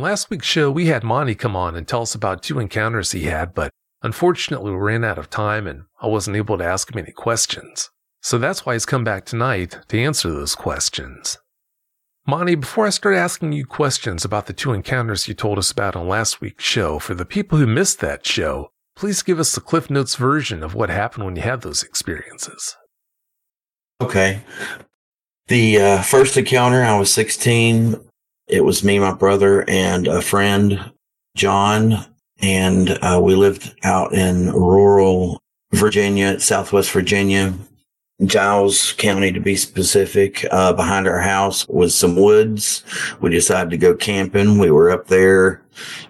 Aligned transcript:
Last 0.00 0.30
week's 0.30 0.46
show, 0.46 0.70
we 0.70 0.86
had 0.86 1.04
Monty 1.04 1.34
come 1.34 1.54
on 1.54 1.76
and 1.76 1.86
tell 1.86 2.00
us 2.00 2.14
about 2.14 2.42
two 2.42 2.58
encounters 2.58 3.12
he 3.12 3.24
had, 3.24 3.52
but 3.52 3.70
unfortunately 4.00 4.70
we 4.70 4.78
ran 4.78 5.04
out 5.04 5.18
of 5.18 5.28
time 5.28 5.66
and 5.66 5.82
I 6.00 6.06
wasn't 6.06 6.38
able 6.38 6.56
to 6.56 6.64
ask 6.64 6.90
him 6.90 6.98
any 6.98 7.12
questions. 7.12 7.90
So 8.22 8.38
that's 8.38 8.64
why 8.64 8.72
he's 8.72 8.86
come 8.86 9.04
back 9.04 9.26
tonight 9.26 9.78
to 9.88 10.00
answer 10.00 10.30
those 10.30 10.54
questions. 10.54 11.36
Monty, 12.26 12.54
before 12.54 12.86
I 12.86 12.90
start 12.90 13.14
asking 13.14 13.52
you 13.52 13.66
questions 13.66 14.24
about 14.24 14.46
the 14.46 14.54
two 14.54 14.72
encounters 14.72 15.28
you 15.28 15.34
told 15.34 15.58
us 15.58 15.70
about 15.70 15.94
on 15.94 16.08
last 16.08 16.40
week's 16.40 16.64
show, 16.64 16.98
for 16.98 17.12
the 17.12 17.26
people 17.26 17.58
who 17.58 17.66
missed 17.66 18.00
that 18.00 18.24
show, 18.24 18.70
please 18.96 19.22
give 19.22 19.38
us 19.38 19.54
the 19.54 19.60
Cliff 19.60 19.90
Notes 19.90 20.14
version 20.14 20.62
of 20.62 20.74
what 20.74 20.88
happened 20.88 21.26
when 21.26 21.36
you 21.36 21.42
had 21.42 21.60
those 21.60 21.82
experiences. 21.82 22.74
Okay. 24.00 24.44
The 25.48 25.78
uh, 25.78 26.02
first 26.02 26.38
encounter, 26.38 26.82
I 26.82 26.98
was 26.98 27.12
16. 27.12 28.09
It 28.50 28.64
was 28.64 28.82
me, 28.82 28.98
my 28.98 29.12
brother, 29.12 29.64
and 29.68 30.08
a 30.08 30.20
friend, 30.20 30.90
John, 31.36 32.04
and 32.40 32.98
uh, 33.00 33.20
we 33.22 33.36
lived 33.36 33.74
out 33.84 34.12
in 34.12 34.50
rural 34.50 35.40
Virginia, 35.72 36.40
Southwest 36.40 36.90
Virginia, 36.90 37.54
Giles 38.24 38.92
County 38.94 39.30
to 39.32 39.40
be 39.40 39.54
specific. 39.54 40.44
Uh, 40.50 40.72
behind 40.72 41.06
our 41.06 41.20
house 41.20 41.66
was 41.68 41.94
some 41.94 42.16
woods. 42.16 42.82
We 43.20 43.30
decided 43.30 43.70
to 43.70 43.78
go 43.78 43.94
camping. 43.94 44.58
We 44.58 44.72
were 44.72 44.90
up 44.90 45.06
there. 45.06 45.62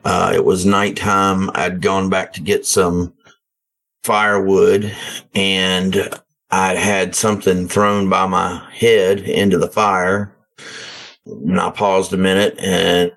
Uh, 0.05 0.33
it 0.35 0.45
was 0.45 0.65
nighttime. 0.65 1.51
I'd 1.55 1.83
gone 1.83 2.09
back 2.09 2.33
to 2.33 2.41
get 2.41 2.65
some 2.65 3.13
firewood 4.03 4.97
and 5.35 6.09
I'd 6.51 6.79
had 6.79 7.15
something 7.15 7.69
thrown 7.69 8.09
by 8.09 8.27
my 8.27 8.67
head 8.73 9.21
into 9.21 9.59
the 9.59 9.69
fire. 9.69 10.35
And 11.27 11.61
I 11.61 11.71
paused 11.71 12.13
a 12.13 12.17
minute 12.17 12.59
and 12.59 13.13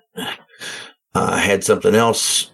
I 1.14 1.38
had 1.38 1.64
something 1.64 1.94
else 1.94 2.50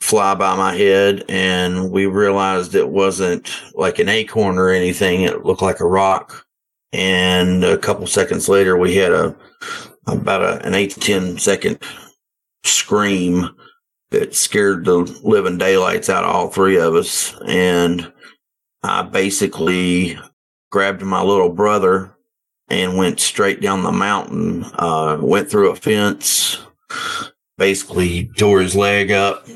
fly 0.00 0.34
by 0.34 0.56
my 0.56 0.74
head 0.74 1.24
and 1.28 1.90
we 1.90 2.06
realized 2.06 2.74
it 2.74 2.88
wasn't 2.88 3.50
like 3.74 3.98
an 3.98 4.08
acorn 4.08 4.58
or 4.58 4.70
anything. 4.70 5.22
It 5.22 5.44
looked 5.44 5.62
like 5.62 5.80
a 5.80 5.86
rock. 5.86 6.44
And 6.92 7.64
a 7.64 7.76
couple 7.76 8.06
seconds 8.06 8.48
later, 8.48 8.76
we 8.76 8.94
had 8.94 9.12
a 9.12 9.36
about 10.06 10.42
a, 10.42 10.66
an 10.66 10.74
eight 10.74 10.92
to 10.92 11.00
ten 11.00 11.36
second 11.36 11.78
scream 12.64 13.50
that 14.10 14.34
scared 14.34 14.86
the 14.86 14.98
living 15.22 15.58
daylights 15.58 16.08
out 16.08 16.24
of 16.24 16.34
all 16.34 16.48
three 16.48 16.78
of 16.78 16.94
us. 16.94 17.34
And 17.46 18.10
I 18.82 19.02
basically 19.02 20.18
grabbed 20.70 21.02
my 21.02 21.22
little 21.22 21.50
brother 21.50 22.16
and 22.68 22.96
went 22.96 23.20
straight 23.20 23.60
down 23.60 23.82
the 23.82 23.92
mountain, 23.92 24.64
uh, 24.74 25.18
went 25.20 25.50
through 25.50 25.70
a 25.70 25.76
fence, 25.76 26.58
basically 27.56 28.26
tore 28.36 28.60
his 28.60 28.74
leg 28.74 29.10
up, 29.10 29.46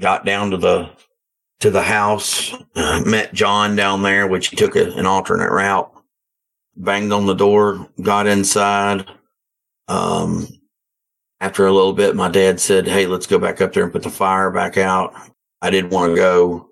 got 0.00 0.24
down 0.24 0.50
to 0.50 0.56
the 0.56 0.90
to 1.60 1.70
the 1.70 1.82
house, 1.82 2.52
uh, 2.74 3.02
met 3.06 3.32
John 3.32 3.76
down 3.76 4.02
there, 4.02 4.26
which 4.26 4.48
he 4.48 4.56
took 4.56 4.74
a, 4.74 4.92
an 4.94 5.06
alternate 5.06 5.50
route, 5.50 5.92
banged 6.76 7.12
on 7.12 7.26
the 7.26 7.34
door, 7.34 7.88
got 8.02 8.26
inside. 8.26 9.06
Um, 9.86 10.48
after 11.40 11.66
a 11.66 11.72
little 11.72 11.92
bit, 11.92 12.16
my 12.16 12.28
dad 12.28 12.58
said, 12.58 12.88
Hey, 12.88 13.06
let's 13.06 13.28
go 13.28 13.38
back 13.38 13.60
up 13.60 13.72
there 13.72 13.84
and 13.84 13.92
put 13.92 14.02
the 14.02 14.10
fire 14.10 14.50
back 14.50 14.76
out. 14.76 15.14
I 15.60 15.70
didn't 15.70 15.90
want 15.90 16.10
to 16.10 16.16
go, 16.16 16.68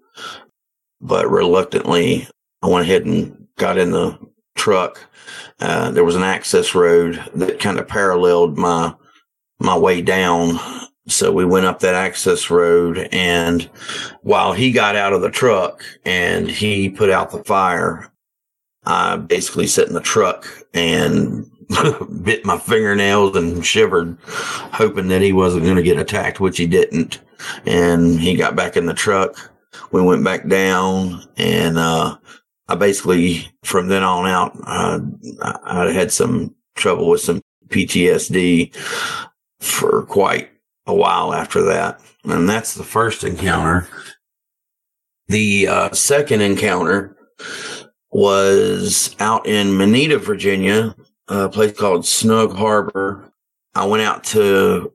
but 1.01 1.31
reluctantly, 1.31 2.27
I 2.61 2.67
went 2.67 2.87
ahead 2.87 3.05
and 3.05 3.47
got 3.59 3.79
in 3.79 3.93
the 3.93 4.19
truck. 4.61 5.07
Uh, 5.59 5.91
there 5.91 6.05
was 6.05 6.17
an 6.17 6.23
access 6.23 6.75
road 6.75 7.23
that 7.35 7.61
kind 7.61 7.79
of 7.79 7.89
paralleled 7.89 8.57
my, 8.57 8.95
my 9.59 9.77
way 9.77 10.03
down 10.03 10.59
so 11.11 11.33
we 11.33 11.45
went 11.45 11.67
up 11.67 11.81
that 11.81 11.95
access 11.95 12.51
road 12.51 13.09
and 13.11 13.63
while 14.23 14.53
he 14.53 14.71
got 14.71 14.97
out 14.97 15.13
of 15.13 15.23
the 15.23 15.31
truck 15.31 15.83
and 16.05 16.49
he 16.49 16.89
put 16.89 17.11
out 17.11 17.31
the 17.31 17.43
fire, 17.45 18.13
I 18.85 19.17
basically 19.17 19.67
sat 19.67 19.89
in 19.89 19.95
the 19.95 20.01
truck 20.01 20.47
and 20.73 21.51
bit 22.23 22.45
my 22.45 22.59
fingernails 22.59 23.37
and 23.37 23.65
shivered, 23.65 24.17
hoping 24.25 25.09
that 25.09 25.23
he 25.23 25.33
wasn't 25.33 25.65
going 25.65 25.77
to 25.77 25.83
get 25.83 25.99
attacked, 25.99 26.41
which 26.41 26.59
he 26.59 26.67
didn't. 26.67 27.21
And 27.67 28.21
he 28.21 28.37
got 28.37 28.57
back 28.57 28.77
in 28.77 28.87
the 28.87 28.95
truck. 28.95 29.51
We 29.93 30.03
went 30.03 30.25
back 30.25 30.47
down 30.49 31.25
and, 31.37 31.79
uh, 31.79 32.17
I 32.71 32.77
basically, 32.77 33.51
from 33.65 33.89
then 33.89 34.05
on 34.05 34.29
out, 34.29 34.57
uh, 34.65 35.01
I 35.65 35.91
had 35.91 36.13
some 36.13 36.55
trouble 36.77 37.09
with 37.09 37.21
some 37.21 37.43
PTSD 37.67 38.73
for 39.59 40.05
quite 40.05 40.51
a 40.87 40.95
while 40.95 41.35
after 41.35 41.63
that. 41.63 42.01
And 42.25 42.49
that's 42.49 42.75
the 42.75 42.85
first 42.85 43.25
encounter. 43.25 43.89
The 45.27 45.67
uh, 45.67 45.93
second 45.93 46.43
encounter 46.43 47.17
was 48.13 49.17
out 49.19 49.47
in 49.47 49.77
Manita, 49.77 50.19
Virginia, 50.19 50.95
a 51.27 51.49
place 51.49 51.77
called 51.77 52.07
Snug 52.07 52.55
Harbor. 52.55 53.33
I 53.75 53.85
went 53.87 54.05
out 54.05 54.23
to 54.25 54.93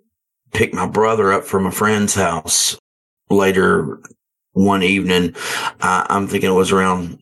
pick 0.54 0.74
my 0.74 0.88
brother 0.88 1.33
up 1.33 1.44
from 1.44 1.66
a 1.66 1.72
friend's 1.72 2.16
house 2.16 2.77
later 3.30 4.00
one 4.54 4.83
evening. 4.83 5.36
I, 5.81 6.06
I'm 6.10 6.27
thinking 6.27 6.50
it 6.50 6.54
was 6.54 6.72
around 6.72 7.19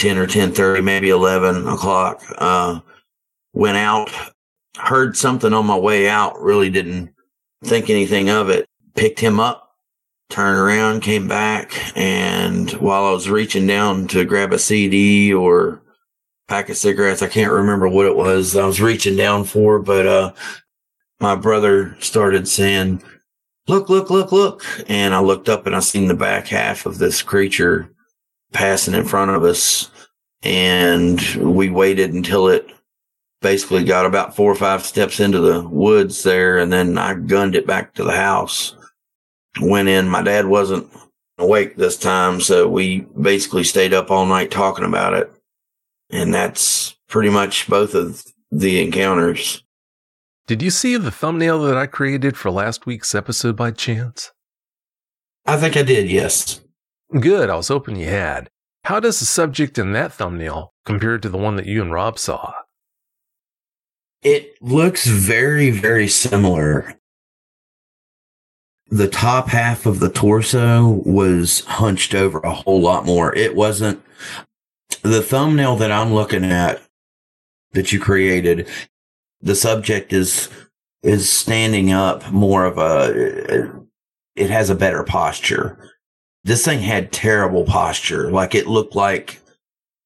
10 0.00 0.16
or 0.16 0.26
10.30, 0.26 0.82
maybe 0.82 1.10
11 1.10 1.68
o'clock. 1.68 2.22
Uh, 2.38 2.80
went 3.52 3.76
out, 3.76 4.10
heard 4.78 5.14
something 5.14 5.52
on 5.52 5.66
my 5.66 5.76
way 5.76 6.08
out, 6.08 6.40
really 6.40 6.70
didn't 6.70 7.12
think 7.64 7.90
anything 7.90 8.30
of 8.30 8.48
it. 8.48 8.66
Picked 8.94 9.20
him 9.20 9.38
up, 9.38 9.76
turned 10.30 10.58
around, 10.58 11.02
came 11.02 11.28
back, 11.28 11.74
and 11.94 12.70
while 12.72 13.04
I 13.04 13.10
was 13.12 13.28
reaching 13.28 13.66
down 13.66 14.06
to 14.08 14.24
grab 14.24 14.54
a 14.54 14.58
CD 14.58 15.34
or 15.34 15.82
pack 16.48 16.70
of 16.70 16.78
cigarettes, 16.78 17.20
I 17.20 17.28
can't 17.28 17.52
remember 17.52 17.86
what 17.86 18.06
it 18.06 18.16
was 18.16 18.56
I 18.56 18.64
was 18.64 18.80
reaching 18.80 19.16
down 19.16 19.44
for, 19.44 19.78
but 19.80 20.06
uh, 20.06 20.32
my 21.20 21.34
brother 21.36 21.94
started 22.00 22.48
saying, 22.48 23.02
"Look, 23.68 23.90
look, 23.90 24.08
look, 24.08 24.32
look!" 24.32 24.64
And 24.88 25.14
I 25.14 25.20
looked 25.20 25.50
up 25.50 25.66
and 25.66 25.76
I 25.76 25.80
seen 25.80 26.08
the 26.08 26.14
back 26.14 26.46
half 26.46 26.86
of 26.86 26.96
this 26.96 27.20
creature 27.20 27.90
passing 28.52 28.94
in 28.94 29.04
front 29.04 29.30
of 29.30 29.44
us, 29.44 29.89
and 30.42 31.20
we 31.36 31.70
waited 31.70 32.12
until 32.12 32.48
it 32.48 32.66
basically 33.42 33.84
got 33.84 34.06
about 34.06 34.36
four 34.36 34.50
or 34.50 34.56
five 34.56 34.84
steps 34.84 35.20
into 35.20 35.40
the 35.40 35.66
woods 35.68 36.22
there, 36.22 36.58
and 36.58 36.72
then 36.72 36.98
I 36.98 37.14
gunned 37.14 37.54
it 37.54 37.66
back 37.66 37.94
to 37.94 38.04
the 38.04 38.12
house. 38.12 38.76
Went 39.60 39.88
in. 39.88 40.08
My 40.08 40.22
dad 40.22 40.46
wasn't 40.46 40.88
awake 41.38 41.76
this 41.76 41.96
time, 41.96 42.40
so 42.40 42.68
we 42.68 43.00
basically 43.20 43.64
stayed 43.64 43.94
up 43.94 44.10
all 44.10 44.26
night 44.26 44.50
talking 44.50 44.84
about 44.84 45.14
it. 45.14 45.32
And 46.10 46.32
that's 46.32 46.96
pretty 47.08 47.30
much 47.30 47.68
both 47.68 47.94
of 47.94 48.24
the 48.50 48.82
encounters. 48.82 49.64
Did 50.46 50.62
you 50.62 50.70
see 50.70 50.96
the 50.96 51.10
thumbnail 51.10 51.62
that 51.62 51.76
I 51.76 51.86
created 51.86 52.36
for 52.36 52.50
last 52.50 52.84
week's 52.84 53.14
episode 53.14 53.56
by 53.56 53.70
chance? 53.70 54.32
I 55.46 55.56
think 55.56 55.76
I 55.76 55.82
did, 55.82 56.10
yes. 56.10 56.60
Good, 57.18 57.50
I 57.50 57.56
was 57.56 57.68
hoping 57.68 57.96
you 57.96 58.06
had. 58.06 58.50
How 58.84 59.00
does 59.00 59.20
the 59.20 59.26
subject 59.26 59.78
in 59.78 59.92
that 59.92 60.12
thumbnail 60.12 60.72
compare 60.84 61.18
to 61.18 61.28
the 61.28 61.38
one 61.38 61.56
that 61.56 61.66
you 61.66 61.82
and 61.82 61.92
Rob 61.92 62.18
saw? 62.18 62.52
It 64.22 64.54
looks 64.60 65.06
very, 65.06 65.70
very 65.70 66.08
similar. 66.08 66.94
The 68.88 69.08
top 69.08 69.48
half 69.48 69.86
of 69.86 70.00
the 70.00 70.10
torso 70.10 71.02
was 71.04 71.64
hunched 71.66 72.14
over 72.14 72.40
a 72.40 72.52
whole 72.52 72.80
lot 72.80 73.06
more. 73.06 73.34
It 73.34 73.54
wasn't 73.54 74.02
the 75.02 75.22
thumbnail 75.22 75.76
that 75.76 75.92
I'm 75.92 76.12
looking 76.12 76.44
at 76.44 76.82
that 77.72 77.92
you 77.92 78.00
created. 78.00 78.68
The 79.40 79.54
subject 79.54 80.12
is, 80.12 80.50
is 81.02 81.30
standing 81.30 81.92
up 81.92 82.30
more 82.30 82.64
of 82.64 82.78
a, 82.78 83.72
it 84.36 84.50
has 84.50 84.68
a 84.68 84.74
better 84.74 85.04
posture. 85.04 85.89
This 86.44 86.64
thing 86.64 86.80
had 86.80 87.12
terrible 87.12 87.64
posture. 87.64 88.30
Like 88.30 88.54
it 88.54 88.66
looked 88.66 88.94
like 88.94 89.40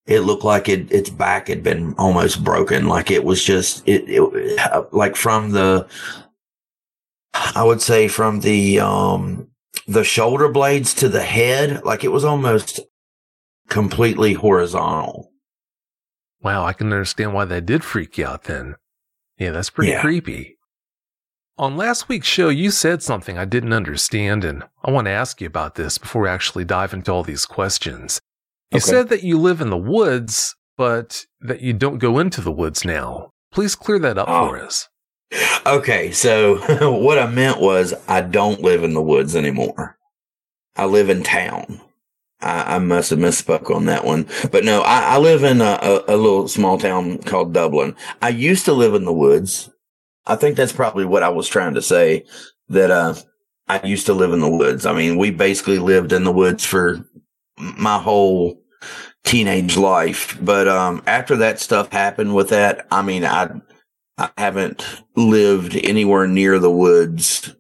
it 0.07 0.21
looked 0.21 0.45
like 0.45 0.69
it, 0.69 0.93
its 0.93 1.09
back 1.09 1.49
had 1.49 1.63
been 1.63 1.95
almost 1.97 2.45
broken. 2.45 2.87
Like 2.89 3.11
it 3.11 3.25
was 3.25 3.43
just, 3.43 3.83
it, 3.89 4.05
it, 4.07 4.93
like 4.93 5.17
from 5.17 5.53
the, 5.53 5.89
I 7.33 7.65
would 7.65 7.81
say 7.81 8.07
from 8.09 8.41
the, 8.41 8.81
um, 8.81 9.49
the 9.89 10.05
shoulder 10.05 10.49
blades 10.51 10.93
to 10.95 11.09
the 11.09 11.23
head, 11.23 11.85
like 11.85 12.05
it 12.05 12.13
was 12.13 12.25
almost 12.25 12.81
completely 13.69 14.35
horizontal. 14.35 15.31
Wow, 16.43 16.67
I 16.67 16.75
can 16.75 16.93
understand 16.93 17.33
why 17.33 17.47
that 17.47 17.65
did 17.65 17.83
freak 17.83 18.19
you 18.19 18.27
out 18.27 18.45
then. 18.45 18.77
Yeah, 19.39 19.53
that's 19.53 19.71
pretty 19.71 19.93
Yeah. 19.93 20.03
creepy. 20.03 20.59
On 21.57 21.77
last 21.77 22.09
week's 22.09 22.27
show, 22.27 22.49
you 22.49 22.71
said 22.73 23.01
something 23.03 23.39
I 23.39 23.45
didn't 23.45 23.73
understand, 23.73 24.45
and 24.45 24.65
I 24.85 24.91
want 24.91 25.05
to 25.07 25.13
ask 25.13 25.41
you 25.41 25.47
about 25.47 25.77
this 25.77 25.99
before 25.99 26.23
we 26.23 26.29
actually 26.29 26.65
dive 26.65 26.93
into 26.93 27.13
all 27.13 27.23
these 27.23 27.47
questions. 27.47 28.21
You 28.73 28.79
Okay. 28.79 28.85
said 28.91 29.09
that 29.11 29.23
you 29.23 29.39
live 29.39 29.61
in 29.61 29.71
the 29.71 29.77
woods, 29.77 30.57
but 30.77 31.27
that 31.41 31.61
you 31.61 31.73
don't 31.73 31.99
go 31.99 32.19
into 32.19 32.41
the 32.41 32.51
woods 32.51 32.85
now. 32.85 33.31
Please 33.53 33.77
clear 33.77 34.01
that 34.01 34.19
up 34.19 34.29
Oh. 34.29 34.49
for 34.49 34.59
us. 34.59 34.89
Ah. 35.33 35.75
Okay, 35.75 36.11
so 36.11 36.57
what 37.01 37.19
I 37.21 37.27
meant 37.31 37.61
was 37.61 37.95
I 38.09 38.21
don't 38.21 38.61
live 38.61 38.83
in 38.83 38.95
the 38.95 39.03
woods 39.03 39.37
anymore. 39.37 39.97
I 40.75 40.87
live 40.87 41.09
in 41.09 41.23
town. 41.23 41.81
I, 42.41 42.75
I 42.77 42.79
must 42.81 43.11
have 43.11 43.21
misspoke 43.21 43.73
on 43.75 43.85
that 43.87 44.05
one, 44.05 44.27
but 44.51 44.65
no, 44.65 44.81
I, 44.83 45.15
I 45.15 45.19
live 45.19 45.45
in 45.45 45.61
a, 45.61 45.79
a, 45.81 46.05
a 46.09 46.17
little 46.17 46.49
small 46.49 46.79
town 46.79 47.19
called 47.19 47.53
Dublin. 47.55 47.95
I 48.21 48.31
used 48.31 48.65
to 48.65 48.73
live 48.73 48.95
in 48.95 49.05
the 49.05 49.13
woods. 49.13 49.71
I 50.27 50.37
think 50.37 50.57
that's 50.57 50.73
probably 50.73 51.05
what 51.05 51.23
I 51.23 51.29
was 51.29 51.49
trying 51.49 51.75
to 51.75 51.83
say. 51.83 52.25
That 52.69 52.91
uh, 52.91 53.15
I 53.69 53.85
used 53.85 54.07
to 54.07 54.15
live 54.15 54.33
in 54.33 54.41
the 54.41 54.49
woods. 54.49 54.87
I 54.87 54.95
mean, 54.95 55.19
we 55.19 55.31
basically 55.31 55.79
lived 55.79 56.13
in 56.13 56.25
the 56.25 56.33
woods 56.33 56.65
for 56.65 57.05
my 57.59 57.99
whole 57.99 58.61
teenage 59.25 59.77
life. 59.77 60.39
But 60.41 60.69
um, 60.69 61.03
after 61.07 61.37
that 61.37 61.61
stuff 61.61 61.93
happened 61.93 62.35
with 62.35 62.51
that, 62.51 62.87
I 62.91 63.03
mean, 63.03 63.25
I 63.25 63.51
I 64.17 64.31
haven't 64.39 65.03
lived 65.17 65.77
anywhere 65.77 66.27
near 66.27 66.59
the 66.59 66.71
woods 66.71 67.55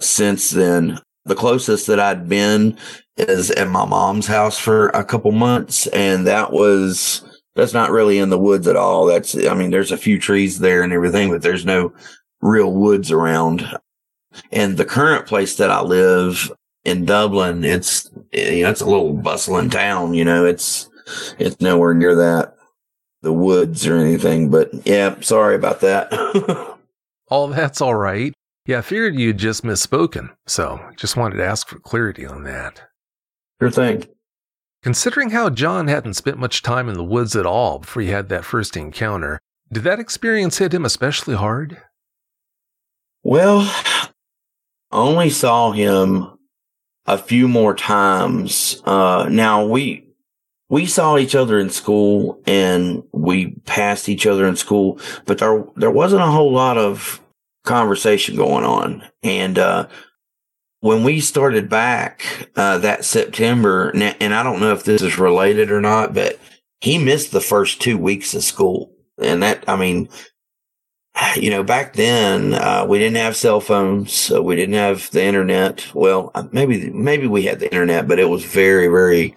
since 0.00 0.50
then. 0.50 1.00
The 1.24 1.34
closest 1.34 1.86
that 1.86 1.98
I'd 1.98 2.28
been 2.28 2.76
is 3.16 3.50
at 3.52 3.68
my 3.68 3.86
mom's 3.86 4.26
house 4.26 4.58
for 4.58 4.88
a 4.88 5.04
couple 5.04 5.32
months, 5.32 5.86
and 5.88 6.26
that 6.26 6.52
was 6.52 7.22
that's 7.54 7.72
not 7.74 7.90
really 7.90 8.18
in 8.18 8.30
the 8.30 8.38
woods 8.38 8.66
at 8.66 8.76
all. 8.76 9.06
That's 9.06 9.36
I 9.46 9.54
mean, 9.54 9.70
there's 9.70 9.92
a 9.92 9.96
few 9.96 10.18
trees 10.18 10.58
there 10.58 10.82
and 10.82 10.92
everything, 10.92 11.30
but 11.30 11.42
there's 11.42 11.64
no 11.64 11.92
real 12.40 12.72
woods 12.72 13.10
around. 13.10 13.66
And 14.50 14.76
the 14.76 14.84
current 14.84 15.26
place 15.26 15.56
that 15.56 15.70
I 15.70 15.80
live 15.80 16.50
in 16.84 17.04
Dublin, 17.04 17.64
it's 17.64 18.10
you 18.32 18.62
know, 18.62 18.70
it's 18.70 18.80
a 18.80 18.86
little 18.86 19.12
bustling 19.12 19.70
town. 19.70 20.14
You 20.14 20.24
know, 20.24 20.44
it's 20.44 20.88
it's 21.38 21.60
nowhere 21.60 21.94
near 21.94 22.14
that 22.16 22.56
the 23.22 23.32
woods 23.32 23.86
or 23.86 23.96
anything. 23.96 24.50
But 24.50 24.70
yeah, 24.86 25.16
sorry 25.20 25.54
about 25.56 25.80
that. 25.80 26.12
All 27.28 27.48
that's 27.48 27.80
all 27.80 27.94
right. 27.94 28.34
Yeah, 28.66 28.78
I 28.78 28.82
figured 28.82 29.14
you'd 29.14 29.38
just 29.38 29.64
misspoken, 29.64 30.30
so 30.46 30.78
just 30.96 31.16
wanted 31.16 31.36
to 31.36 31.44
ask 31.44 31.68
for 31.68 31.78
clarity 31.78 32.26
on 32.26 32.44
that. 32.44 32.82
sure 33.60 33.70
thing. 33.70 34.04
Considering 34.84 35.30
how 35.30 35.48
John 35.48 35.88
hadn't 35.88 36.12
spent 36.12 36.36
much 36.36 36.60
time 36.60 36.90
in 36.90 36.94
the 36.94 37.02
woods 37.02 37.34
at 37.34 37.46
all 37.46 37.78
before 37.78 38.02
he 38.02 38.10
had 38.10 38.28
that 38.28 38.44
first 38.44 38.76
encounter, 38.76 39.40
did 39.72 39.82
that 39.84 39.98
experience 39.98 40.58
hit 40.58 40.74
him 40.74 40.84
especially 40.84 41.34
hard? 41.34 41.80
Well, 43.22 43.74
only 44.92 45.30
saw 45.30 45.72
him 45.72 46.36
a 47.06 47.16
few 47.16 47.48
more 47.48 47.74
times. 47.74 48.82
Uh, 48.84 49.26
now 49.30 49.64
we, 49.64 50.06
we 50.68 50.84
saw 50.84 51.16
each 51.16 51.34
other 51.34 51.58
in 51.58 51.70
school 51.70 52.42
and 52.46 53.04
we 53.10 53.52
passed 53.64 54.10
each 54.10 54.26
other 54.26 54.46
in 54.46 54.54
school, 54.54 55.00
but 55.24 55.38
there, 55.38 55.64
there 55.76 55.90
wasn't 55.90 56.20
a 56.20 56.26
whole 56.26 56.52
lot 56.52 56.76
of 56.76 57.22
conversation 57.64 58.36
going 58.36 58.66
on. 58.66 59.02
And, 59.22 59.58
uh, 59.58 59.88
when 60.84 61.02
we 61.02 61.18
started 61.18 61.70
back, 61.70 62.50
uh, 62.56 62.76
that 62.76 63.06
September, 63.06 63.88
and 63.88 64.34
I 64.34 64.42
don't 64.42 64.60
know 64.60 64.74
if 64.74 64.84
this 64.84 65.00
is 65.00 65.18
related 65.18 65.70
or 65.70 65.80
not, 65.80 66.12
but 66.12 66.38
he 66.82 66.98
missed 66.98 67.32
the 67.32 67.40
first 67.40 67.80
two 67.80 67.96
weeks 67.96 68.34
of 68.34 68.44
school. 68.44 68.92
And 69.16 69.42
that, 69.42 69.64
I 69.66 69.76
mean, 69.76 70.10
you 71.36 71.48
know, 71.48 71.62
back 71.62 71.94
then, 71.94 72.52
uh, 72.52 72.84
we 72.86 72.98
didn't 72.98 73.16
have 73.16 73.34
cell 73.34 73.60
phones, 73.60 74.12
so 74.12 74.42
we 74.42 74.56
didn't 74.56 74.74
have 74.74 75.10
the 75.10 75.24
internet. 75.24 75.86
Well, 75.94 76.30
uh, 76.34 76.48
maybe, 76.52 76.90
maybe 76.90 77.26
we 77.26 77.44
had 77.44 77.60
the 77.60 77.72
internet, 77.72 78.06
but 78.06 78.18
it 78.18 78.28
was 78.28 78.44
very, 78.44 78.88
very 78.88 79.34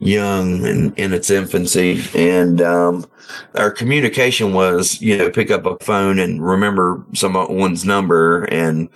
young 0.00 0.66
and 0.66 0.98
in 0.98 1.12
its 1.12 1.30
infancy. 1.30 2.02
And, 2.16 2.60
um, 2.62 3.06
our 3.54 3.70
communication 3.70 4.54
was, 4.54 5.00
you 5.00 5.16
know, 5.16 5.30
pick 5.30 5.52
up 5.52 5.66
a 5.66 5.78
phone 5.84 6.18
and 6.18 6.44
remember 6.44 7.06
someone's 7.14 7.84
number 7.84 8.42
and, 8.46 8.88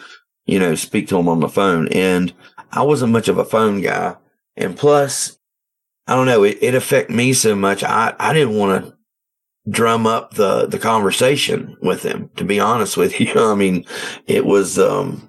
you 0.46 0.58
know, 0.58 0.74
speak 0.74 1.08
to 1.08 1.16
them 1.16 1.28
on 1.28 1.40
the 1.40 1.48
phone. 1.48 1.88
And 1.88 2.32
I 2.72 2.82
wasn't 2.82 3.12
much 3.12 3.28
of 3.28 3.38
a 3.38 3.44
phone 3.44 3.80
guy. 3.80 4.16
And 4.56 4.76
plus, 4.76 5.38
I 6.06 6.14
don't 6.14 6.26
know, 6.26 6.44
it, 6.44 6.58
it 6.60 6.74
affected 6.74 7.14
me 7.14 7.32
so 7.32 7.54
much. 7.54 7.82
I, 7.82 8.14
I 8.18 8.32
didn't 8.32 8.56
want 8.56 8.84
to 8.84 8.94
drum 9.70 10.06
up 10.06 10.34
the 10.34 10.66
the 10.66 10.78
conversation 10.78 11.74
with 11.80 12.02
him 12.02 12.28
to 12.36 12.44
be 12.44 12.60
honest 12.60 12.98
with 12.98 13.18
you 13.20 13.32
i 13.36 13.54
mean 13.54 13.82
it 14.26 14.44
was 14.44 14.78
um 14.78 15.26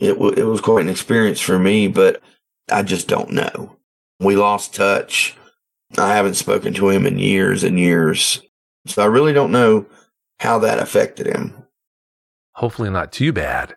it, 0.00 0.14
w- 0.14 0.32
it 0.34 0.44
was 0.44 0.62
quite 0.62 0.80
an 0.82 0.88
experience 0.88 1.40
for 1.40 1.58
me 1.58 1.86
but 1.86 2.22
i 2.70 2.82
just 2.82 3.06
don't 3.06 3.30
know 3.30 3.76
we 4.18 4.34
lost 4.34 4.74
touch 4.74 5.36
i 5.98 6.14
haven't 6.14 6.36
spoken 6.36 6.72
to 6.72 6.88
him 6.88 7.04
in 7.04 7.18
years 7.18 7.62
and 7.64 7.78
years 7.78 8.40
so 8.86 9.02
i 9.02 9.04
really 9.04 9.34
don't 9.34 9.52
know 9.52 9.84
how 10.40 10.58
that 10.58 10.78
affected 10.78 11.26
him 11.26 11.52
Hopefully 12.56 12.88
not 12.88 13.12
too 13.12 13.34
bad. 13.34 13.76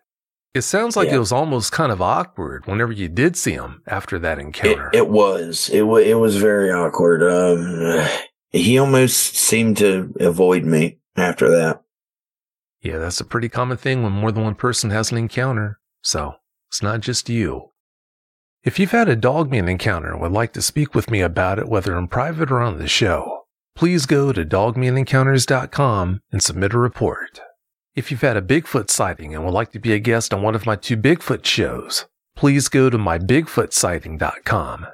It 0.53 0.62
sounds 0.62 0.96
like 0.96 1.10
Yeah. 1.10 1.15
it 1.15 1.20
was 1.20 1.32
almost 1.32 1.72
kind 1.72 1.91
of 1.91 2.01
awkward 2.01 2.65
whenever 2.65 2.91
you 2.91 3.08
did 3.08 3.38
see 3.38 3.51
him 3.53 3.84
after 3.88 4.18
that 4.20 4.39
It, 4.39 4.41
encounter. 4.41 4.89
it 4.94 5.08
was. 5.10 5.70
It 5.70 5.84
was. 5.84 6.06
It 6.06 6.15
was 6.15 6.38
very 6.38 6.72
awkward. 6.72 7.22
Um, 7.24 8.08
he 8.50 8.77
almost 8.79 9.36
seemed 9.36 9.77
to 9.77 10.13
avoid 10.20 10.63
me 10.65 10.98
after 11.15 11.50
that. 11.51 11.82
yeah, 12.82 12.98
that's 12.98 13.20
a 13.22 13.25
pretty 13.25 13.50
common 13.50 13.77
thing 13.77 14.01
when 14.03 14.12
more 14.13 14.32
than 14.32 14.44
one 14.44 14.56
person 14.56 14.89
has 14.89 15.12
an 15.12 15.18
encounter. 15.18 15.79
So 16.01 16.36
it's 16.70 16.82
not 16.82 17.01
just 17.01 17.29
you. 17.29 17.72
If 18.63 18.79
you've 18.79 18.91
had 18.91 19.08
a 19.10 19.15
dogman 19.15 19.70
encounter 19.70 20.12
and 20.12 20.22
would 20.22 20.32
like 20.32 20.53
to 20.53 20.62
speak 20.62 20.96
with 20.96 21.10
me 21.12 21.22
about 21.22 21.60
it, 21.60 21.68
whether 21.70 21.98
in 21.98 22.08
private 22.08 22.51
or 22.51 22.60
on 22.62 22.77
the 22.77 22.88
show, 22.88 23.44
please 23.75 24.06
go 24.06 24.34
to 24.34 24.44
dogmanencounters.com 24.46 26.22
and 26.32 26.44
submit 26.44 26.74
a 26.74 26.77
report. 26.79 27.39
If 27.96 28.12
you've 28.12 28.22
had 28.22 28.38
a 28.38 28.41
Bigfoot 28.41 28.89
sighting 28.89 29.34
and 29.34 29.43
would 29.43 29.53
like 29.53 29.72
to 29.72 29.79
be 29.79 29.93
a 29.93 30.00
guest 30.00 30.34
on 30.34 30.41
one 30.41 30.55
of 30.55 30.65
my 30.65 30.75
two 30.75 30.96
Bigfoot 30.96 31.46
shows, 31.46 32.05
please 32.36 32.69
go 32.69 32.89
to 32.89 32.98
mybigfootsighting.com. 32.98 34.88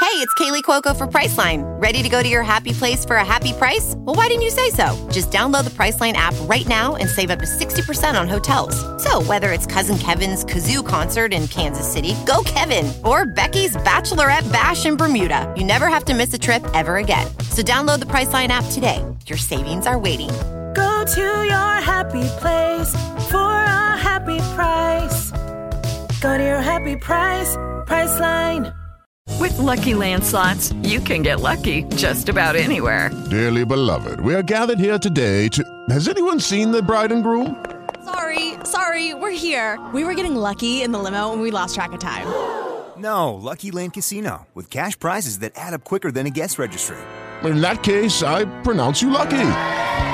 Hey, 0.00 0.18
it's 0.18 0.34
Kaley 0.34 0.62
Cuoco 0.64 0.96
for 0.96 1.06
Priceline. 1.06 1.62
Ready 1.80 2.02
to 2.02 2.08
go 2.08 2.22
to 2.22 2.28
your 2.28 2.42
happy 2.42 2.72
place 2.72 3.04
for 3.04 3.16
a 3.16 3.24
happy 3.24 3.52
price? 3.52 3.94
Well, 3.98 4.16
why 4.16 4.26
didn't 4.26 4.42
you 4.42 4.50
say 4.50 4.70
so? 4.70 5.08
Just 5.12 5.30
download 5.30 5.62
the 5.64 5.70
Priceline 5.70 6.14
app 6.14 6.34
right 6.42 6.66
now 6.66 6.96
and 6.96 7.08
save 7.08 7.30
up 7.30 7.38
to 7.38 7.46
60% 7.46 8.20
on 8.20 8.28
hotels. 8.28 8.74
So, 9.02 9.22
whether 9.22 9.52
it's 9.52 9.64
Cousin 9.64 9.96
Kevin's 9.98 10.44
Kazoo 10.44 10.86
concert 10.86 11.32
in 11.32 11.46
Kansas 11.46 11.90
City, 11.90 12.14
go 12.26 12.42
Kevin, 12.44 12.92
or 13.04 13.26
Becky's 13.26 13.76
Bachelorette 13.76 14.50
Bash 14.52 14.86
in 14.86 14.96
Bermuda, 14.96 15.52
you 15.56 15.64
never 15.64 15.86
have 15.86 16.04
to 16.06 16.14
miss 16.14 16.34
a 16.34 16.38
trip 16.38 16.64
ever 16.74 16.96
again. 16.96 17.26
So, 17.50 17.62
download 17.62 18.00
the 18.00 18.06
Priceline 18.06 18.48
app 18.48 18.64
today. 18.72 19.02
Your 19.26 19.38
savings 19.38 19.86
are 19.86 19.98
waiting. 19.98 20.30
Go 20.74 21.04
to 21.14 21.44
your 21.44 21.74
happy 21.80 22.24
place 22.40 22.90
for 23.30 23.36
a 23.36 23.96
happy 23.96 24.38
price. 24.56 25.30
Go 26.20 26.38
to 26.38 26.44
your 26.44 26.62
happy 26.62 26.96
price, 26.96 27.56
Priceline. 27.86 28.76
With 29.40 29.58
Lucky 29.58 29.94
Land 29.94 30.24
slots, 30.24 30.72
you 30.82 31.00
can 31.00 31.22
get 31.22 31.40
lucky 31.40 31.82
just 31.96 32.28
about 32.28 32.54
anywhere. 32.56 33.10
Dearly 33.30 33.64
beloved, 33.64 34.20
we 34.20 34.34
are 34.34 34.42
gathered 34.42 34.78
here 34.78 34.98
today 34.98 35.48
to. 35.48 35.64
Has 35.90 36.08
anyone 36.08 36.38
seen 36.38 36.70
the 36.70 36.82
bride 36.82 37.12
and 37.12 37.22
groom? 37.22 37.64
Sorry, 38.04 38.54
sorry, 38.64 39.14
we're 39.14 39.30
here. 39.30 39.80
We 39.92 40.04
were 40.04 40.14
getting 40.14 40.36
lucky 40.36 40.82
in 40.82 40.92
the 40.92 40.98
limo 40.98 41.32
and 41.32 41.42
we 41.42 41.50
lost 41.50 41.74
track 41.74 41.92
of 41.92 42.00
time. 42.00 42.26
No, 42.96 43.34
Lucky 43.34 43.70
Land 43.72 43.94
Casino, 43.94 44.46
with 44.54 44.70
cash 44.70 44.98
prizes 44.98 45.40
that 45.40 45.52
add 45.56 45.74
up 45.74 45.82
quicker 45.82 46.12
than 46.12 46.26
a 46.26 46.30
guest 46.30 46.58
registry. 46.58 46.98
In 47.42 47.60
that 47.60 47.82
case, 47.82 48.22
I 48.22 48.44
pronounce 48.62 49.02
you 49.02 49.10
lucky. 49.10 49.81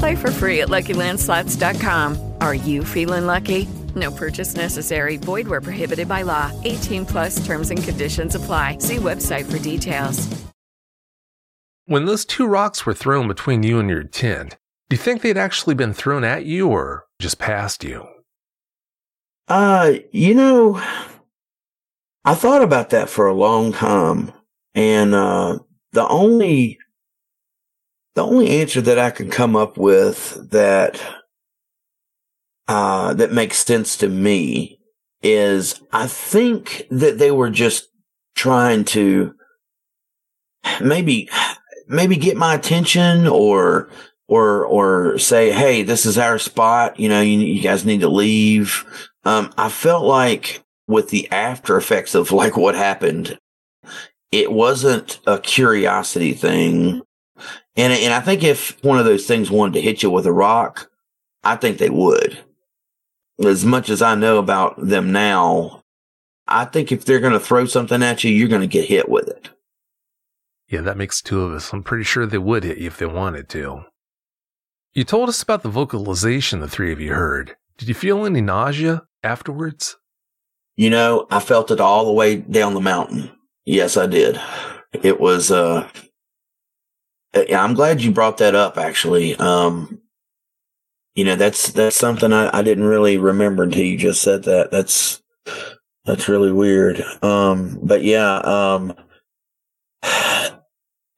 Play 0.00 0.16
for 0.16 0.30
free 0.30 0.62
at 0.62 0.68
LuckyLandSlots.com. 0.68 2.34
Are 2.40 2.54
you 2.54 2.84
feeling 2.84 3.26
lucky? 3.26 3.68
No 3.94 4.10
purchase 4.10 4.56
necessary. 4.56 5.18
Void 5.18 5.46
where 5.46 5.60
prohibited 5.60 6.08
by 6.08 6.22
law. 6.22 6.50
18 6.64 7.04
plus 7.04 7.44
terms 7.44 7.70
and 7.70 7.84
conditions 7.84 8.34
apply. 8.34 8.78
See 8.78 8.96
website 8.96 9.50
for 9.50 9.58
details. 9.58 10.26
When 11.84 12.06
those 12.06 12.24
two 12.24 12.46
rocks 12.46 12.86
were 12.86 12.94
thrown 12.94 13.28
between 13.28 13.62
you 13.62 13.78
and 13.78 13.90
your 13.90 14.04
tent, 14.04 14.56
do 14.88 14.96
you 14.96 15.02
think 15.02 15.20
they'd 15.20 15.36
actually 15.36 15.74
been 15.74 15.92
thrown 15.92 16.24
at 16.24 16.46
you 16.46 16.68
or 16.68 17.04
just 17.18 17.38
past 17.38 17.84
you? 17.84 18.06
Uh, 19.48 19.94
you 20.12 20.34
know, 20.34 20.80
I 22.24 22.34
thought 22.34 22.62
about 22.62 22.88
that 22.90 23.10
for 23.10 23.26
a 23.26 23.34
long 23.34 23.72
time, 23.72 24.32
and 24.74 25.14
uh, 25.14 25.58
the 25.92 26.08
only 26.08 26.78
the 28.14 28.24
only 28.24 28.60
answer 28.60 28.80
that 28.80 28.98
I 28.98 29.10
can 29.10 29.30
come 29.30 29.56
up 29.56 29.76
with 29.76 30.50
that 30.50 31.00
uh, 32.68 33.14
that 33.14 33.32
makes 33.32 33.64
sense 33.64 33.96
to 33.98 34.08
me 34.08 34.78
is 35.22 35.80
I 35.92 36.06
think 36.06 36.86
that 36.90 37.18
they 37.18 37.30
were 37.30 37.50
just 37.50 37.88
trying 38.34 38.84
to 38.86 39.34
maybe 40.80 41.28
maybe 41.88 42.16
get 42.16 42.36
my 42.36 42.54
attention 42.54 43.26
or 43.26 43.90
or 44.28 44.64
or 44.64 45.18
say 45.18 45.50
hey 45.50 45.82
this 45.82 46.06
is 46.06 46.16
our 46.16 46.38
spot 46.38 46.98
you 47.00 47.08
know 47.08 47.20
you, 47.20 47.38
you 47.38 47.60
guys 47.60 47.84
need 47.84 48.00
to 48.00 48.08
leave 48.08 48.84
um, 49.24 49.52
I 49.56 49.68
felt 49.68 50.04
like 50.04 50.64
with 50.86 51.10
the 51.10 51.30
after 51.30 51.76
effects 51.76 52.14
of 52.14 52.32
like 52.32 52.56
what 52.56 52.74
happened, 52.74 53.38
it 54.32 54.52
wasn't 54.52 55.20
a 55.26 55.38
curiosity 55.38 56.32
thing. 56.32 57.02
And, 57.76 57.92
and 57.92 58.12
I 58.12 58.20
think 58.20 58.42
if 58.42 58.82
one 58.82 58.98
of 58.98 59.04
those 59.04 59.26
things 59.26 59.50
wanted 59.50 59.74
to 59.74 59.80
hit 59.80 60.02
you 60.02 60.10
with 60.10 60.26
a 60.26 60.32
rock, 60.32 60.90
I 61.42 61.56
think 61.56 61.78
they 61.78 61.90
would. 61.90 62.38
As 63.44 63.64
much 63.64 63.88
as 63.88 64.02
I 64.02 64.14
know 64.14 64.38
about 64.38 64.74
them 64.76 65.12
now, 65.12 65.82
I 66.46 66.64
think 66.64 66.90
if 66.92 67.04
they're 67.04 67.20
going 67.20 67.32
to 67.32 67.40
throw 67.40 67.64
something 67.64 68.02
at 68.02 68.24
you, 68.24 68.30
you're 68.30 68.48
going 68.48 68.60
to 68.60 68.66
get 68.66 68.88
hit 68.88 69.08
with 69.08 69.28
it. 69.28 69.50
Yeah, 70.68 70.82
that 70.82 70.96
makes 70.96 71.22
two 71.22 71.42
of 71.42 71.52
us. 71.52 71.72
I'm 71.72 71.82
pretty 71.82 72.04
sure 72.04 72.26
they 72.26 72.38
would 72.38 72.64
hit 72.64 72.78
you 72.78 72.88
if 72.88 72.98
they 72.98 73.06
wanted 73.06 73.48
to. 73.50 73.84
You 74.92 75.04
told 75.04 75.28
us 75.28 75.42
about 75.42 75.62
the 75.62 75.68
vocalization 75.68 76.60
the 76.60 76.68
three 76.68 76.92
of 76.92 77.00
you 77.00 77.14
heard. 77.14 77.56
Did 77.78 77.88
you 77.88 77.94
feel 77.94 78.26
any 78.26 78.40
nausea 78.40 79.04
afterwards? 79.22 79.96
You 80.76 80.90
know, 80.90 81.26
I 81.30 81.40
felt 81.40 81.70
it 81.70 81.80
all 81.80 82.04
the 82.04 82.12
way 82.12 82.36
down 82.36 82.74
the 82.74 82.80
mountain. 82.80 83.30
Yes, 83.64 83.96
I 83.96 84.06
did. 84.06 84.40
It 84.92 85.20
was, 85.20 85.50
uh, 85.50 85.88
yeah, 87.34 87.62
I'm 87.62 87.74
glad 87.74 88.02
you 88.02 88.10
brought 88.10 88.38
that 88.38 88.54
up 88.54 88.76
actually. 88.78 89.36
Um, 89.36 90.00
you 91.14 91.24
know, 91.24 91.36
that's, 91.36 91.72
that's 91.72 91.96
something 91.96 92.32
I, 92.32 92.56
I 92.56 92.62
didn't 92.62 92.84
really 92.84 93.18
remember 93.18 93.62
until 93.62 93.84
you 93.84 93.96
just 93.96 94.22
said 94.22 94.44
that. 94.44 94.70
That's, 94.70 95.22
that's 96.04 96.28
really 96.28 96.52
weird. 96.52 97.02
Um, 97.22 97.78
but 97.82 98.02
yeah, 98.02 98.36
um, 98.38 98.94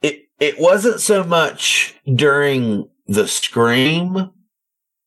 it, 0.03 0.29
it 0.41 0.59
wasn't 0.59 1.01
so 1.01 1.25
much 1.25 1.95
during 2.15 2.89
the 3.07 3.29
scream. 3.29 4.31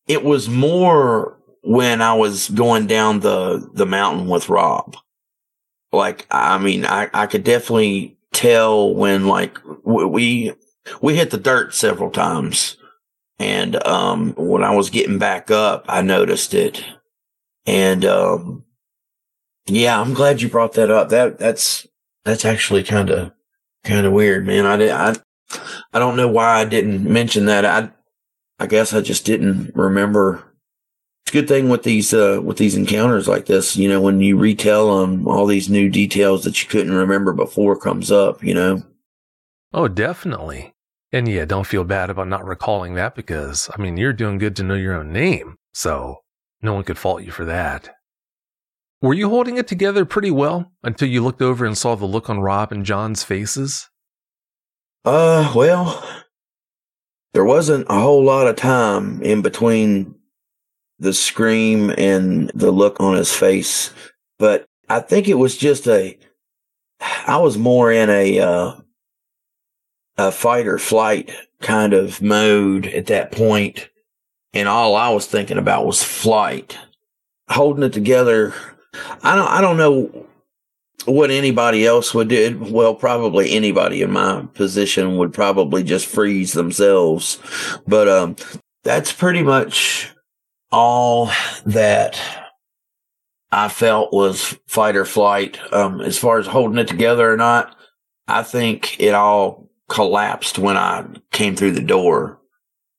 It 0.06 0.24
was 0.24 0.48
more 0.48 1.38
when 1.62 2.00
I 2.00 2.14
was 2.14 2.48
going 2.48 2.86
down 2.86 3.20
the, 3.20 3.68
the 3.74 3.86
mountain 3.86 4.28
with 4.28 4.48
Rob. 4.48 4.96
Like, 5.92 6.26
I 6.30 6.58
mean, 6.58 6.84
I, 6.84 7.10
I 7.12 7.26
could 7.26 7.44
definitely 7.44 8.16
tell 8.32 8.94
when 8.94 9.26
like 9.26 9.58
we, 9.84 10.52
we 11.00 11.16
hit 11.16 11.30
the 11.30 11.38
dirt 11.38 11.74
several 11.74 12.10
times. 12.10 12.76
And, 13.38 13.76
um, 13.86 14.34
when 14.36 14.64
I 14.64 14.74
was 14.74 14.90
getting 14.90 15.18
back 15.18 15.50
up, 15.50 15.84
I 15.88 16.00
noticed 16.02 16.54
it. 16.54 16.82
And, 17.66 18.04
um, 18.04 18.64
yeah, 19.66 20.00
I'm 20.00 20.14
glad 20.14 20.40
you 20.40 20.48
brought 20.48 20.72
that 20.74 20.90
up. 20.90 21.10
That, 21.10 21.38
that's, 21.38 21.86
that's 22.24 22.44
actually 22.44 22.82
kind 22.82 23.10
of, 23.10 23.32
kind 23.84 24.06
of 24.06 24.12
weird, 24.12 24.46
man. 24.46 24.64
I 24.64 24.76
did, 24.76 24.90
I, 24.90 25.16
I 25.92 25.98
don't 25.98 26.16
know 26.16 26.28
why 26.28 26.60
I 26.60 26.64
didn't 26.64 27.04
mention 27.04 27.46
that. 27.46 27.64
I, 27.64 27.90
I 28.58 28.66
guess 28.66 28.94
I 28.94 29.00
just 29.02 29.26
didn't 29.26 29.72
remember 29.74 30.42
it's 31.22 31.34
a 31.34 31.40
good 31.40 31.48
thing 31.48 31.68
with 31.68 31.82
these 31.82 32.14
uh 32.14 32.40
with 32.42 32.56
these 32.56 32.76
encounters 32.76 33.26
like 33.28 33.46
this 33.46 33.76
you 33.76 33.88
know 33.88 34.00
when 34.00 34.20
you 34.20 34.38
retell 34.38 35.00
them 35.00 35.26
all 35.26 35.44
these 35.44 35.68
new 35.68 35.90
details 35.90 36.44
that 36.44 36.62
you 36.62 36.68
couldn't 36.68 36.94
remember 36.94 37.32
before 37.32 37.76
comes 37.76 38.10
up 38.10 38.42
you 38.42 38.54
know 38.54 38.80
Oh, 39.72 39.88
definitely. 39.88 40.72
And 41.12 41.28
yeah, 41.28 41.44
don't 41.44 41.66
feel 41.66 41.84
bad 41.84 42.10
about 42.10 42.28
not 42.28 42.44
recalling 42.44 42.94
that 42.94 43.14
because, 43.14 43.70
I 43.76 43.80
mean, 43.80 43.96
you're 43.96 44.12
doing 44.12 44.38
good 44.38 44.56
to 44.56 44.62
know 44.62 44.74
your 44.74 44.94
own 44.94 45.12
name. 45.12 45.56
So 45.72 46.22
no 46.62 46.74
one 46.74 46.84
could 46.84 46.98
fault 46.98 47.22
you 47.22 47.30
for 47.30 47.44
that. 47.44 47.90
Were 49.02 49.14
you 49.14 49.28
holding 49.28 49.56
it 49.56 49.68
together 49.68 50.04
pretty 50.04 50.30
well 50.30 50.72
until 50.82 51.08
you 51.08 51.22
looked 51.22 51.42
over 51.42 51.64
and 51.64 51.76
saw 51.78 51.94
the 51.94 52.06
look 52.06 52.28
on 52.28 52.40
Rob 52.40 52.72
and 52.72 52.84
John's 52.84 53.22
faces? 53.22 53.88
uh 55.06 55.52
well 55.54 56.04
there 57.32 57.44
wasn't 57.44 57.86
a 57.88 58.00
whole 58.00 58.24
lot 58.24 58.48
of 58.48 58.56
time 58.56 59.22
in 59.22 59.40
between 59.40 60.12
the 60.98 61.12
scream 61.12 61.90
and 61.96 62.50
the 62.54 62.72
look 62.72 62.98
on 62.98 63.14
his 63.16 63.32
face 63.32 63.94
but 64.38 64.66
i 64.88 64.98
think 64.98 65.28
it 65.28 65.34
was 65.34 65.56
just 65.56 65.86
a 65.86 66.18
i 67.28 67.36
was 67.36 67.56
more 67.56 67.92
in 67.92 68.10
a 68.10 68.40
uh 68.40 68.72
a 70.18 70.32
fight 70.32 70.66
or 70.66 70.78
flight 70.78 71.30
kind 71.60 71.92
of 71.92 72.20
mode 72.22 72.86
at 72.86 73.06
that 73.06 73.32
point 73.32 73.88
and 74.52 74.68
all 74.68 74.94
i 74.94 75.08
was 75.08 75.26
thinking 75.26 75.58
about 75.58 75.86
was 75.86 76.02
flight 76.02 76.78
holding 77.48 77.84
it 77.84 77.92
together. 77.92 78.54
I 79.22 79.36
don't. 79.36 79.48
I 79.48 79.60
don't 79.60 79.76
know 79.76 80.26
what 81.04 81.30
anybody 81.30 81.86
else 81.86 82.14
would 82.14 82.28
do. 82.28 82.58
Well, 82.70 82.94
probably 82.94 83.52
anybody 83.52 84.02
in 84.02 84.10
my 84.10 84.46
position 84.54 85.18
would 85.18 85.32
probably 85.32 85.82
just 85.82 86.06
freeze 86.06 86.52
themselves. 86.52 87.38
But 87.86 88.08
um, 88.08 88.36
that's 88.82 89.12
pretty 89.12 89.42
much 89.42 90.12
all 90.72 91.30
that 91.64 92.20
I 93.52 93.68
felt 93.68 94.12
was 94.12 94.58
fight 94.66 94.96
or 94.96 95.04
flight. 95.04 95.60
Um, 95.72 96.00
as 96.00 96.18
far 96.18 96.38
as 96.38 96.46
holding 96.46 96.78
it 96.78 96.88
together 96.88 97.32
or 97.32 97.36
not, 97.36 97.76
I 98.26 98.42
think 98.42 98.98
it 98.98 99.14
all 99.14 99.65
collapsed 99.88 100.58
when 100.58 100.76
I 100.76 101.06
came 101.32 101.56
through 101.56 101.72
the 101.72 101.82
door. 101.82 102.40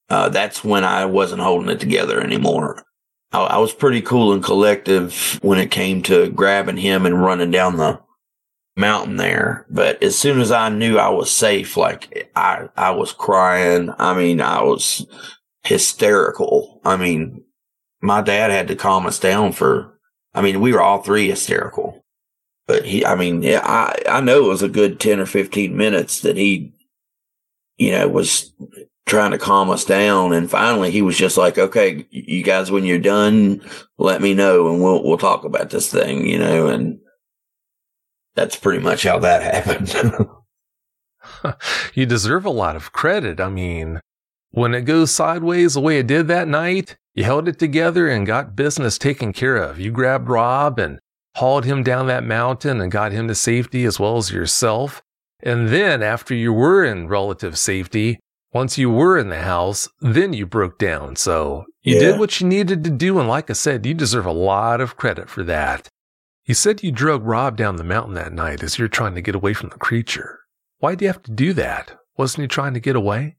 Uh, 0.09 0.29
that's 0.29 0.63
when 0.63 0.83
I 0.83 1.05
wasn't 1.05 1.41
holding 1.41 1.69
it 1.69 1.79
together 1.79 2.21
anymore. 2.21 2.83
I, 3.31 3.41
I 3.41 3.57
was 3.57 3.73
pretty 3.73 4.01
cool 4.01 4.33
and 4.33 4.43
collective 4.43 5.39
when 5.41 5.59
it 5.59 5.71
came 5.71 6.01
to 6.03 6.29
grabbing 6.29 6.77
him 6.77 7.05
and 7.05 7.21
running 7.21 7.51
down 7.51 7.77
the 7.77 7.99
mountain 8.77 9.17
there. 9.17 9.65
But 9.69 10.01
as 10.01 10.17
soon 10.17 10.39
as 10.39 10.51
I 10.51 10.69
knew 10.69 10.97
I 10.97 11.09
was 11.09 11.31
safe, 11.31 11.75
like 11.75 12.29
I, 12.35 12.69
I 12.77 12.91
was 12.91 13.11
crying. 13.11 13.91
I 13.97 14.13
mean, 14.13 14.39
I 14.39 14.61
was 14.61 15.05
hysterical. 15.63 16.79
I 16.85 16.95
mean, 16.95 17.43
my 18.01 18.21
dad 18.21 18.51
had 18.51 18.67
to 18.69 18.75
calm 18.75 19.05
us 19.05 19.19
down 19.19 19.51
for, 19.51 19.99
I 20.33 20.41
mean, 20.41 20.61
we 20.61 20.71
were 20.71 20.81
all 20.81 21.01
three 21.01 21.27
hysterical. 21.27 22.05
But 22.67 22.85
he, 22.85 23.05
I 23.05 23.15
mean, 23.15 23.43
yeah, 23.43 23.61
I, 23.63 23.97
I 24.07 24.21
know 24.21 24.45
it 24.45 24.49
was 24.49 24.61
a 24.61 24.69
good 24.69 24.99
10 24.99 25.19
or 25.19 25.25
15 25.25 25.75
minutes 25.75 26.21
that 26.21 26.37
he, 26.37 26.73
you 27.77 27.91
know, 27.91 28.07
was 28.07 28.53
trying 29.07 29.31
to 29.31 29.37
calm 29.37 29.69
us 29.69 29.85
down. 29.85 30.33
And 30.33 30.49
finally 30.51 30.91
he 30.91 31.01
was 31.01 31.17
just 31.17 31.37
like, 31.37 31.57
okay, 31.57 32.05
you 32.11 32.43
guys, 32.43 32.69
when 32.69 32.85
you're 32.85 32.99
done, 32.99 33.61
let 33.97 34.21
me 34.21 34.33
know 34.33 34.69
and 34.69 34.83
we'll, 34.83 35.03
we'll 35.03 35.17
talk 35.17 35.45
about 35.45 35.69
this 35.69 35.91
thing, 35.91 36.27
you 36.27 36.37
know, 36.37 36.67
and 36.67 36.99
that's 38.35 38.55
pretty 38.55 38.83
much 38.83 39.03
how 39.03 39.17
that 39.19 39.65
happened. 39.65 40.27
you 41.93 42.05
deserve 42.05 42.45
a 42.45 42.49
lot 42.49 42.75
of 42.75 42.91
credit. 42.91 43.39
I 43.39 43.49
mean, 43.49 44.01
when 44.51 44.73
it 44.73 44.81
goes 44.81 45.11
sideways 45.11 45.73
the 45.73 45.81
way 45.81 45.99
it 45.99 46.07
did 46.07 46.27
that 46.27 46.47
night, 46.47 46.97
you 47.15 47.23
held 47.23 47.47
it 47.47 47.57
together 47.57 48.07
and 48.07 48.27
got 48.27 48.55
business 48.55 48.97
taken 48.97 49.33
care 49.33 49.57
of. 49.57 49.79
You 49.79 49.91
grabbed 49.91 50.29
Rob 50.29 50.79
and 50.79 50.99
hauled 51.35 51.65
him 51.65 51.83
down 51.83 52.07
that 52.07 52.23
mountain 52.23 52.81
and 52.81 52.91
got 52.91 53.11
him 53.11 53.27
to 53.27 53.35
safety 53.35 53.85
as 53.85 53.99
well 53.99 54.17
as 54.17 54.31
yourself. 54.31 55.01
And 55.41 55.69
then 55.69 56.01
after 56.01 56.33
you 56.33 56.51
were 56.51 56.83
in 56.83 57.07
relative 57.07 57.57
safety, 57.57 58.19
once 58.53 58.77
you 58.77 58.89
were 58.89 59.17
in 59.17 59.29
the 59.29 59.41
house, 59.41 59.87
then 60.01 60.33
you 60.33 60.45
broke 60.45 60.79
down. 60.79 61.15
So 61.15 61.65
you 61.83 61.95
yeah. 61.95 61.99
did 62.01 62.19
what 62.19 62.39
you 62.39 62.47
needed 62.47 62.83
to 62.83 62.89
do. 62.89 63.19
And 63.19 63.27
like 63.27 63.49
I 63.49 63.53
said, 63.53 63.85
you 63.85 63.93
deserve 63.93 64.25
a 64.25 64.31
lot 64.31 64.81
of 64.81 64.97
credit 64.97 65.29
for 65.29 65.43
that. 65.43 65.89
You 66.45 66.53
said 66.53 66.81
you 66.81 66.91
drug 66.91 67.25
Rob 67.25 67.57
down 67.57 67.75
the 67.75 67.83
mountain 67.83 68.13
that 68.15 68.33
night 68.33 68.63
as 68.63 68.79
you're 68.79 68.87
trying 68.87 69.15
to 69.15 69.21
get 69.21 69.35
away 69.35 69.53
from 69.53 69.69
the 69.69 69.77
creature. 69.77 70.39
Why 70.79 70.91
did 70.91 71.01
you 71.01 71.07
have 71.07 71.23
to 71.23 71.31
do 71.31 71.53
that? 71.53 71.97
Wasn't 72.17 72.41
he 72.41 72.47
trying 72.47 72.73
to 72.73 72.79
get 72.79 72.95
away? 72.95 73.35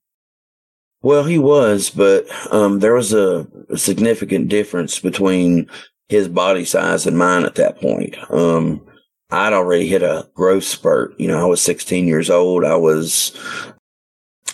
Well, 1.00 1.25
he 1.25 1.38
was, 1.38 1.90
but 1.90 2.26
um, 2.52 2.81
there 2.81 2.95
was 2.95 3.12
a, 3.12 3.47
a, 3.71 3.78
significant 3.78 4.49
difference 4.49 4.99
between 4.99 5.71
his 6.09 6.28
body 6.28 6.64
size 6.64 7.07
and 7.07 7.17
mine 7.17 7.45
at 7.45 7.55
that 7.55 7.81
point. 7.81 8.17
Um, 8.31 8.85
I'd 9.30 9.52
already 9.52 9.87
hit 9.87 10.02
a 10.02 10.28
growth 10.35 10.64
spurt. 10.64 11.18
You 11.18 11.28
know, 11.28 11.40
I 11.40 11.44
was 11.44 11.61
16 11.62 12.06
years 12.06 12.30
old. 12.30 12.64
I 12.64 12.76
was 12.76 13.38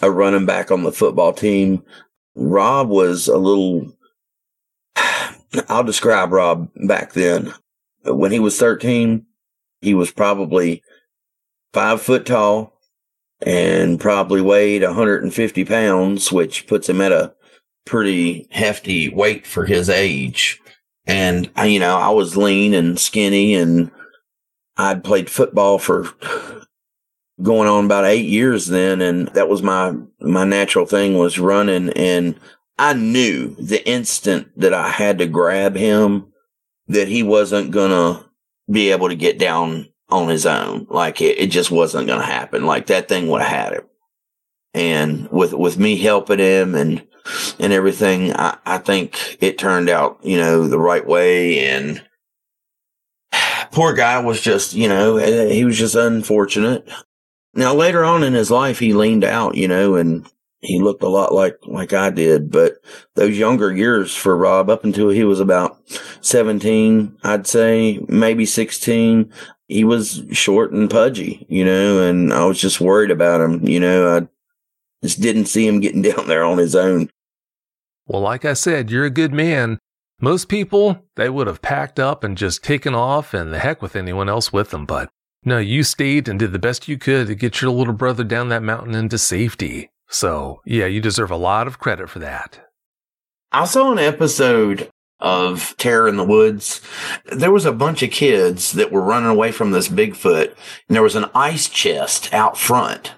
a 0.02 0.10
running 0.10 0.46
back 0.46 0.70
on 0.70 0.82
the 0.82 0.92
football 0.92 1.32
team. 1.32 1.82
Rob 2.34 2.88
was 2.88 3.28
a 3.28 3.36
little, 3.36 3.92
I'll 5.68 5.84
describe 5.84 6.32
Rob 6.32 6.68
back 6.86 7.12
then. 7.12 7.54
When 8.04 8.32
he 8.32 8.40
was 8.40 8.58
13, 8.58 9.24
he 9.80 9.94
was 9.94 10.10
probably 10.10 10.82
five 11.72 12.02
foot 12.02 12.26
tall, 12.26 12.74
and 13.42 14.00
probably 14.00 14.40
weighed 14.40 14.82
150 14.82 15.64
pounds, 15.64 16.32
which 16.32 16.66
puts 16.66 16.88
him 16.88 17.00
at 17.00 17.12
a 17.12 17.34
pretty 17.84 18.48
hefty 18.50 19.08
weight 19.08 19.46
for 19.46 19.66
his 19.66 19.90
age. 19.90 20.60
And, 21.06 21.50
you 21.64 21.78
know, 21.78 21.98
I 21.98 22.08
was 22.10 22.36
lean 22.36 22.72
and 22.72 22.98
skinny 22.98 23.54
and 23.54 23.90
I'd 24.76 25.04
played 25.04 25.30
football 25.30 25.78
for 25.78 26.08
going 27.42 27.68
on 27.68 27.84
about 27.84 28.04
eight 28.04 28.26
years 28.26 28.66
then. 28.66 29.00
And 29.00 29.28
that 29.28 29.48
was 29.48 29.62
my, 29.62 29.94
my 30.20 30.44
natural 30.44 30.86
thing 30.86 31.16
was 31.18 31.38
running. 31.38 31.90
And 31.90 32.38
I 32.78 32.94
knew 32.94 33.54
the 33.56 33.86
instant 33.88 34.48
that 34.58 34.74
I 34.74 34.88
had 34.88 35.18
to 35.18 35.26
grab 35.26 35.76
him 35.76 36.32
that 36.88 37.08
he 37.08 37.22
wasn't 37.22 37.70
going 37.70 37.90
to 37.90 38.28
be 38.70 38.90
able 38.90 39.08
to 39.08 39.16
get 39.16 39.38
down 39.38 39.88
on 40.08 40.28
his 40.28 40.46
own. 40.46 40.86
Like 40.90 41.20
it, 41.20 41.38
it 41.38 41.50
just 41.50 41.70
wasn't 41.70 42.06
going 42.06 42.20
to 42.20 42.26
happen. 42.26 42.66
Like 42.66 42.86
that 42.86 43.08
thing 43.08 43.28
would 43.28 43.42
have 43.42 43.50
had 43.50 43.72
it. 43.74 43.88
And 44.74 45.30
with, 45.30 45.52
with 45.52 45.78
me 45.78 45.96
helping 45.96 46.40
him 46.40 46.74
and, 46.74 47.06
and 47.58 47.72
everything, 47.72 48.34
I, 48.34 48.58
I 48.66 48.78
think 48.78 49.38
it 49.40 49.56
turned 49.56 49.88
out, 49.88 50.18
you 50.22 50.36
know, 50.36 50.66
the 50.66 50.78
right 50.78 51.06
way. 51.06 51.64
And 51.64 52.04
poor 53.74 53.92
guy 53.92 54.20
was 54.20 54.40
just, 54.40 54.72
you 54.72 54.88
know, 54.88 55.16
eh, 55.16 55.52
he 55.52 55.64
was 55.64 55.76
just 55.76 55.96
unfortunate. 55.96 56.88
Now 57.54 57.74
later 57.74 58.04
on 58.04 58.22
in 58.22 58.32
his 58.32 58.50
life, 58.50 58.78
he 58.78 58.92
leaned 58.92 59.24
out, 59.24 59.56
you 59.56 59.68
know, 59.68 59.96
and 59.96 60.26
he 60.60 60.80
looked 60.80 61.02
a 61.02 61.08
lot 61.08 61.34
like 61.34 61.58
like 61.66 61.92
I 61.92 62.10
did, 62.10 62.50
but 62.50 62.76
those 63.16 63.36
younger 63.38 63.74
years 63.74 64.14
for 64.14 64.36
Rob 64.36 64.70
up 64.70 64.84
until 64.84 65.10
he 65.10 65.24
was 65.24 65.40
about 65.40 65.78
17, 66.22 67.18
I'd 67.22 67.46
say 67.46 68.00
maybe 68.08 68.46
16, 68.46 69.30
he 69.68 69.84
was 69.84 70.22
short 70.32 70.72
and 70.72 70.88
pudgy, 70.88 71.44
you 71.48 71.64
know, 71.64 72.02
and 72.02 72.32
I 72.32 72.44
was 72.44 72.58
just 72.58 72.80
worried 72.80 73.10
about 73.10 73.40
him, 73.40 73.66
you 73.66 73.80
know, 73.80 74.16
I 74.16 74.28
just 75.02 75.20
didn't 75.20 75.46
see 75.46 75.66
him 75.66 75.80
getting 75.80 76.02
down 76.10 76.28
there 76.28 76.44
on 76.44 76.58
his 76.58 76.74
own. 76.74 77.10
Well, 78.06 78.22
like 78.22 78.44
I 78.44 78.52
said, 78.52 78.90
you're 78.90 79.04
a 79.04 79.10
good 79.10 79.32
man. 79.32 79.78
Most 80.24 80.48
people, 80.48 81.04
they 81.16 81.28
would 81.28 81.48
have 81.48 81.60
packed 81.60 82.00
up 82.00 82.24
and 82.24 82.34
just 82.38 82.64
taken 82.64 82.94
off 82.94 83.34
and 83.34 83.52
the 83.52 83.58
heck 83.58 83.82
with 83.82 83.94
anyone 83.94 84.26
else 84.26 84.50
with 84.54 84.70
them, 84.70 84.86
but 84.86 85.10
no, 85.44 85.58
you 85.58 85.82
stayed 85.82 86.28
and 86.28 86.38
did 86.38 86.50
the 86.52 86.58
best 86.58 86.88
you 86.88 86.96
could 86.96 87.26
to 87.26 87.34
get 87.34 87.60
your 87.60 87.70
little 87.70 87.92
brother 87.92 88.24
down 88.24 88.48
that 88.48 88.62
mountain 88.62 88.94
into 88.94 89.18
safety. 89.18 89.90
So, 90.08 90.62
yeah, 90.64 90.86
you 90.86 91.02
deserve 91.02 91.30
a 91.30 91.36
lot 91.36 91.66
of 91.66 91.78
credit 91.78 92.08
for 92.08 92.20
that. 92.20 92.58
I 93.52 93.66
saw 93.66 93.92
an 93.92 93.98
episode 93.98 94.88
of 95.20 95.74
Terror 95.76 96.08
in 96.08 96.16
the 96.16 96.24
Woods. 96.24 96.80
There 97.30 97.52
was 97.52 97.66
a 97.66 97.72
bunch 97.72 98.02
of 98.02 98.10
kids 98.10 98.72
that 98.72 98.90
were 98.90 99.02
running 99.02 99.28
away 99.28 99.52
from 99.52 99.72
this 99.72 99.88
Bigfoot, 99.88 100.54
and 100.88 100.96
there 100.96 101.02
was 101.02 101.16
an 101.16 101.28
ice 101.34 101.68
chest 101.68 102.32
out 102.32 102.56
front. 102.56 103.12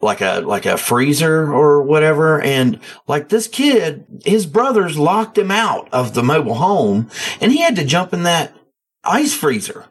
Like 0.00 0.20
a 0.20 0.40
like 0.40 0.66
a 0.66 0.76
freezer 0.76 1.50
or 1.52 1.82
whatever, 1.82 2.40
and 2.40 2.78
like 3.06 3.28
this 3.30 3.48
kid, 3.48 4.04
his 4.24 4.44
brothers 4.44 4.98
locked 4.98 5.38
him 5.38 5.50
out 5.50 5.88
of 5.92 6.12
the 6.12 6.22
mobile 6.22 6.54
home, 6.54 7.08
and 7.40 7.52
he 7.52 7.62
had 7.62 7.76
to 7.76 7.84
jump 7.84 8.12
in 8.12 8.24
that 8.24 8.54
ice 9.02 9.34
freezer. 9.34 9.86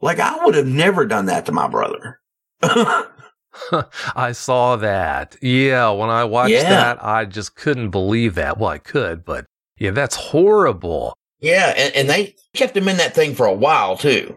Like 0.00 0.18
I 0.18 0.42
would 0.44 0.54
have 0.54 0.66
never 0.66 1.04
done 1.04 1.26
that 1.26 1.46
to 1.46 1.52
my 1.52 1.68
brother. 1.68 2.20
I 2.62 4.32
saw 4.32 4.76
that. 4.76 5.36
Yeah, 5.42 5.90
when 5.90 6.10
I 6.10 6.24
watched 6.24 6.52
yeah. 6.52 6.70
that, 6.70 7.04
I 7.04 7.24
just 7.24 7.54
couldn't 7.56 7.90
believe 7.90 8.36
that. 8.36 8.58
Well, 8.58 8.70
I 8.70 8.78
could, 8.78 9.24
but 9.24 9.46
yeah, 9.76 9.90
that's 9.90 10.16
horrible. 10.16 11.14
Yeah, 11.40 11.72
and, 11.76 11.94
and 11.94 12.10
they 12.10 12.36
kept 12.54 12.76
him 12.76 12.88
in 12.88 12.98
that 12.98 13.14
thing 13.14 13.34
for 13.34 13.46
a 13.46 13.52
while 13.52 13.96
too. 13.96 14.36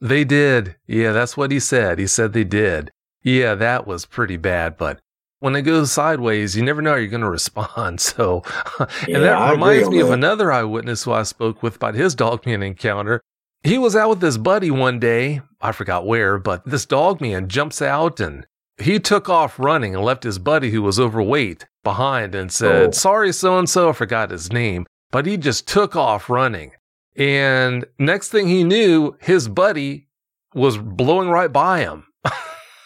They 0.00 0.24
did. 0.24 0.76
Yeah, 0.86 1.12
that's 1.12 1.36
what 1.36 1.50
he 1.50 1.60
said. 1.60 1.98
He 1.98 2.06
said 2.06 2.32
they 2.32 2.44
did. 2.44 2.90
Yeah, 3.28 3.56
that 3.56 3.86
was 3.86 4.06
pretty 4.06 4.38
bad, 4.38 4.78
but 4.78 5.00
when 5.40 5.54
it 5.54 5.62
goes 5.62 5.92
sideways, 5.92 6.56
you 6.56 6.62
never 6.62 6.80
know 6.80 6.92
how 6.92 6.96
you're 6.96 7.08
going 7.08 7.20
to 7.20 7.28
respond. 7.28 8.00
So, 8.08 8.42
and 8.78 8.88
yeah, 9.06 9.18
that 9.18 9.50
reminds 9.50 9.90
me 9.90 9.98
that. 9.98 10.06
of 10.06 10.10
another 10.12 10.50
eyewitness 10.50 11.04
who 11.04 11.12
I 11.12 11.24
spoke 11.24 11.62
with 11.62 11.76
about 11.76 11.94
his 11.94 12.14
dogman 12.14 12.62
encounter. 12.62 13.20
He 13.62 13.76
was 13.76 13.94
out 13.94 14.08
with 14.08 14.22
his 14.22 14.38
buddy 14.38 14.70
one 14.70 14.98
day. 14.98 15.42
I 15.60 15.72
forgot 15.72 16.06
where, 16.06 16.38
but 16.38 16.64
this 16.64 16.86
dogman 16.86 17.48
jumps 17.48 17.82
out 17.82 18.18
and 18.18 18.46
he 18.78 18.98
took 18.98 19.28
off 19.28 19.58
running 19.58 19.94
and 19.94 20.04
left 20.04 20.22
his 20.22 20.38
buddy 20.38 20.70
who 20.70 20.80
was 20.80 20.98
overweight 20.98 21.66
behind 21.84 22.34
and 22.34 22.50
said, 22.50 22.88
oh. 22.88 22.90
Sorry, 22.92 23.32
so 23.32 23.58
and 23.58 23.68
so, 23.68 23.90
I 23.90 23.92
forgot 23.92 24.30
his 24.30 24.50
name, 24.50 24.86
but 25.10 25.26
he 25.26 25.36
just 25.36 25.68
took 25.68 25.96
off 25.96 26.30
running. 26.30 26.72
And 27.14 27.84
next 27.98 28.30
thing 28.30 28.48
he 28.48 28.64
knew, 28.64 29.16
his 29.20 29.48
buddy 29.48 30.08
was 30.54 30.78
blowing 30.78 31.28
right 31.28 31.52
by 31.52 31.80
him. 31.80 32.07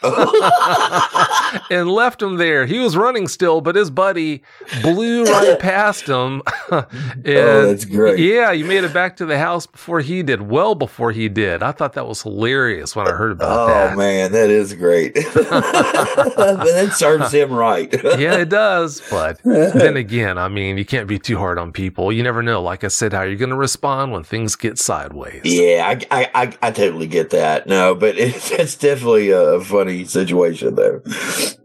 and 1.70 1.90
left 1.90 2.20
him 2.22 2.36
there. 2.36 2.66
He 2.66 2.78
was 2.78 2.96
running 2.96 3.28
still, 3.28 3.60
but 3.60 3.76
his 3.76 3.90
buddy 3.90 4.42
blew 4.82 5.24
right 5.24 5.58
past 5.58 6.06
him. 6.08 6.42
Oh, 6.74 6.86
and 6.90 7.26
Oh, 7.28 7.66
that's 7.66 7.84
great. 7.84 8.18
Yeah, 8.18 8.50
you 8.52 8.64
made 8.64 8.82
it 8.82 8.94
back 8.94 9.16
to 9.16 9.26
the 9.26 9.36
house 9.38 9.66
before 9.66 10.00
he 10.00 10.22
did, 10.22 10.40
well 10.40 10.74
before 10.74 11.12
he 11.12 11.28
did. 11.28 11.62
I 11.62 11.70
thought 11.72 11.92
that 11.94 12.06
was 12.06 12.22
hilarious 12.22 12.96
when 12.96 13.06
I 13.06 13.12
heard 13.12 13.32
about 13.32 13.50
Oh 13.50 13.66
that. 13.66 13.96
man, 13.98 14.32
that 14.32 14.48
is 14.48 14.72
great. 14.72 15.12
that 15.14 16.92
serves 16.96 17.32
him 17.32 17.52
right. 17.52 17.92
yeah, 18.18 18.36
it 18.38 18.48
does. 18.48 19.02
But 19.10 19.42
then 19.44 19.98
again, 19.98 20.38
I 20.38 20.48
mean, 20.48 20.78
you 20.78 20.86
can't 20.86 21.06
be 21.06 21.18
too 21.18 21.36
hard 21.36 21.58
on 21.58 21.72
people. 21.72 22.10
You 22.10 22.22
never 22.22 22.42
know, 22.42 22.62
like 22.62 22.84
I 22.84 22.88
said, 22.88 23.12
how 23.12 23.22
you're 23.22 23.36
going 23.36 23.50
to 23.50 23.56
respond 23.56 24.12
when 24.12 24.22
things 24.24 24.56
get 24.56 24.78
sideways. 24.78 25.42
Yeah, 25.44 25.84
I, 26.10 26.22
I, 26.22 26.30
I, 26.34 26.56
I 26.62 26.70
totally 26.70 27.06
get 27.06 27.30
that. 27.30 27.66
No, 27.66 27.94
but 27.94 28.16
it's, 28.16 28.50
it's 28.50 28.76
definitely 28.76 29.30
a 29.30 29.60
funny 29.60 29.91
situation 30.04 30.74
there. 30.74 31.02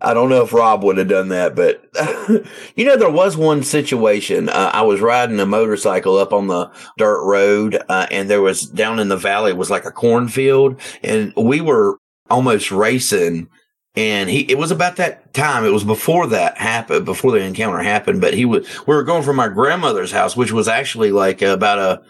I 0.01 0.13
don't 0.13 0.29
know 0.29 0.43
if 0.43 0.53
Rob 0.53 0.83
would 0.83 0.97
have 0.97 1.07
done 1.07 1.29
that, 1.29 1.55
but 1.55 1.83
you 2.75 2.85
know, 2.85 2.97
there 2.97 3.09
was 3.09 3.35
one 3.35 3.63
situation. 3.63 4.49
Uh, 4.49 4.71
I 4.73 4.81
was 4.83 5.01
riding 5.01 5.39
a 5.39 5.45
motorcycle 5.45 6.17
up 6.17 6.33
on 6.33 6.47
the 6.47 6.71
dirt 6.97 7.23
road, 7.25 7.81
uh, 7.89 8.07
and 8.11 8.29
there 8.29 8.41
was 8.41 8.63
down 8.63 8.99
in 8.99 9.09
the 9.09 9.17
valley, 9.17 9.53
was 9.53 9.69
like 9.69 9.85
a 9.85 9.91
cornfield, 9.91 10.79
and 11.03 11.33
we 11.35 11.61
were 11.61 11.97
almost 12.29 12.71
racing. 12.71 13.49
And 13.97 14.29
he, 14.29 14.41
it 14.41 14.60
was 14.60 14.69
about 14.69 14.97
that 14.97 15.33
time. 15.33 15.65
It 15.65 15.71
was 15.71 15.83
before 15.83 16.27
that 16.27 16.60
happened, 16.60 17.03
before 17.03 17.31
the 17.31 17.43
encounter 17.43 17.79
happened. 17.79 18.21
But 18.21 18.36
he 18.36 18.45
was, 18.45 18.67
we 18.86 18.93
were 18.93 19.03
going 19.03 19.23
from 19.23 19.38
my 19.38 19.47
grandmother's 19.47 20.12
house, 20.12 20.38
which 20.38 20.51
was 20.51 20.67
actually 20.67 21.12
like 21.12 21.41
about 21.41 21.79
a, 21.79 22.03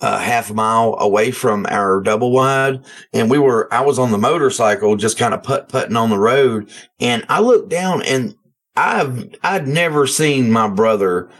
a 0.00 0.18
half 0.18 0.52
mile 0.52 0.96
away 0.98 1.30
from 1.30 1.64
our 1.68 2.00
double 2.00 2.32
wide. 2.32 2.84
And 3.12 3.30
we 3.30 3.38
were, 3.38 3.72
I 3.72 3.82
was 3.82 4.00
on 4.00 4.10
the 4.10 4.18
motorcycle, 4.18 4.96
just 4.96 5.16
kind 5.16 5.32
of 5.32 5.44
putt 5.44 5.68
putting 5.68 5.94
on 5.94 6.10
the 6.10 6.18
road. 6.18 6.72
And 6.98 7.24
I 7.28 7.38
looked 7.38 7.68
down 7.68 8.02
and 8.02 8.34
I've, 8.74 9.32
I'd 9.44 9.68
never 9.68 10.08
seen 10.08 10.50
my 10.50 10.66
brother 10.66 11.30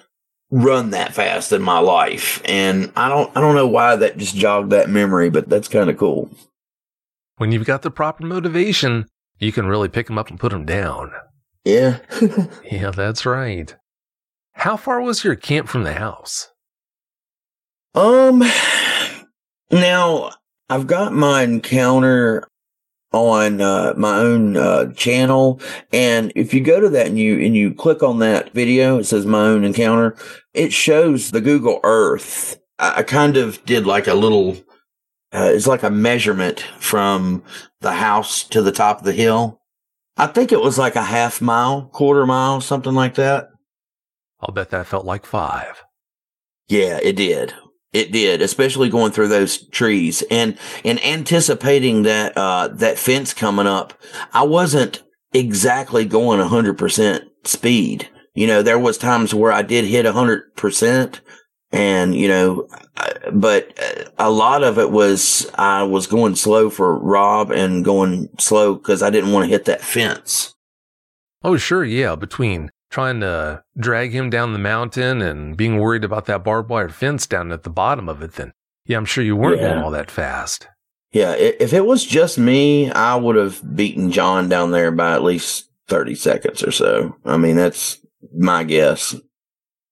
run 0.52 0.90
that 0.90 1.12
fast 1.12 1.50
in 1.50 1.60
my 1.60 1.80
life. 1.80 2.40
And 2.44 2.92
I 2.94 3.08
don't, 3.08 3.36
I 3.36 3.40
don't 3.40 3.56
know 3.56 3.66
why 3.66 3.96
that 3.96 4.16
just 4.16 4.36
jogged 4.36 4.70
that 4.70 4.88
memory, 4.90 5.28
but 5.28 5.48
that's 5.48 5.66
kind 5.66 5.90
of 5.90 5.96
cool. 5.96 6.30
When 7.38 7.50
you've 7.50 7.66
got 7.66 7.82
the 7.82 7.90
proper 7.90 8.24
motivation, 8.24 9.06
you 9.38 9.52
can 9.52 9.66
really 9.66 9.88
pick 9.88 10.06
them 10.06 10.18
up 10.18 10.30
and 10.30 10.40
put 10.40 10.52
them 10.52 10.64
down. 10.64 11.12
Yeah. 11.64 11.98
Yeah, 12.70 12.90
that's 12.90 13.24
right. 13.26 13.74
How 14.52 14.76
far 14.76 15.00
was 15.00 15.24
your 15.24 15.36
camp 15.36 15.68
from 15.68 15.84
the 15.84 15.94
house? 15.94 16.50
Um, 17.94 18.42
now 19.70 20.30
I've 20.68 20.86
got 20.86 21.12
my 21.12 21.42
encounter 21.42 22.48
on 23.12 23.60
uh, 23.60 23.94
my 23.96 24.18
own 24.18 24.56
uh, 24.56 24.92
channel, 24.92 25.60
and 25.92 26.30
if 26.34 26.52
you 26.52 26.60
go 26.60 26.80
to 26.80 26.88
that 26.90 27.06
and 27.06 27.18
you 27.18 27.38
and 27.44 27.56
you 27.56 27.72
click 27.72 28.02
on 28.02 28.18
that 28.18 28.52
video, 28.52 28.98
it 28.98 29.04
says 29.04 29.24
my 29.24 29.46
own 29.46 29.64
encounter. 29.64 30.16
It 30.52 30.72
shows 30.72 31.30
the 31.30 31.40
Google 31.40 31.80
Earth. 31.84 32.58
I, 32.78 32.98
I 32.98 33.02
kind 33.02 33.36
of 33.36 33.64
did 33.64 33.86
like 33.86 34.06
a 34.06 34.14
little. 34.14 34.56
Uh, 35.32 35.50
it's 35.52 35.66
like 35.66 35.82
a 35.82 35.90
measurement 35.90 36.60
from 36.78 37.42
the 37.80 37.92
house 37.92 38.44
to 38.44 38.62
the 38.62 38.72
top 38.72 38.98
of 38.98 39.04
the 39.04 39.12
hill. 39.12 39.60
I 40.16 40.26
think 40.26 40.50
it 40.50 40.60
was 40.60 40.78
like 40.78 40.96
a 40.96 41.02
half 41.02 41.40
mile, 41.40 41.86
quarter 41.92 42.26
mile, 42.26 42.60
something 42.60 42.94
like 42.94 43.14
that. 43.14 43.48
I'll 44.40 44.54
bet 44.54 44.70
that 44.70 44.86
felt 44.86 45.04
like 45.04 45.26
five. 45.26 45.84
Yeah, 46.68 46.98
it 47.02 47.16
did. 47.16 47.54
It 47.92 48.12
did, 48.12 48.42
especially 48.42 48.90
going 48.90 49.12
through 49.12 49.28
those 49.28 49.66
trees 49.68 50.22
and 50.30 50.58
and 50.84 51.02
anticipating 51.04 52.02
that 52.02 52.36
uh 52.36 52.68
that 52.68 52.98
fence 52.98 53.32
coming 53.32 53.66
up. 53.66 53.94
I 54.32 54.42
wasn't 54.42 55.02
exactly 55.32 56.04
going 56.04 56.40
a 56.40 56.44
100% 56.44 57.22
speed. 57.44 58.08
You 58.34 58.46
know, 58.46 58.62
there 58.62 58.78
was 58.78 58.98
times 58.98 59.34
where 59.34 59.52
I 59.52 59.62
did 59.62 59.84
hit 59.84 60.06
a 60.06 60.12
100% 60.12 61.20
and 61.72 62.14
you 62.14 62.28
know, 62.28 62.68
but 63.32 63.78
uh, 63.78 64.04
a 64.18 64.30
lot 64.30 64.62
of 64.62 64.78
it 64.78 64.90
was 64.90 65.50
I 65.54 65.82
was 65.82 66.06
going 66.06 66.34
slow 66.36 66.70
for 66.70 66.98
Rob 66.98 67.50
and 67.50 67.84
going 67.84 68.28
slow 68.38 68.76
cuz 68.76 69.02
I 69.02 69.10
didn't 69.10 69.32
want 69.32 69.44
to 69.44 69.50
hit 69.50 69.64
that 69.66 69.82
fence. 69.82 70.54
Oh, 71.44 71.56
sure, 71.56 71.84
yeah. 71.84 72.16
Between 72.16 72.70
trying 72.90 73.20
to 73.20 73.62
drag 73.78 74.12
him 74.12 74.30
down 74.30 74.52
the 74.54 74.58
mountain 74.58 75.20
and 75.22 75.56
being 75.56 75.78
worried 75.78 76.04
about 76.04 76.26
that 76.26 76.42
barbed 76.42 76.70
wire 76.70 76.88
fence 76.88 77.26
down 77.26 77.52
at 77.52 77.62
the 77.62 77.70
bottom 77.70 78.08
of 78.08 78.22
it, 78.22 78.32
then 78.34 78.52
yeah, 78.86 78.96
I'm 78.96 79.04
sure 79.04 79.22
you 79.22 79.36
weren't 79.36 79.60
Yeah. 79.60 79.68
going 79.74 79.82
all 79.82 79.90
that 79.90 80.10
fast. 80.10 80.66
Yeah, 81.12 81.32
if 81.34 81.72
it 81.72 81.86
was 81.86 82.04
just 82.04 82.38
me, 82.38 82.90
I 82.90 83.14
would 83.14 83.36
have 83.36 83.62
beaten 83.76 84.10
John 84.10 84.48
down 84.48 84.72
there 84.72 84.90
by 84.90 85.14
at 85.14 85.22
least 85.22 85.70
30 85.88 86.14
seconds 86.14 86.62
or 86.62 86.70
so. 86.70 87.16
I 87.24 87.38
mean, 87.38 87.56
that's 87.56 87.98
my 88.36 88.62
guess. 88.64 89.14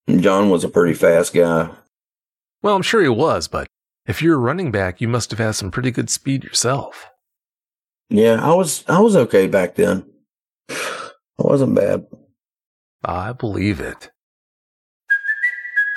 John 0.08 0.50
was 0.50 0.64
a 0.64 0.68
pretty 0.68 0.94
fast 0.94 1.34
guy. 1.34 1.70
Well, 2.62 2.76
I'm 2.76 2.82
sure 2.82 3.02
he 3.02 3.08
was, 3.08 3.48
but 3.48 3.66
if 4.06 4.22
you're 4.22 4.36
a 4.36 4.38
running 4.38 4.70
back, 4.70 5.00
you 5.00 5.08
must 5.08 5.30
have 5.30 5.40
had 5.40 5.54
some 5.56 5.70
pretty 5.70 5.90
good 5.90 6.08
speed 6.10 6.44
yourself. 6.44 7.08
Yeah, 8.08 8.40
I 8.40 8.54
was 8.54 8.84
I 8.88 9.00
was 9.00 9.16
okay 9.16 9.48
back 9.48 9.74
then. 9.74 10.08
I 10.70 11.10
wasn't 11.38 11.74
bad. 11.74 12.06
I 13.04 13.32
believe 13.32 13.80
it. 13.80 14.10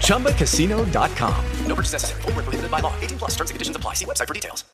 ChumbaCasino.com. 0.00 1.44
No 1.66 1.74
purchase 1.74 1.92
necessary. 1.92 2.22
Void 2.22 2.36
were 2.36 2.42
prohibited 2.42 2.70
by 2.70 2.80
law. 2.80 2.94
18 3.00 3.18
plus. 3.18 3.30
Terms 3.36 3.50
and 3.50 3.54
conditions 3.54 3.76
apply. 3.76 3.94
See 3.94 4.04
website 4.04 4.28
for 4.28 4.34
details. 4.34 4.64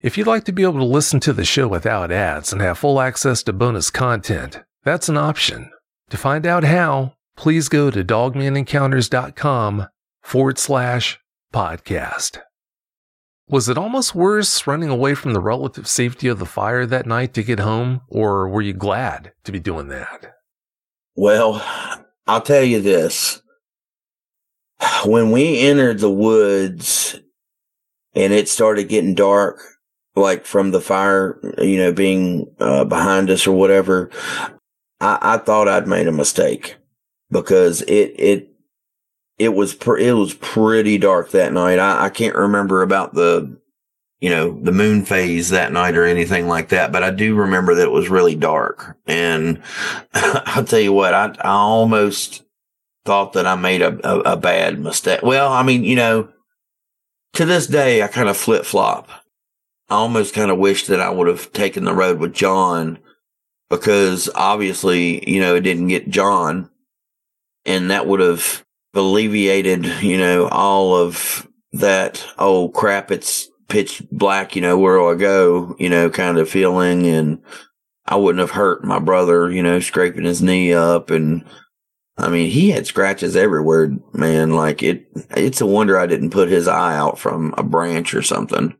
If 0.00 0.18
you'd 0.18 0.26
like 0.26 0.44
to 0.44 0.52
be 0.52 0.64
able 0.64 0.80
to 0.80 0.84
listen 0.84 1.18
to 1.20 1.32
the 1.32 1.46
show 1.46 1.66
without 1.66 2.12
ads 2.12 2.52
and 2.52 2.60
have 2.60 2.76
full 2.76 3.00
access 3.00 3.42
to 3.44 3.54
bonus 3.54 3.88
content, 3.88 4.60
that's 4.82 5.08
an 5.08 5.16
option. 5.16 5.70
To 6.10 6.18
find 6.18 6.46
out 6.46 6.62
how, 6.62 7.14
please 7.38 7.70
go 7.70 7.90
to 7.90 8.04
dogmanencounters.com 8.04 9.86
forward 10.20 10.58
slash 10.58 11.18
podcast. 11.54 12.40
Was 13.48 13.68
it 13.70 13.78
almost 13.78 14.14
worse 14.14 14.66
running 14.66 14.90
away 14.90 15.14
from 15.14 15.32
the 15.32 15.40
relative 15.40 15.86
safety 15.86 16.28
of 16.28 16.38
the 16.38 16.44
fire 16.44 16.84
that 16.84 17.06
night 17.06 17.32
to 17.34 17.42
get 17.42 17.60
home, 17.60 18.02
or 18.08 18.46
were 18.48 18.60
you 18.60 18.74
glad 18.74 19.32
to 19.44 19.52
be 19.52 19.60
doing 19.60 19.88
that? 19.88 20.34
Well, 21.14 21.64
I'll 22.26 22.40
tell 22.40 22.62
you 22.62 22.80
this. 22.80 23.42
When 25.04 25.30
we 25.30 25.60
entered 25.60 25.98
the 25.98 26.10
woods 26.10 27.18
and 28.14 28.32
it 28.32 28.48
started 28.48 28.88
getting 28.88 29.14
dark, 29.14 29.60
like 30.16 30.46
from 30.46 30.70
the 30.70 30.80
fire, 30.80 31.38
you 31.58 31.76
know, 31.78 31.92
being 31.92 32.54
uh, 32.60 32.84
behind 32.84 33.30
us 33.30 33.46
or 33.46 33.56
whatever, 33.56 34.10
I, 35.00 35.18
I 35.20 35.38
thought 35.38 35.68
I'd 35.68 35.88
made 35.88 36.06
a 36.06 36.12
mistake 36.12 36.76
because 37.30 37.82
it, 37.82 38.14
it, 38.18 38.48
it 39.38 39.54
was, 39.54 39.74
pr- 39.74 39.98
it 39.98 40.12
was 40.12 40.34
pretty 40.34 40.98
dark 40.98 41.30
that 41.30 41.52
night. 41.52 41.78
I, 41.78 42.04
I 42.04 42.10
can't 42.10 42.36
remember 42.36 42.82
about 42.82 43.14
the, 43.14 43.58
you 44.24 44.30
know, 44.30 44.58
the 44.62 44.72
moon 44.72 45.04
phase 45.04 45.50
that 45.50 45.70
night 45.70 45.98
or 45.98 46.06
anything 46.06 46.48
like 46.48 46.70
that, 46.70 46.90
but 46.90 47.02
I 47.02 47.10
do 47.10 47.34
remember 47.34 47.74
that 47.74 47.88
it 47.88 47.90
was 47.90 48.08
really 48.08 48.34
dark. 48.34 48.96
And 49.06 49.62
I'll 50.14 50.64
tell 50.64 50.80
you 50.80 50.94
what, 50.94 51.12
I, 51.12 51.26
I 51.42 51.50
almost 51.50 52.42
thought 53.04 53.34
that 53.34 53.46
I 53.46 53.54
made 53.54 53.82
a, 53.82 53.98
a, 54.02 54.32
a 54.32 54.36
bad 54.38 54.78
mistake. 54.78 55.20
Well, 55.22 55.52
I 55.52 55.62
mean, 55.62 55.84
you 55.84 55.96
know, 55.96 56.30
to 57.34 57.44
this 57.44 57.66
day, 57.66 58.00
I 58.02 58.06
kind 58.06 58.30
of 58.30 58.38
flip 58.38 58.64
flop. 58.64 59.10
I 59.90 59.96
almost 59.96 60.32
kind 60.32 60.50
of 60.50 60.56
wish 60.56 60.86
that 60.86 61.02
I 61.02 61.10
would 61.10 61.28
have 61.28 61.52
taken 61.52 61.84
the 61.84 61.92
road 61.92 62.18
with 62.18 62.32
John 62.32 62.98
because 63.68 64.30
obviously, 64.34 65.30
you 65.30 65.38
know, 65.38 65.54
it 65.54 65.60
didn't 65.60 65.88
get 65.88 66.08
John 66.08 66.70
and 67.66 67.90
that 67.90 68.06
would 68.06 68.20
have 68.20 68.64
alleviated, 68.94 69.84
you 70.02 70.16
know, 70.16 70.48
all 70.48 70.96
of 70.96 71.46
that, 71.72 72.26
oh 72.38 72.70
crap, 72.70 73.10
it's 73.10 73.50
pitch 73.68 74.02
black, 74.10 74.54
you 74.54 74.62
know, 74.62 74.78
where 74.78 74.96
do 74.96 75.08
I 75.08 75.14
go, 75.14 75.76
you 75.78 75.88
know, 75.88 76.10
kind 76.10 76.38
of 76.38 76.48
feeling. 76.48 77.06
And 77.06 77.42
I 78.06 78.16
wouldn't 78.16 78.40
have 78.40 78.50
hurt 78.50 78.84
my 78.84 78.98
brother, 78.98 79.50
you 79.50 79.62
know, 79.62 79.80
scraping 79.80 80.24
his 80.24 80.42
knee 80.42 80.72
up. 80.72 81.10
And 81.10 81.44
I 82.16 82.28
mean, 82.28 82.50
he 82.50 82.70
had 82.70 82.86
scratches 82.86 83.36
everywhere, 83.36 83.90
man. 84.12 84.54
Like 84.54 84.82
it, 84.82 85.06
it's 85.30 85.60
a 85.60 85.66
wonder 85.66 85.98
I 85.98 86.06
didn't 86.06 86.30
put 86.30 86.48
his 86.48 86.68
eye 86.68 86.96
out 86.96 87.18
from 87.18 87.54
a 87.56 87.62
branch 87.62 88.14
or 88.14 88.22
something. 88.22 88.76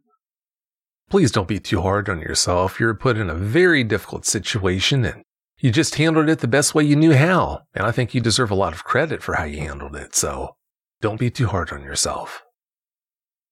Please 1.11 1.33
don't 1.33 1.49
be 1.49 1.61
too 1.61 1.81
hard 1.81 2.09
on 2.09 2.21
yourself. 2.21 2.81
You're 2.81 2.95
put 2.95 3.17
in 3.17 3.31
a 3.31 3.35
very 3.35 3.85
difficult 3.85 4.27
situation 4.27 5.05
and 5.05 5.23
you 5.61 5.71
just 5.71 5.95
handled 5.95 6.29
it 6.29 6.41
the 6.41 6.49
best 6.49 6.75
way 6.75 6.85
you 6.85 6.97
knew 6.97 7.15
how. 7.15 7.63
And 7.75 7.87
I 7.87 7.93
think 7.93 8.15
you 8.15 8.21
deserve 8.21 8.51
a 8.51 8.57
lot 8.57 8.73
of 8.73 8.85
credit 8.85 9.23
for 9.23 9.35
how 9.35 9.45
you 9.45 9.59
handled 9.59 9.97
it. 9.97 10.15
So 10.15 10.57
don't 11.01 11.21
be 11.21 11.31
too 11.31 11.47
hard 11.47 11.73
on 11.73 11.83
yourself. 11.83 12.44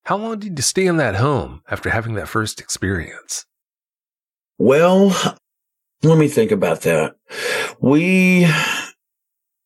How 0.04 0.16
long 0.16 0.40
did 0.40 0.58
you 0.58 0.62
stay 0.62 0.86
in 0.86 0.96
that 0.96 1.16
home 1.16 1.62
after 1.70 1.90
having 1.90 2.14
that 2.14 2.28
first 2.28 2.60
experience? 2.60 3.46
Well, 4.58 5.14
let 6.02 6.18
me 6.18 6.26
think 6.26 6.50
about 6.50 6.80
that. 6.82 7.14
We, 7.80 8.48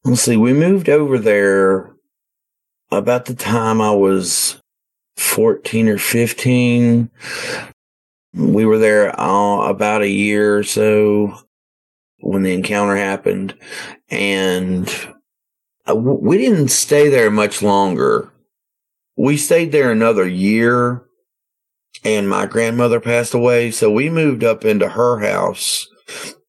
let's 0.04 0.22
see, 0.22 0.36
we 0.36 0.52
moved 0.52 0.90
over 0.90 1.18
there 1.18 1.94
about 2.90 3.24
the 3.24 3.34
time 3.34 3.80
I 3.80 3.92
was 3.92 4.60
14 5.16 5.88
or 5.88 5.98
15. 5.98 7.10
We 8.34 8.66
were 8.66 8.78
there 8.78 9.18
uh, 9.18 9.68
about 9.68 10.02
a 10.02 10.10
year 10.10 10.58
or 10.58 10.62
so 10.62 11.38
when 12.20 12.42
the 12.42 12.52
encounter 12.52 12.96
happened. 12.96 13.54
And 14.10 14.92
uh, 15.88 15.96
we 15.96 16.36
didn't 16.36 16.68
stay 16.68 17.08
there 17.08 17.30
much 17.30 17.62
longer. 17.62 18.30
We 19.16 19.36
stayed 19.36 19.72
there 19.72 19.90
another 19.90 20.26
year 20.28 21.02
and 22.04 22.28
my 22.28 22.46
grandmother 22.46 23.00
passed 23.00 23.34
away. 23.34 23.70
So 23.70 23.90
we 23.90 24.10
moved 24.10 24.44
up 24.44 24.64
into 24.64 24.88
her 24.88 25.18
house 25.18 25.86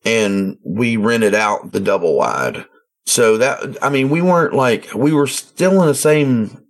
and 0.03 0.57
we 0.63 0.97
rented 0.97 1.33
out 1.33 1.71
the 1.71 1.79
double 1.79 2.15
wide. 2.15 2.65
So 3.05 3.37
that, 3.37 3.77
I 3.81 3.89
mean, 3.89 4.09
we 4.09 4.21
weren't 4.21 4.53
like, 4.53 4.93
we 4.93 5.13
were 5.13 5.27
still 5.27 5.81
in 5.81 5.87
the 5.87 5.95
same 5.95 6.63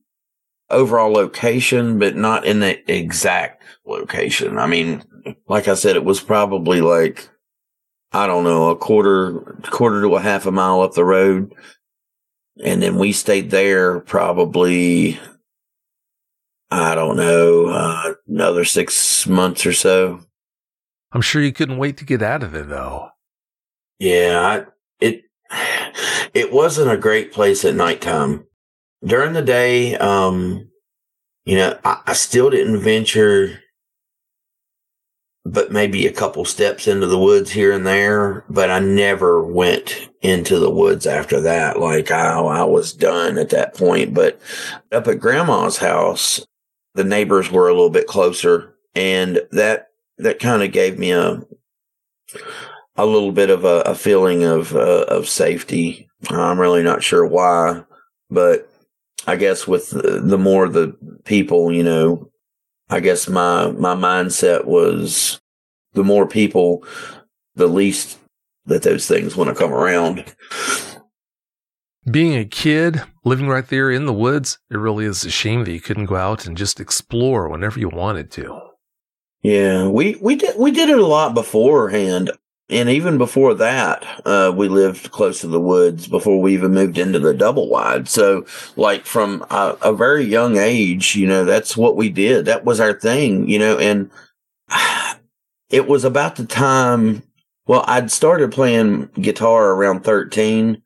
overall 0.70 1.12
location, 1.12 1.98
but 1.98 2.16
not 2.16 2.46
in 2.46 2.60
the 2.60 2.92
exact 2.92 3.64
location. 3.86 4.60
I 4.60 4.68
mean, 4.68 5.04
like 5.48 5.68
I 5.68 5.74
said, 5.74 5.96
it 5.96 6.06
was 6.06 6.22
probably 6.22 6.82
like, 6.82 7.28
I 8.12 8.28
don't 8.28 8.44
know, 8.44 8.70
a 8.70 8.76
quarter, 8.76 9.60
quarter 9.70 10.02
to 10.02 10.16
a 10.16 10.22
half 10.22 10.46
a 10.46 10.52
mile 10.52 10.82
up 10.82 10.94
the 10.94 11.04
road. 11.04 11.54
And 12.64 12.82
then 12.82 12.98
we 12.98 13.12
stayed 13.12 13.50
there 13.50 14.00
probably, 14.00 15.20
I 16.70 16.96
don't 16.96 17.16
know, 17.16 17.68
uh, 17.68 18.14
another 18.28 18.66
six 18.66 19.26
months 19.28 19.66
or 19.66 19.74
so. 19.74 20.22
I'm 21.12 21.22
sure 21.22 21.42
you 21.42 21.54
couldn't 21.54 21.78
wait 21.78 21.98
to 21.98 22.06
get 22.06 22.22
out 22.22 22.44
of 22.44 22.54
it 22.54 22.68
though. 22.68 23.10
Yeah, 24.00 24.40
I, 24.42 24.66
it, 25.00 25.24
it 26.34 26.52
wasn't 26.52 26.92
a 26.92 26.98
great 26.98 27.32
place 27.32 27.64
at 27.66 27.76
nighttime. 27.76 28.46
During 29.04 29.34
the 29.34 29.42
day, 29.42 29.96
um, 29.98 30.70
you 31.46 31.56
know, 31.56 31.80
I, 31.86 32.02
I 32.08 32.14
still 32.14 32.50
didn't 32.50 32.80
venture 32.80 33.60
but 35.52 35.72
maybe 35.72 36.06
a 36.06 36.12
couple 36.12 36.44
steps 36.44 36.88
into 36.88 37.08
the 37.08 37.18
woods 37.18 37.52
here 37.52 37.72
and 37.72 37.88
there. 37.88 38.44
But 38.50 38.70
I 38.70 38.80
never 38.80 39.42
went 39.42 40.10
into 40.22 40.60
the 40.60 40.70
woods 40.70 41.08
after 41.08 41.40
that. 41.42 41.80
Like 41.80 42.12
I, 42.12 42.40
I 42.40 42.64
was 42.64 42.94
done 42.94 43.38
at 43.38 43.50
that 43.50 43.76
point. 43.76 44.14
But 44.14 44.40
up 44.92 45.08
at 45.08 45.20
grandma's 45.20 45.78
house, 45.78 46.46
the 46.98 47.04
neighbors 47.04 47.50
were 47.50 47.70
a 47.70 47.74
little 47.74 47.90
bit 47.90 48.08
closer 48.08 48.76
and 48.96 49.40
that, 49.52 49.88
that 50.18 50.40
kind 50.40 50.64
of 50.64 50.72
gave 50.72 50.98
me 50.98 51.12
a, 51.12 51.40
a 52.96 53.06
little 53.06 53.32
bit 53.32 53.50
of 53.50 53.64
a, 53.64 53.82
a 53.82 53.96
feeling 53.96 54.44
of, 54.44 54.76
uh, 54.76 55.06
of 55.08 55.30
safety. 55.30 56.10
I'm 56.30 56.60
really 56.60 56.82
not 56.82 57.04
sure 57.04 57.26
why, 57.26 57.84
but 58.30 58.68
I 59.28 59.36
guess 59.36 59.68
with 59.68 59.92
the, 59.92 60.22
the 60.24 60.38
more 60.38 60.68
the 60.68 60.98
people, 61.24 61.72
you 61.72 61.84
know, 61.84 62.32
I 62.90 63.02
guess 63.02 63.28
my 63.28 63.72
my 63.72 63.96
mindset 63.96 64.66
was 64.66 65.40
the 65.94 66.04
more 66.04 66.26
people, 66.26 66.86
the 67.56 67.68
least 67.68 68.18
that 68.66 68.84
those 68.84 69.08
things 69.08 69.36
want 69.36 69.50
to 69.50 69.56
come 69.56 69.74
around. 69.74 70.34
Being 72.10 72.36
a 72.36 72.46
kid 72.46 73.02
living 73.26 73.50
right 73.50 73.68
there 73.68 73.92
in 73.92 74.06
the 74.06 74.14
woods, 74.14 74.60
it 74.72 74.78
really 74.78 75.06
is 75.06 75.26
a 75.26 75.30
shame 75.30 75.66
that 75.66 75.74
you 75.74 75.82
couldn't 75.82 76.06
go 76.06 76.16
out 76.16 76.46
and 76.46 76.56
just 76.56 76.80
explore 76.80 77.50
whenever 77.50 77.80
you 77.80 77.90
wanted 77.90 78.32
to. 78.32 78.62
Yeah, 79.42 79.88
we 79.88 80.16
we 80.22 80.36
did 80.36 80.58
we 80.58 80.72
did 80.72 80.90
it 80.90 81.00
a 81.00 81.06
lot 81.06 81.34
beforehand, 81.34 82.32
and 82.70 82.90
even 82.90 83.18
before 83.18 83.54
that, 83.56 84.06
uh, 84.26 84.54
we 84.56 84.70
lived 84.70 85.12
close 85.12 85.42
to 85.42 85.48
the 85.48 85.60
woods 85.60 86.08
before 86.08 86.42
we 86.42 86.54
even 86.54 86.74
moved 86.74 86.98
into 86.98 87.20
the 87.20 87.34
double 87.34 87.70
wide. 87.70 88.08
So, 88.08 88.46
like 88.78 89.06
from 89.06 89.46
a, 89.50 89.78
a 89.82 89.94
very 89.94 90.24
young 90.24 90.58
age, 90.58 91.16
you 91.16 91.28
know, 91.28 91.44
that's 91.44 91.76
what 91.76 91.98
we 91.98 92.10
did. 92.10 92.46
That 92.46 92.64
was 92.64 92.80
our 92.80 92.94
thing, 92.94 93.50
you 93.50 93.60
know, 93.60 93.78
and 93.78 94.10
it 95.70 95.88
was 95.88 96.06
about 96.06 96.38
the 96.38 96.46
time, 96.46 97.24
well, 97.68 97.84
I'd 97.88 98.12
started 98.12 98.52
playing 98.52 99.08
guitar 99.22 99.72
around 99.72 100.04
13. 100.04 100.82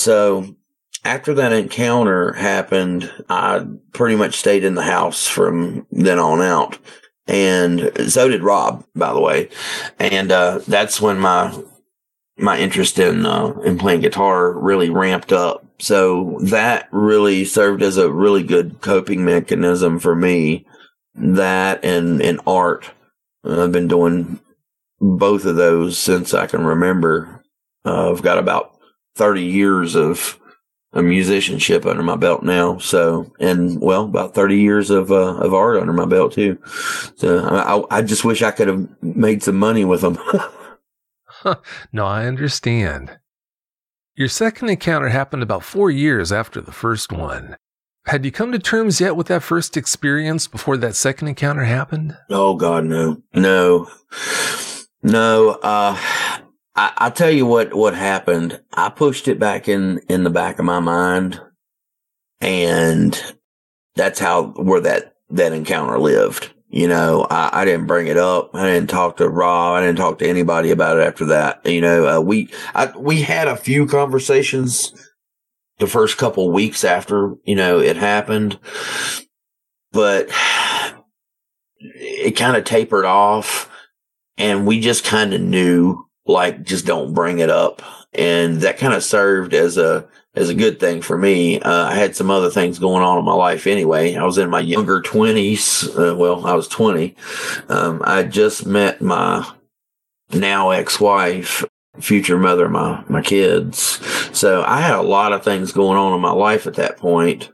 So 0.00 0.56
after 1.04 1.34
that 1.34 1.52
encounter 1.52 2.32
happened, 2.32 3.12
I 3.28 3.66
pretty 3.92 4.16
much 4.16 4.36
stayed 4.36 4.64
in 4.64 4.74
the 4.74 4.82
house 4.82 5.26
from 5.26 5.86
then 5.90 6.18
on 6.18 6.40
out. 6.40 6.78
And 7.26 7.92
so 8.10 8.28
did 8.28 8.42
Rob, 8.42 8.84
by 8.94 9.12
the 9.12 9.20
way. 9.20 9.50
And, 9.98 10.32
uh, 10.32 10.60
that's 10.66 11.02
when 11.02 11.20
my, 11.20 11.54
my 12.38 12.58
interest 12.58 12.98
in, 12.98 13.26
uh, 13.26 13.52
in 13.60 13.76
playing 13.76 14.00
guitar 14.00 14.50
really 14.58 14.88
ramped 14.88 15.32
up. 15.32 15.66
So 15.78 16.38
that 16.44 16.88
really 16.90 17.44
served 17.44 17.82
as 17.82 17.98
a 17.98 18.10
really 18.10 18.42
good 18.42 18.80
coping 18.80 19.22
mechanism 19.22 19.98
for 19.98 20.16
me. 20.16 20.66
That 21.14 21.84
and, 21.84 22.22
and 22.22 22.40
art 22.46 22.90
I've 23.44 23.72
been 23.72 23.88
doing 23.88 24.40
both 24.98 25.44
of 25.44 25.56
those 25.56 25.98
since 25.98 26.32
I 26.32 26.46
can 26.46 26.64
remember. 26.64 27.44
Uh, 27.84 28.10
I've 28.10 28.22
got 28.22 28.38
about 28.38 28.79
30 29.20 29.42
years 29.42 29.94
of, 29.94 30.40
of 30.94 31.04
musicianship 31.04 31.84
under 31.84 32.02
my 32.02 32.16
belt 32.16 32.42
now. 32.42 32.78
So, 32.78 33.30
and 33.38 33.78
well, 33.82 34.04
about 34.04 34.34
30 34.34 34.56
years 34.56 34.88
of, 34.88 35.12
uh, 35.12 35.36
of 35.36 35.52
art 35.52 35.78
under 35.78 35.92
my 35.92 36.06
belt 36.06 36.32
too. 36.32 36.58
So 37.16 37.44
I, 37.46 37.98
I 37.98 38.00
just 38.00 38.24
wish 38.24 38.40
I 38.40 38.50
could 38.50 38.68
have 38.68 38.88
made 39.02 39.42
some 39.42 39.58
money 39.58 39.84
with 39.84 40.00
them. 40.00 40.18
no, 41.92 42.06
I 42.06 42.24
understand. 42.24 43.18
Your 44.14 44.28
second 44.28 44.70
encounter 44.70 45.10
happened 45.10 45.42
about 45.42 45.64
four 45.64 45.90
years 45.90 46.32
after 46.32 46.62
the 46.62 46.72
first 46.72 47.12
one. 47.12 47.56
Had 48.06 48.24
you 48.24 48.32
come 48.32 48.50
to 48.52 48.58
terms 48.58 49.02
yet 49.02 49.16
with 49.16 49.26
that 49.26 49.42
first 49.42 49.76
experience 49.76 50.46
before 50.46 50.78
that 50.78 50.96
second 50.96 51.28
encounter 51.28 51.64
happened? 51.64 52.16
Oh 52.30 52.54
God, 52.54 52.86
no, 52.86 53.22
no, 53.34 53.86
no. 55.02 55.50
Uh, 55.62 55.98
I, 56.74 56.92
I 56.96 57.10
tell 57.10 57.30
you 57.30 57.46
what, 57.46 57.74
what 57.74 57.94
happened. 57.94 58.60
I 58.72 58.88
pushed 58.88 59.28
it 59.28 59.38
back 59.38 59.68
in, 59.68 60.00
in 60.08 60.24
the 60.24 60.30
back 60.30 60.58
of 60.58 60.64
my 60.64 60.80
mind 60.80 61.40
and 62.40 63.20
that's 63.96 64.18
how, 64.18 64.48
where 64.56 64.80
that, 64.80 65.14
that 65.30 65.52
encounter 65.52 65.98
lived. 65.98 66.52
You 66.68 66.86
know, 66.86 67.26
I, 67.28 67.62
I 67.62 67.64
didn't 67.64 67.88
bring 67.88 68.06
it 68.06 68.16
up. 68.16 68.54
I 68.54 68.64
didn't 68.64 68.90
talk 68.90 69.16
to 69.16 69.28
Rob. 69.28 69.74
I 69.74 69.80
didn't 69.80 69.98
talk 69.98 70.20
to 70.20 70.28
anybody 70.28 70.70
about 70.70 70.98
it 70.98 71.02
after 71.02 71.24
that. 71.26 71.66
You 71.66 71.80
know, 71.80 72.06
uh, 72.06 72.20
we, 72.20 72.48
I, 72.74 72.92
we 72.96 73.22
had 73.22 73.48
a 73.48 73.56
few 73.56 73.86
conversations 73.86 74.92
the 75.80 75.88
first 75.88 76.18
couple 76.18 76.52
weeks 76.52 76.84
after, 76.84 77.34
you 77.44 77.56
know, 77.56 77.80
it 77.80 77.96
happened, 77.96 78.58
but 79.90 80.28
it 81.80 82.36
kind 82.36 82.56
of 82.56 82.64
tapered 82.64 83.04
off 83.04 83.68
and 84.36 84.66
we 84.66 84.78
just 84.78 85.04
kind 85.04 85.34
of 85.34 85.40
knew 85.40 86.06
like, 86.26 86.62
just 86.62 86.86
don't 86.86 87.14
bring 87.14 87.38
it 87.38 87.50
up. 87.50 87.82
And 88.12 88.60
that 88.62 88.78
kind 88.78 88.94
of 88.94 89.04
served 89.04 89.54
as 89.54 89.76
a, 89.76 90.08
is 90.34 90.48
a 90.48 90.54
good 90.54 90.80
thing 90.80 91.02
for 91.02 91.18
me. 91.18 91.60
Uh, 91.60 91.86
I 91.86 91.94
had 91.94 92.14
some 92.14 92.30
other 92.30 92.50
things 92.50 92.78
going 92.78 93.02
on 93.02 93.18
in 93.18 93.24
my 93.24 93.34
life 93.34 93.66
anyway. 93.66 94.14
I 94.14 94.24
was 94.24 94.38
in 94.38 94.50
my 94.50 94.60
younger 94.60 95.00
twenties. 95.00 95.88
Uh, 95.96 96.14
well, 96.16 96.46
I 96.46 96.54
was 96.54 96.68
20. 96.68 97.16
Um, 97.68 98.02
I 98.04 98.22
just 98.22 98.66
met 98.66 99.00
my 99.00 99.48
now 100.32 100.70
ex-wife, 100.70 101.64
future 102.00 102.38
mother 102.38 102.66
of 102.66 102.72
my, 102.72 103.04
my 103.08 103.22
kids. 103.22 104.00
So 104.36 104.62
I 104.62 104.80
had 104.80 104.94
a 104.94 105.02
lot 105.02 105.32
of 105.32 105.42
things 105.42 105.72
going 105.72 105.98
on 105.98 106.14
in 106.14 106.20
my 106.20 106.32
life 106.32 106.66
at 106.66 106.74
that 106.74 106.96
point 106.96 107.50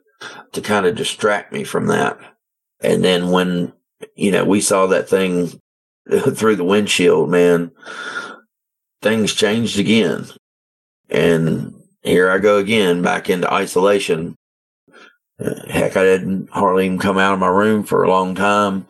to 0.52 0.61
kind 0.61 0.87
of 0.87 0.96
distract 0.96 1.52
me 1.52 1.64
from 1.64 1.87
that. 1.87 2.18
And 2.81 3.02
then 3.02 3.31
when, 3.31 3.72
you 4.14 4.31
know, 4.31 4.44
we 4.44 4.61
saw 4.61 4.87
that 4.87 5.09
thing 5.09 5.61
through 6.35 6.57
the 6.57 6.64
windshield, 6.64 7.31
man, 7.31 7.70
things 9.02 9.35
changed 9.35 9.78
again. 9.78 10.26
And 11.09 11.74
here 12.02 12.30
I 12.30 12.38
go 12.38 12.59
again 12.59 13.02
back 13.02 13.30
into 13.30 13.52
isolation. 13.52 14.37
Heck, 15.38 15.96
I 15.96 16.04
didn't 16.04 16.50
hardly 16.50 16.87
even 16.87 16.98
come 16.98 17.18
out 17.18 17.35
of 17.35 17.40
my 17.40 17.48
room 17.48 17.85
for 17.85 18.02
a 18.02 18.09
long 18.09 18.35
time. 18.35 18.87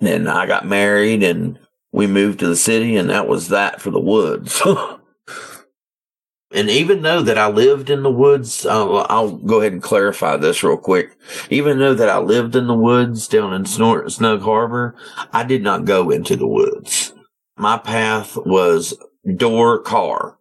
Then 0.00 0.28
I 0.28 0.46
got 0.46 0.66
married 0.66 1.22
and 1.22 1.58
we 1.92 2.06
moved 2.06 2.40
to 2.40 2.46
the 2.46 2.56
city 2.56 2.96
and 2.96 3.10
that 3.10 3.26
was 3.26 3.48
that 3.48 3.80
for 3.80 3.90
the 3.90 4.00
woods. 4.00 4.62
and 6.52 6.70
even 6.70 7.02
though 7.02 7.22
that 7.22 7.38
I 7.38 7.48
lived 7.48 7.90
in 7.90 8.02
the 8.02 8.10
woods, 8.10 8.64
I'll, 8.66 9.06
I'll, 9.08 9.32
go 9.32 9.60
ahead 9.60 9.72
and 9.72 9.82
clarify 9.82 10.36
this 10.36 10.62
real 10.62 10.76
quick. 10.76 11.16
Even 11.50 11.78
though 11.78 11.94
that 11.94 12.10
I 12.10 12.18
lived 12.18 12.54
in 12.54 12.66
the 12.66 12.74
woods 12.74 13.26
down 13.26 13.52
in 13.52 13.64
Snug 13.64 14.42
Harbor, 14.42 14.94
I 15.32 15.42
did 15.42 15.62
not 15.62 15.84
go 15.84 16.10
into 16.10 16.36
the 16.36 16.46
woods. 16.46 17.12
My 17.56 17.78
path 17.78 18.36
was 18.36 18.94
door 19.34 19.80
car, 19.80 20.38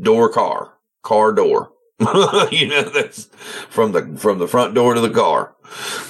door 0.00 0.30
car, 0.32 0.74
car 1.02 1.32
door. 1.32 1.70
you 2.50 2.68
know, 2.68 2.82
that's 2.82 3.26
from 3.70 3.92
the 3.92 4.16
from 4.18 4.38
the 4.38 4.48
front 4.48 4.74
door 4.74 4.94
to 4.94 5.00
the 5.00 5.10
car. 5.10 5.54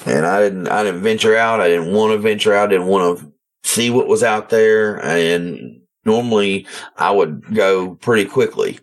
And 0.06 0.26
I 0.26 0.40
didn't 0.40 0.68
I 0.68 0.82
didn't 0.82 1.02
venture 1.02 1.36
out. 1.36 1.60
I 1.60 1.68
didn't 1.68 1.92
want 1.92 2.12
to 2.12 2.18
venture 2.18 2.54
out. 2.54 2.68
I 2.68 2.72
didn't 2.72 2.86
want 2.86 3.18
to 3.18 3.32
see 3.64 3.90
what 3.90 4.08
was 4.08 4.22
out 4.22 4.48
there. 4.48 5.04
And 5.04 5.80
normally 6.04 6.66
I 6.96 7.10
would 7.10 7.54
go 7.54 7.96
pretty 7.96 8.28
quickly, 8.28 8.80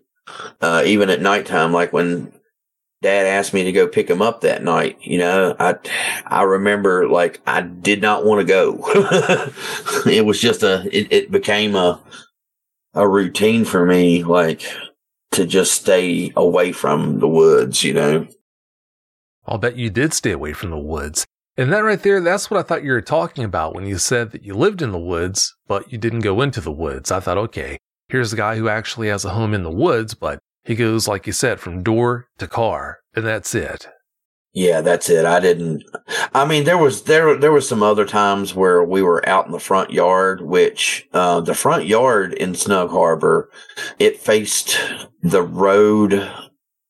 uh, 0.62 0.84
even 0.86 1.10
at 1.10 1.21
nighttime, 1.21 1.73
like 1.73 1.91
when 1.91 2.31
dad 3.01 3.25
asked 3.25 3.53
me 3.53 3.63
to 3.63 3.71
go 3.71 3.88
pick 3.88 4.07
him 4.07 4.21
up 4.21 4.41
that 4.41 4.63
night. 4.63 4.97
You 5.01 5.17
know, 5.17 5.55
I, 5.60 5.75
I 6.27 6.43
remember 6.43 7.10
like 7.10 7.41
I 7.47 7.62
did 7.62 8.01
not 8.01 8.25
want 8.25 8.41
to 8.41 8.45
go. 8.45 8.79
it 10.05 10.25
was 10.25 10.39
just 10.39 10.63
a, 10.63 10.88
it, 10.95 11.07
it 11.12 11.31
became 11.31 11.75
a, 11.75 11.99
a 12.93 13.08
routine 13.08 13.65
for 13.65 13.86
me, 13.86 14.23
like 14.23 14.63
to 15.32 15.45
just 15.45 15.73
stay 15.73 16.32
away 16.36 16.71
from 16.71 17.19
the 17.19 17.27
woods, 17.27 17.84
you 17.84 17.93
know. 17.93 18.27
I'll 19.45 19.58
bet 19.58 19.77
you 19.77 19.89
did 19.89 20.13
stay 20.13 20.32
away 20.32 20.54
from 20.54 20.69
the 20.69 20.77
woods. 20.77 21.25
And 21.58 21.71
that 21.73 21.84
right 21.84 22.01
there, 22.01 22.21
that's 22.21 22.49
what 22.49 22.60
I 22.60 22.63
thought 22.63 22.84
you 22.84 22.91
were 22.91 23.01
talking 23.01 23.43
about 23.43 23.75
when 23.75 23.86
you 23.86 23.97
said 23.97 24.32
that 24.32 24.43
you 24.43 24.54
lived 24.54 24.82
in 24.82 24.91
the 24.91 24.99
woods, 24.99 25.56
but 25.67 25.91
you 25.91 25.97
didn't 25.97 26.19
go 26.19 26.41
into 26.41 26.62
the 26.62 26.71
woods. 26.71 27.12
I 27.12 27.19
thought, 27.19 27.38
okay, 27.38 27.77
here's 28.10 28.34
a 28.34 28.38
guy 28.38 28.56
who 28.56 28.69
actually 28.69 29.10
has 29.10 29.25
a 29.25 29.32
home 29.32 29.54
in 29.54 29.63
the 29.63 29.71
woods, 29.71 30.13
but 30.13 30.39
he 30.63 30.75
goes, 30.75 31.08
like 31.08 31.27
you 31.27 31.34
said, 31.34 31.60
from 31.60 31.84
door 31.84 32.27
to 32.38 32.47
car, 32.47 32.99
and 33.15 33.25
that's 33.25 33.54
it. 33.54 33.88
Yeah, 34.53 34.81
that's 34.81 35.09
it. 35.09 35.25
I 35.25 35.39
didn't. 35.39 35.83
I 36.33 36.45
mean, 36.45 36.65
there 36.65 36.77
was 36.77 37.03
there 37.03 37.37
there 37.37 37.53
was 37.53 37.67
some 37.67 37.81
other 37.81 38.05
times 38.05 38.53
where 38.53 38.83
we 38.83 39.01
were 39.01 39.27
out 39.27 39.45
in 39.45 39.53
the 39.53 39.59
front 39.59 39.91
yard, 39.91 40.41
which 40.41 41.07
uh, 41.13 41.39
the 41.39 41.53
front 41.53 41.85
yard 41.85 42.33
in 42.33 42.53
Snug 42.53 42.89
Harbor, 42.89 43.49
it 43.97 44.19
faced 44.19 44.77
the 45.21 45.41
road. 45.41 46.29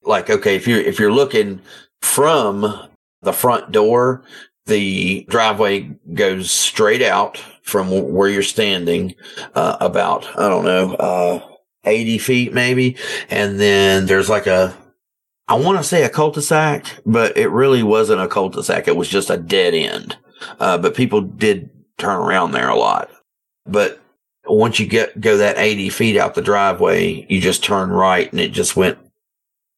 Like, 0.04 0.32
okay, 0.32 0.56
if 0.56 0.68
you're 0.68 0.82
if 0.82 1.00
you're 1.00 1.14
looking 1.14 1.62
from 2.02 2.90
the 3.22 3.34
front 3.34 3.72
door, 3.72 4.24
the 4.66 5.26
driveway 5.30 5.92
goes 6.14 6.52
straight 6.52 7.02
out 7.02 7.38
from 7.64 7.90
where 8.12 8.30
you're 8.30 8.44
standing, 8.44 9.16
uh, 9.56 9.78
about, 9.80 10.28
I 10.38 10.50
don't 10.50 10.66
know, 10.66 10.94
uh, 10.96 11.48
80 11.84 12.18
feet 12.18 12.54
maybe. 12.54 12.98
And 13.30 13.60
then 13.60 14.06
there's 14.06 14.30
like 14.30 14.48
a, 14.48 14.76
I 15.52 15.56
want 15.56 15.78
to 15.80 15.84
say 15.84 16.04
a 16.04 16.10
cul-de-sac, 16.10 16.86
but 17.06 17.36
it 17.36 17.50
really 17.50 17.84
wasn't 17.84 18.22
a 18.22 18.30
cul-de-sac. 18.30 18.88
It 18.88 18.96
was 18.96 19.10
just 19.10 19.30
a 19.30 19.36
dead 19.36 19.74
end. 19.74 20.16
Uh, 20.62 20.78
but 20.78 20.96
people 20.96 21.20
did 21.20 21.70
turn 21.98 22.16
around 22.16 22.54
there 22.54 22.70
a 22.70 22.78
lot. 22.78 23.12
But 23.66 24.02
once 24.46 24.80
you 24.80 24.88
get, 24.88 25.20
go 25.20 25.36
that 25.36 25.58
80 25.58 25.90
feet 25.90 26.16
out 26.18 26.36
the 26.36 26.42
driveway, 26.42 27.26
you 27.28 27.42
just 27.42 27.66
turn 27.66 27.90
right 27.90 28.32
and 28.32 28.40
it 28.40 28.54
just 28.54 28.78
went 28.78 28.98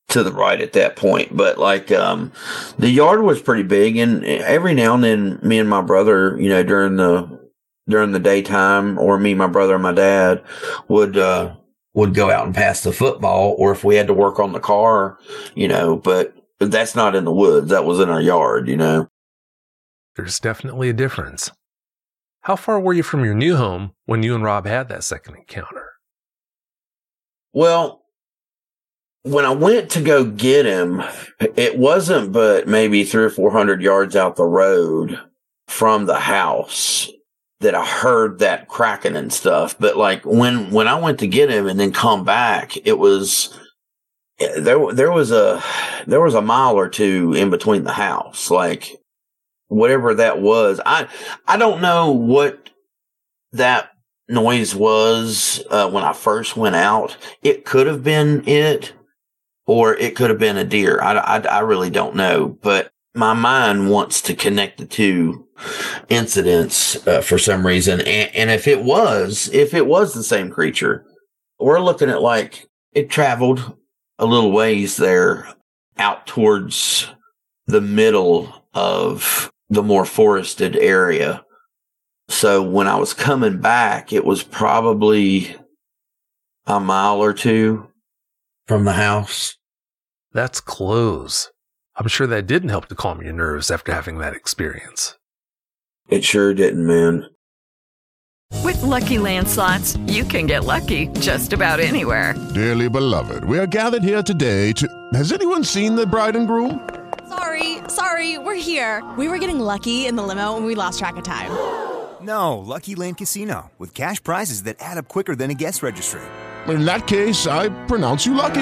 to 0.09 0.21
the 0.21 0.31
right 0.31 0.62
at 0.62 0.73
that 0.73 0.95
point. 0.95 1.36
But 1.36 1.57
like, 1.57 1.91
um, 1.91 2.31
the 2.77 2.91
yard 2.91 3.23
was 3.23 3.41
pretty 3.41 3.63
big 3.63 3.97
and 3.97 4.23
every 4.23 4.75
now 4.75 4.93
and 4.93 5.03
then 5.03 5.39
me 5.41 5.57
and 5.57 5.67
my 5.67 5.81
brother, 5.81 6.39
you 6.39 6.49
know, 6.49 6.62
during 6.62 6.97
the, 6.97 7.49
during 7.89 8.12
the 8.12 8.19
daytime 8.19 8.99
or 8.99 9.17
me, 9.17 9.33
my 9.33 9.47
brother 9.47 9.73
and 9.73 9.81
my 9.81 9.91
dad 9.91 10.43
would, 10.88 11.17
uh, 11.17 11.55
would 11.93 12.13
go 12.13 12.32
out 12.32 12.45
and 12.45 12.56
pass 12.56 12.82
the 12.82 12.91
football 12.91 13.56
or 13.58 13.71
if 13.71 13.84
we 13.84 13.95
had 13.95 14.08
to 14.08 14.13
work 14.13 14.39
on 14.39 14.51
the 14.51 14.60
car, 14.60 15.17
you 15.56 15.67
know, 15.67 15.95
but 15.95 16.36
that's 16.60 16.95
not 16.95 17.15
in 17.15 17.25
the 17.25 17.34
woods. 17.34 17.69
That 17.69 17.86
was 17.86 17.99
in 17.99 18.10
our 18.10 18.21
yard, 18.21 18.67
you 18.67 18.77
know. 18.77 19.08
There's 20.15 20.39
definitely 20.39 20.89
a 20.89 20.93
difference. 20.93 21.51
How 22.41 22.56
far 22.56 22.79
were 22.79 22.93
you 22.93 23.03
from 23.03 23.23
your 23.23 23.36
new 23.36 23.56
home 23.56 23.93
when 24.06 24.23
you 24.23 24.36
and 24.36 24.43
Rob 24.43 24.65
had 24.65 24.89
that 24.89 25.03
second 25.03 25.36
encounter? 25.36 25.91
Well, 27.53 28.03
when 29.23 29.45
I 29.45 29.51
went 29.51 29.91
to 29.91 30.01
go 30.01 30.25
get 30.25 30.65
him, 30.65 31.01
it 31.39 31.77
wasn't 31.77 32.34
but 32.34 32.67
maybe 32.67 33.03
three 33.03 33.23
or 33.23 33.29
four 33.29 33.51
hundred 33.51 33.82
yards 33.82 34.15
out 34.15 34.36
the 34.36 34.43
road 34.43 35.19
from 35.67 36.06
the 36.06 36.19
house 36.19 37.10
that 37.63 37.76
I 37.76 37.86
heard 37.86 38.39
that 38.39 38.67
cracking 38.67 39.15
and 39.15 39.34
stuff. 39.34 39.76
But 39.80 39.97
like 39.97 40.26
when 40.26 40.71
when 40.71 40.88
I 40.88 40.99
went 40.99 41.19
to 41.19 41.28
get 41.28 41.49
him 41.49 41.67
and 41.67 41.80
then 41.80 41.91
come 41.91 42.23
back, 42.23 42.78
it 42.86 42.97
was 42.97 43.58
there. 44.39 44.93
There 44.93 45.12
was 45.12 45.32
a 45.32 45.62
there 46.06 46.21
was 46.21 46.36
a 46.36 46.41
mile 46.41 46.76
or 46.76 46.89
two 46.89 47.34
in 47.34 47.49
between 47.49 47.84
the 47.84 47.93
house. 47.93 48.52
Like 48.52 48.95
whatever 49.67 50.13
that 50.15 50.41
was, 50.41 50.80
I 50.86 51.08
I 51.47 51.58
don't 51.58 51.82
know 51.82 52.12
what 52.12 52.69
that 53.54 53.89
noise 54.30 54.73
was 54.73 55.63
uh, 55.69 55.89
when 55.89 56.04
I 56.04 56.13
first 56.13 56.56
went 56.56 56.76
out. 56.76 57.17
It 57.41 57.65
could 57.65 57.88
have 57.88 58.04
been 58.04 58.47
it 58.47 58.93
or 59.65 59.95
it 59.95 60.15
could 60.15 60.30
have 60.30 60.39
been 60.39 60.58
a 60.58 60.63
deer. 60.63 60.99
I, 61.02 61.13
I, 61.13 61.39
I 61.39 61.60
really 61.60 61.89
don't 61.89 62.15
know, 62.15 62.47
but 62.47 62.92
my 63.15 63.34
mind 63.34 63.89
wants 63.89 64.21
to 64.21 64.36
connect 64.36 64.80
the 64.80 64.86
two 64.86 65.47
incidents 66.10 67.06
uh, 67.08 67.21
for 67.21 67.38
some 67.38 67.65
reason. 67.65 67.99
And, 68.02 68.36
and 68.36 68.49
if 68.49 68.67
it 68.67 68.84
was, 68.84 69.49
if 69.54 69.73
it 69.73 69.86
was 69.86 70.13
the 70.13 70.23
same 70.23 70.49
creature, 70.49 71.06
we're 71.60 71.80
looking 71.80 72.10
at 72.10 72.21
like 72.21 72.67
it 72.91 73.10
traveled 73.10 73.78
a 74.19 74.26
little 74.26 74.52
ways 74.52 74.97
there 74.97 75.47
out 75.97 76.26
towards 76.26 77.08
the 77.67 77.82
middle 77.82 78.65
of 78.73 79.52
the 79.69 79.84
more 79.84 80.06
forested 80.06 80.76
area. 80.76 81.43
So 82.30 82.63
when 82.63 82.88
I 82.88 82.95
was 82.95 83.13
coming 83.13 83.60
back, 83.60 84.12
it 84.12 84.26
was 84.26 84.43
probably 84.43 85.56
a 86.65 86.80
mile 86.80 87.21
or 87.21 87.34
two 87.34 87.89
from 88.67 88.86
the 88.86 88.93
house. 88.93 89.58
That's 90.32 90.62
close. 90.62 91.52
I'm 91.95 92.08
sure 92.08 92.27
that 92.27 92.47
didn't 92.47 92.69
help 92.69 92.88
to 92.88 92.95
calm 92.95 93.21
your 93.21 93.34
nerves 93.34 93.69
after 93.69 93.91
having 93.93 94.17
that 94.17 94.34
experience. 94.34 95.17
It 96.10 96.23
sure 96.23 96.53
didn't, 96.53 96.86
man. 96.86 97.25
With 98.63 98.77
LuckyLand 98.77 99.47
Slots, 99.47 99.97
you 100.08 100.23
can 100.23 100.45
get 100.45 100.65
lucky 100.65 101.08
just 101.19 101.53
about 101.53 101.79
anywhere. 101.79 102.34
Dearly 102.53 102.89
beloved, 102.89 103.43
we 103.45 103.58
are 103.60 103.67
gathered 103.67 104.03
here 104.03 104.23
today 104.23 104.73
to. 104.73 104.88
Has 105.13 105.32
anyone 105.32 105.63
seen 105.63 105.95
the 105.95 106.06
bride 106.06 106.36
and 106.36 106.47
groom? 106.47 106.88
Sorry, 107.29 107.77
sorry, 107.88 108.38
we're 108.38 108.56
here. 108.56 109.03
We 109.17 109.27
were 109.27 109.38
getting 109.38 109.60
lucky 109.60 110.06
in 110.06 110.15
the 110.15 110.23
limo 110.23 110.58
and 110.58 110.65
we 110.65 110.75
lost 110.75 110.99
track 110.99 111.15
of 111.17 111.23
time. 111.23 111.51
No, 112.21 112.58
Lucky 112.58 112.95
Land 112.95 113.17
Casino, 113.17 113.71
with 113.77 113.93
cash 113.93 114.23
prizes 114.23 114.63
that 114.63 114.77
add 114.79 114.97
up 114.97 115.08
quicker 115.08 115.36
than 115.36 115.51
a 115.51 115.53
guest 115.53 115.84
registry. 115.84 116.21
In 116.67 116.86
that 116.86 117.08
case, 117.08 117.47
I 117.47 117.69
pronounce 117.88 118.25
you 118.25 118.34
lucky. 118.34 118.62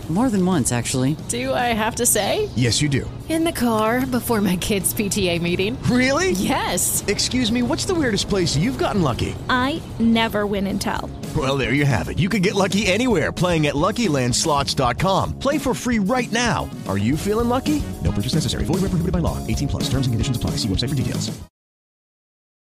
More 0.11 0.29
than 0.29 0.45
once, 0.45 0.73
actually. 0.73 1.15
Do 1.29 1.53
I 1.53 1.71
have 1.71 1.95
to 1.95 2.05
say? 2.05 2.49
Yes, 2.57 2.81
you 2.81 2.89
do. 2.89 3.09
In 3.29 3.45
the 3.45 3.53
car 3.53 4.05
before 4.05 4.41
my 4.41 4.57
kids' 4.57 4.93
PTA 4.93 5.41
meeting. 5.41 5.81
Really? 5.83 6.31
Yes. 6.31 7.01
Excuse 7.07 7.49
me, 7.49 7.61
what's 7.61 7.85
the 7.85 7.95
weirdest 7.95 8.27
place 8.27 8.57
you've 8.57 8.77
gotten 8.77 9.01
lucky? 9.03 9.33
I 9.47 9.81
never 9.99 10.45
win 10.45 10.67
and 10.67 10.81
tell. 10.81 11.09
Well, 11.33 11.57
there 11.57 11.71
you 11.71 11.85
have 11.85 12.09
it. 12.09 12.19
You 12.19 12.27
can 12.27 12.41
get 12.41 12.55
lucky 12.55 12.87
anywhere 12.87 13.31
playing 13.31 13.67
at 13.67 13.75
LuckyLandSlots.com. 13.75 15.39
Play 15.39 15.57
for 15.57 15.73
free 15.73 15.99
right 15.99 16.29
now. 16.29 16.69
Are 16.89 16.97
you 16.97 17.15
feeling 17.15 17.47
lucky? 17.47 17.81
No 18.03 18.11
purchase 18.11 18.33
necessary. 18.33 18.65
Void 18.65 18.81
where 18.81 18.91
prohibited 18.91 19.13
by 19.13 19.19
law. 19.19 19.37
18 19.47 19.69
plus. 19.69 19.83
Terms 19.83 20.07
and 20.07 20.13
conditions 20.13 20.35
apply. 20.35 20.57
See 20.57 20.67
website 20.67 20.89
for 20.89 20.95
details. 20.95 21.31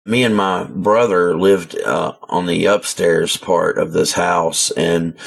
Me 0.06 0.24
and 0.24 0.36
my 0.36 0.66
brother 0.66 1.38
lived 1.38 1.78
uh, 1.80 2.14
on 2.24 2.46
the 2.46 2.66
upstairs 2.66 3.36
part 3.38 3.78
of 3.78 3.92
this 3.92 4.14
house, 4.14 4.72
and 4.72 5.18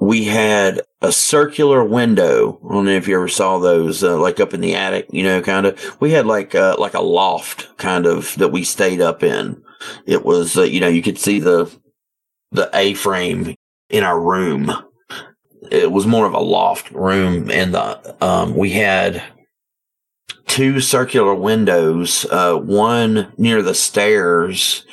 we 0.00 0.24
had 0.24 0.80
a 1.02 1.12
circular 1.12 1.84
window. 1.84 2.58
I 2.68 2.72
don't 2.72 2.86
know 2.86 2.92
if 2.92 3.06
you 3.06 3.16
ever 3.16 3.28
saw 3.28 3.58
those, 3.58 4.02
uh, 4.02 4.18
like 4.18 4.40
up 4.40 4.54
in 4.54 4.62
the 4.62 4.74
attic, 4.74 5.06
you 5.12 5.22
know, 5.22 5.42
kind 5.42 5.66
of. 5.66 6.00
We 6.00 6.10
had 6.12 6.26
like 6.26 6.54
uh, 6.54 6.76
like 6.78 6.94
a 6.94 7.02
loft 7.02 7.76
kind 7.76 8.06
of 8.06 8.34
that 8.36 8.48
we 8.48 8.64
stayed 8.64 9.02
up 9.02 9.22
in. 9.22 9.62
It 10.06 10.24
was, 10.24 10.56
uh, 10.56 10.62
you 10.62 10.80
know, 10.80 10.88
you 10.88 11.02
could 11.02 11.18
see 11.18 11.38
the 11.38 11.70
the 12.50 12.70
A 12.74 12.94
frame 12.94 13.54
in 13.90 14.02
our 14.02 14.18
room. 14.18 14.72
It 15.70 15.92
was 15.92 16.06
more 16.06 16.26
of 16.26 16.34
a 16.34 16.40
loft 16.40 16.90
room, 16.92 17.50
and 17.50 17.74
the 17.74 18.24
um, 18.24 18.56
we 18.56 18.70
had 18.70 19.22
two 20.46 20.80
circular 20.80 21.34
windows, 21.34 22.24
uh, 22.30 22.56
one 22.56 23.32
near 23.36 23.62
the 23.62 23.74
stairs 23.74 24.86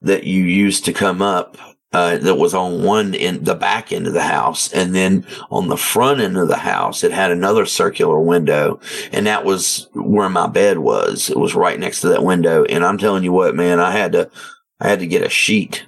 that 0.00 0.24
you 0.24 0.44
used 0.44 0.84
to 0.84 0.92
come 0.92 1.20
up. 1.20 1.58
Uh, 1.94 2.18
that 2.18 2.34
was 2.34 2.54
on 2.54 2.82
one 2.82 3.14
end, 3.14 3.46
the 3.46 3.54
back 3.54 3.92
end 3.92 4.08
of 4.08 4.14
the 4.14 4.24
house. 4.24 4.72
And 4.72 4.96
then 4.96 5.24
on 5.48 5.68
the 5.68 5.76
front 5.76 6.20
end 6.20 6.36
of 6.36 6.48
the 6.48 6.56
house, 6.56 7.04
it 7.04 7.12
had 7.12 7.30
another 7.30 7.66
circular 7.66 8.18
window. 8.18 8.80
And 9.12 9.28
that 9.28 9.44
was 9.44 9.88
where 9.94 10.28
my 10.28 10.48
bed 10.48 10.78
was. 10.78 11.30
It 11.30 11.38
was 11.38 11.54
right 11.54 11.78
next 11.78 12.00
to 12.00 12.08
that 12.08 12.24
window. 12.24 12.64
And 12.64 12.84
I'm 12.84 12.98
telling 12.98 13.22
you 13.22 13.32
what, 13.32 13.54
man, 13.54 13.78
I 13.78 13.92
had 13.92 14.10
to, 14.10 14.28
I 14.80 14.88
had 14.88 14.98
to 14.98 15.06
get 15.06 15.22
a 15.22 15.28
sheet 15.28 15.86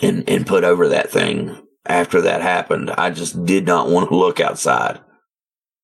and, 0.00 0.26
and 0.26 0.46
put 0.46 0.64
over 0.64 0.88
that 0.88 1.10
thing 1.10 1.54
after 1.84 2.22
that 2.22 2.40
happened. 2.40 2.90
I 2.90 3.10
just 3.10 3.44
did 3.44 3.66
not 3.66 3.90
want 3.90 4.08
to 4.08 4.16
look 4.16 4.40
outside. 4.40 5.00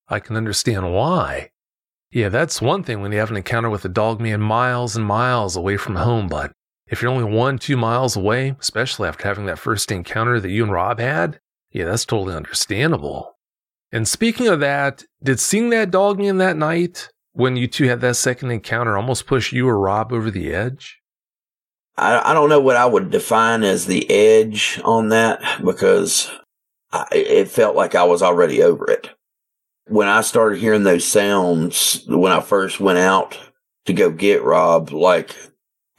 I 0.09 0.21
can 0.21 0.35
understand 0.35 0.95
why. 0.95 1.51
Yeah, 2.11 2.31
that's 2.31 2.63
one 2.63 2.85
thing 2.85 3.03
when 3.03 3.13
you 3.13 3.19
have 3.19 3.31
an 3.31 3.37
encounter 3.37 3.69
with 3.69 3.85
a 3.85 3.91
dog 3.91 4.19
man 4.19 4.41
miles 4.41 4.97
and 4.97 5.05
miles 5.05 5.57
away 5.57 5.77
from 5.77 5.97
home, 5.97 6.27
but 6.27 6.53
if 6.91 7.01
you're 7.01 7.11
only 7.11 7.25
one, 7.25 7.59
two 7.59 7.77
miles 7.77 8.17
away, 8.17 8.57
especially 8.61 9.09
after 9.09 9.27
having 9.27 9.47
that 9.47 9.59
first 9.59 9.91
encounter 9.93 10.41
that 10.41 10.51
you 10.51 10.65
and 10.65 10.73
Rob 10.73 10.99
had, 10.99 11.39
yeah, 11.71 11.85
that's 11.85 12.05
totally 12.05 12.35
understandable. 12.35 13.37
And 13.93 14.07
speaking 14.07 14.49
of 14.49 14.61
that, 14.61 15.05
did 15.23 15.41
seeing 15.41 15.71
that 15.71 15.93
dog 15.93 16.19
man 16.19 16.39
that 16.39 16.57
night 16.57 17.09
when 17.33 17.57
you 17.57 17.69
two 17.69 17.89
had 17.89 18.01
that 18.01 18.17
second 18.17 18.51
encounter 18.51 18.97
almost 18.97 19.27
push 19.27 19.53
you 19.53 19.69
or 19.69 19.79
Rob 19.79 20.13
over 20.13 20.31
the 20.31 20.53
edge? 20.53 20.99
I, 21.97 22.31
I 22.31 22.35
don't 22.35 22.49
know 22.49 22.61
what 22.61 22.77
I 22.77 22.87
would 22.87 23.11
define 23.11 23.63
as 23.63 23.87
the 23.87 24.11
edge 24.11 24.81
on 24.85 25.11
that 25.11 25.41
because 25.65 26.31
I, 26.93 27.07
it 27.13 27.49
felt 27.49 27.77
like 27.77 27.95
I 27.95 28.05
was 28.05 28.23
already 28.23 28.63
over 28.63 28.91
it. 28.91 29.11
When 29.87 30.09
I 30.09 30.23
started 30.23 30.59
hearing 30.59 30.83
those 30.83 31.05
sounds, 31.05 32.05
when 32.09 32.33
I 32.33 32.41
first 32.41 32.81
went 32.81 32.99
out 32.99 33.39
to 33.87 33.93
go 33.93 34.11
get 34.11 34.43
Rob, 34.43 34.93
like 34.93 35.35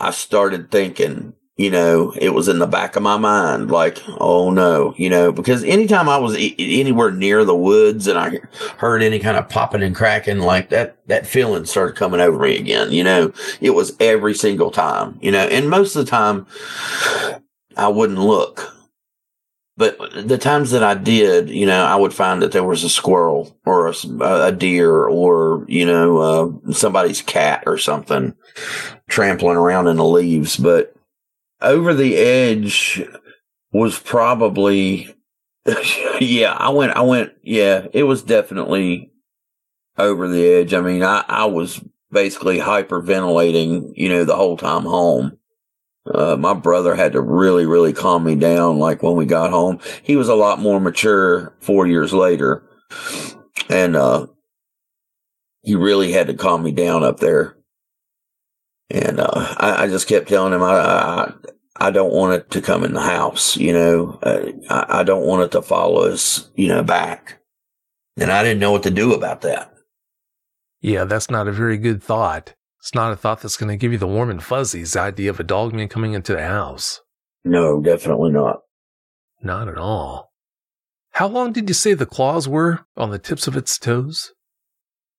I 0.01 0.09
started 0.09 0.71
thinking, 0.71 1.33
you 1.57 1.69
know, 1.69 2.11
it 2.19 2.29
was 2.29 2.47
in 2.47 2.57
the 2.57 2.65
back 2.65 2.95
of 2.95 3.03
my 3.03 3.17
mind, 3.17 3.69
like, 3.69 3.99
oh 4.19 4.49
no, 4.49 4.95
you 4.97 5.11
know, 5.11 5.31
because 5.31 5.63
anytime 5.63 6.09
I 6.09 6.17
was 6.17 6.35
e- 6.35 6.55
anywhere 6.81 7.11
near 7.11 7.45
the 7.45 7.55
woods 7.55 8.07
and 8.07 8.17
I 8.17 8.39
heard 8.77 9.03
any 9.03 9.19
kind 9.19 9.37
of 9.37 9.47
popping 9.47 9.83
and 9.83 9.95
cracking, 9.95 10.39
like 10.39 10.69
that, 10.69 10.97
that 11.07 11.27
feeling 11.27 11.65
started 11.65 11.95
coming 11.95 12.19
over 12.19 12.39
me 12.39 12.57
again, 12.57 12.91
you 12.91 13.03
know, 13.03 13.31
it 13.61 13.71
was 13.71 13.95
every 13.99 14.33
single 14.33 14.71
time, 14.71 15.19
you 15.21 15.31
know, 15.31 15.45
and 15.45 15.69
most 15.69 15.95
of 15.95 16.03
the 16.03 16.09
time 16.09 16.47
I 17.77 17.89
wouldn't 17.89 18.19
look. 18.19 18.75
But 19.77 19.97
the 20.27 20.37
times 20.37 20.71
that 20.71 20.83
I 20.83 20.95
did, 20.95 21.49
you 21.49 21.65
know, 21.65 21.83
I 21.83 21.95
would 21.95 22.13
find 22.13 22.41
that 22.41 22.51
there 22.51 22.63
was 22.63 22.83
a 22.83 22.89
squirrel 22.89 23.57
or 23.65 23.87
a, 23.87 23.93
a 24.21 24.51
deer 24.51 25.05
or, 25.05 25.65
you 25.67 25.85
know, 25.85 26.17
uh, 26.67 26.71
somebody's 26.73 27.21
cat 27.21 27.63
or 27.65 27.77
something 27.77 28.35
trampling 29.09 29.57
around 29.57 29.87
in 29.87 29.97
the 29.97 30.05
leaves. 30.05 30.57
But 30.57 30.93
over 31.61 31.93
the 31.93 32.17
edge 32.17 33.01
was 33.71 33.97
probably, 33.97 35.15
yeah, 36.19 36.53
I 36.53 36.69
went, 36.69 36.95
I 36.97 37.01
went, 37.01 37.31
yeah, 37.41 37.87
it 37.93 38.03
was 38.03 38.23
definitely 38.23 39.11
over 39.97 40.27
the 40.27 40.45
edge. 40.45 40.73
I 40.73 40.81
mean, 40.81 41.01
I, 41.01 41.23
I 41.27 41.45
was 41.45 41.81
basically 42.11 42.57
hyperventilating, 42.57 43.93
you 43.95 44.09
know, 44.09 44.25
the 44.25 44.35
whole 44.35 44.57
time 44.57 44.83
home. 44.83 45.37
Uh, 46.05 46.35
my 46.35 46.53
brother 46.53 46.95
had 46.95 47.13
to 47.13 47.21
really, 47.21 47.65
really 47.65 47.93
calm 47.93 48.23
me 48.23 48.35
down. 48.35 48.79
Like 48.79 49.03
when 49.03 49.15
we 49.15 49.25
got 49.25 49.51
home, 49.51 49.79
he 50.01 50.15
was 50.15 50.29
a 50.29 50.35
lot 50.35 50.59
more 50.59 50.79
mature 50.79 51.53
four 51.59 51.85
years 51.85 52.13
later. 52.13 52.63
And, 53.69 53.95
uh, 53.95 54.27
he 55.61 55.75
really 55.75 56.11
had 56.11 56.27
to 56.27 56.33
calm 56.33 56.63
me 56.63 56.71
down 56.71 57.03
up 57.03 57.19
there. 57.19 57.55
And, 58.89 59.19
uh, 59.19 59.55
I, 59.57 59.83
I 59.83 59.87
just 59.87 60.07
kept 60.07 60.27
telling 60.27 60.53
him, 60.53 60.63
I, 60.63 60.73
I, 60.73 61.33
I 61.79 61.91
don't 61.91 62.13
want 62.13 62.33
it 62.33 62.51
to 62.51 62.61
come 62.61 62.83
in 62.83 62.93
the 62.93 63.01
house, 63.01 63.55
you 63.57 63.71
know, 63.71 64.19
uh, 64.23 64.51
I, 64.69 64.99
I 64.99 65.03
don't 65.03 65.25
want 65.25 65.43
it 65.43 65.51
to 65.51 65.61
follow 65.61 66.03
us, 66.03 66.49
you 66.55 66.67
know, 66.67 66.83
back. 66.83 67.39
And 68.17 68.31
I 68.31 68.43
didn't 68.43 68.59
know 68.59 68.71
what 68.71 68.83
to 68.83 68.91
do 68.91 69.13
about 69.13 69.41
that. 69.41 69.73
Yeah, 70.81 71.05
that's 71.05 71.29
not 71.29 71.47
a 71.47 71.51
very 71.51 71.77
good 71.77 72.03
thought. 72.03 72.53
It's 72.81 72.95
not 72.95 73.13
a 73.13 73.15
thought 73.15 73.41
that's 73.41 73.57
going 73.57 73.69
to 73.69 73.77
give 73.77 73.91
you 73.91 73.99
the 73.99 74.07
warm 74.07 74.31
and 74.31 74.41
fuzzies 74.41 74.93
the 74.93 75.01
idea 75.01 75.29
of 75.29 75.39
a 75.39 75.43
dog 75.43 75.71
man 75.71 75.87
coming 75.87 76.13
into 76.13 76.33
the 76.33 76.41
house. 76.41 76.99
No, 77.45 77.79
definitely 77.79 78.31
not. 78.31 78.61
Not 79.43 79.67
at 79.67 79.77
all. 79.77 80.31
How 81.11 81.27
long 81.27 81.53
did 81.53 81.69
you 81.69 81.75
say 81.75 81.93
the 81.93 82.07
claws 82.07 82.47
were 82.47 82.85
on 82.97 83.11
the 83.11 83.19
tips 83.19 83.47
of 83.47 83.55
its 83.55 83.77
toes? 83.77 84.33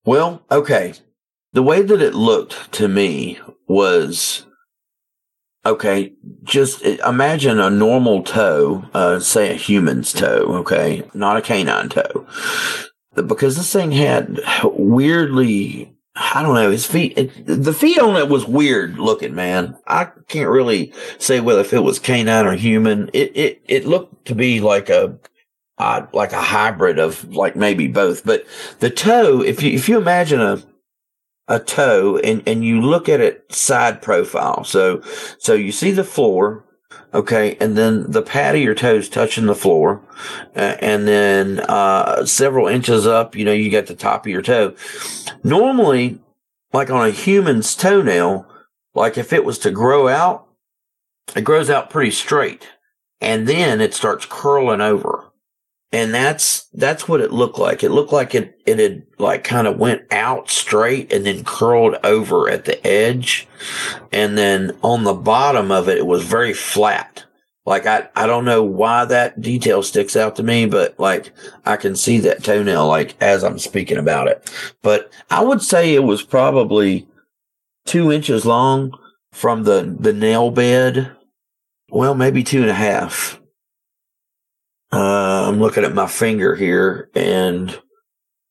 Well, 0.05 0.45
okay. 0.51 0.95
The 1.53 1.63
way 1.63 1.83
that 1.83 2.03
it 2.03 2.15
looked 2.15 2.73
to 2.73 2.89
me 2.89 3.39
was 3.69 4.45
okay. 5.65 6.15
Just 6.43 6.83
imagine 6.83 7.61
a 7.61 7.71
normal 7.71 8.25
toe, 8.25 8.87
uh, 8.93 9.21
say 9.21 9.51
a 9.51 9.55
human's 9.55 10.13
toe, 10.13 10.57
okay, 10.57 11.09
not 11.15 11.37
a 11.37 11.43
canine 11.43 11.91
toe, 11.91 12.27
because 13.15 13.57
this 13.57 13.73
thing 13.73 13.93
had 13.93 14.41
weirdly 14.65 15.91
I 16.15 16.43
don't 16.43 16.55
know. 16.55 16.71
His 16.71 16.87
feet, 16.87 17.17
it, 17.17 17.47
the 17.47 17.73
feet 17.73 17.99
on 17.99 18.17
it 18.17 18.29
was 18.29 18.47
weird 18.47 18.99
looking, 18.99 19.35
man. 19.35 19.79
I 19.87 20.11
can't 20.29 20.51
really 20.51 20.93
say 21.19 21.41
whether 21.41 21.63
if 21.63 21.73
it 21.73 21.81
was 21.81 21.99
canine 21.99 22.47
or 22.47 22.55
human. 22.55 23.09
It, 23.15 23.35
it, 23.35 23.63
it 23.67 23.87
looked 23.87 24.27
to 24.27 24.35
be 24.35 24.61
like 24.61 24.91
a, 24.91 25.19
uh, 25.79 26.07
like 26.13 26.33
a 26.33 26.43
hybrid 26.43 26.99
of 26.99 27.35
like 27.35 27.57
maybe 27.57 27.89
both. 27.89 28.25
But 28.27 28.47
the 28.81 28.91
toe, 28.91 29.41
if 29.41 29.63
you, 29.63 29.73
if 29.73 29.89
you 29.89 29.97
imagine 29.97 30.41
a, 30.41 30.63
a 31.49 31.59
toe 31.59 32.19
and, 32.19 32.43
and 32.47 32.63
you 32.63 32.83
look 32.83 33.09
at 33.09 33.21
it 33.21 33.51
side 33.53 34.03
profile. 34.03 34.65
So, 34.65 35.03
so 35.39 35.55
you 35.55 35.73
see 35.73 35.93
the 35.93 36.05
floor. 36.05 36.65
Okay. 37.15 37.57
And 37.61 37.77
then 37.77 38.11
the 38.11 38.23
pad 38.23 38.55
of 38.55 38.61
your 38.63 38.75
toes 38.75 39.09
touching 39.09 39.47
the 39.47 39.55
floor. 39.55 40.01
Uh, 40.57 40.77
and 40.81 41.07
then, 41.07 41.61
uh, 41.61 42.25
several 42.25 42.69
inches 42.69 43.07
up, 43.07 43.37
you 43.37 43.45
know, 43.45 43.53
you 43.53 43.71
got 43.71 43.87
the 43.87 43.95
top 43.95 44.25
of 44.25 44.31
your 44.31 44.43
toe. 44.43 44.75
Normally, 45.45 46.19
like 46.73 46.91
on 46.91 47.07
a 47.07 47.11
human's 47.11 47.75
toenail, 47.75 48.47
like 48.95 49.19
if 49.19 49.33
it 49.33 49.45
was 49.45 49.59
to 49.61 49.71
grow 49.71 50.09
out, 50.09 50.47
it 51.37 51.43
grows 51.45 51.71
out 51.71 51.91
pretty 51.91 52.11
straight 52.11 52.69
and 53.23 53.47
then 53.47 53.81
it 53.81 53.95
starts 53.95 54.27
curling 54.29 54.81
over. 54.81 55.22
And 55.93 56.14
that's, 56.14 56.64
that's 56.72 57.07
what 57.07 57.20
it 57.20 57.32
looked 57.32 57.59
like. 57.59 57.84
It 57.84 57.90
looked 57.90 58.12
like 58.12 58.34
it, 58.34 58.59
it 58.64 58.78
had 58.78 59.03
like 59.18 59.45
kind 59.45 59.66
of 59.66 59.78
went 59.78 60.11
out 60.11 60.51
straight 60.51 61.12
and 61.12 61.26
then 61.26 61.45
curled 61.45 61.97
over 62.03 62.49
at 62.49 62.64
the 62.64 62.84
edge. 62.86 63.47
And 64.11 64.38
then 64.38 64.76
on 64.82 65.05
the 65.05 65.12
bottom 65.12 65.70
of 65.70 65.90
it, 65.90 65.99
it 65.99 66.07
was 66.07 66.24
very 66.24 66.55
flat. 66.55 67.24
Like 67.66 67.86
I, 67.86 68.09
I 68.16 68.26
don't 68.26 68.47
know 68.47 68.62
why 68.64 69.05
that 69.05 69.40
detail 69.40 69.82
sticks 69.82 70.16
out 70.16 70.34
to 70.36 70.43
me, 70.43 70.66
but 70.66 70.99
like 70.99 71.32
I 71.64 71.76
can 71.76 71.95
see 71.95 72.18
that 72.20 72.43
toenail 72.43 72.88
like 72.88 73.14
as 73.20 73.45
I'm 73.45 73.59
speaking 73.59 73.99
about 73.99 74.28
it. 74.28 74.51
But 74.82 75.12
I 75.30 75.45
would 75.45 75.62
say 75.62 75.95
it 75.95 76.05
was 76.05 76.22
probably 76.22 77.07
two 77.84 78.11
inches 78.11 78.47
long 78.47 78.99
from 79.32 79.64
the, 79.64 79.95
the 80.01 80.12
nail 80.12 80.51
bed. 80.51 81.12
Well, 81.90 82.14
maybe 82.14 82.43
two 82.43 82.62
and 82.62 82.70
a 82.70 82.74
half. 82.74 83.41
Uh, 84.93 85.47
I'm 85.49 85.59
looking 85.59 85.84
at 85.84 85.95
my 85.95 86.07
finger 86.07 86.55
here 86.55 87.09
and 87.14 87.80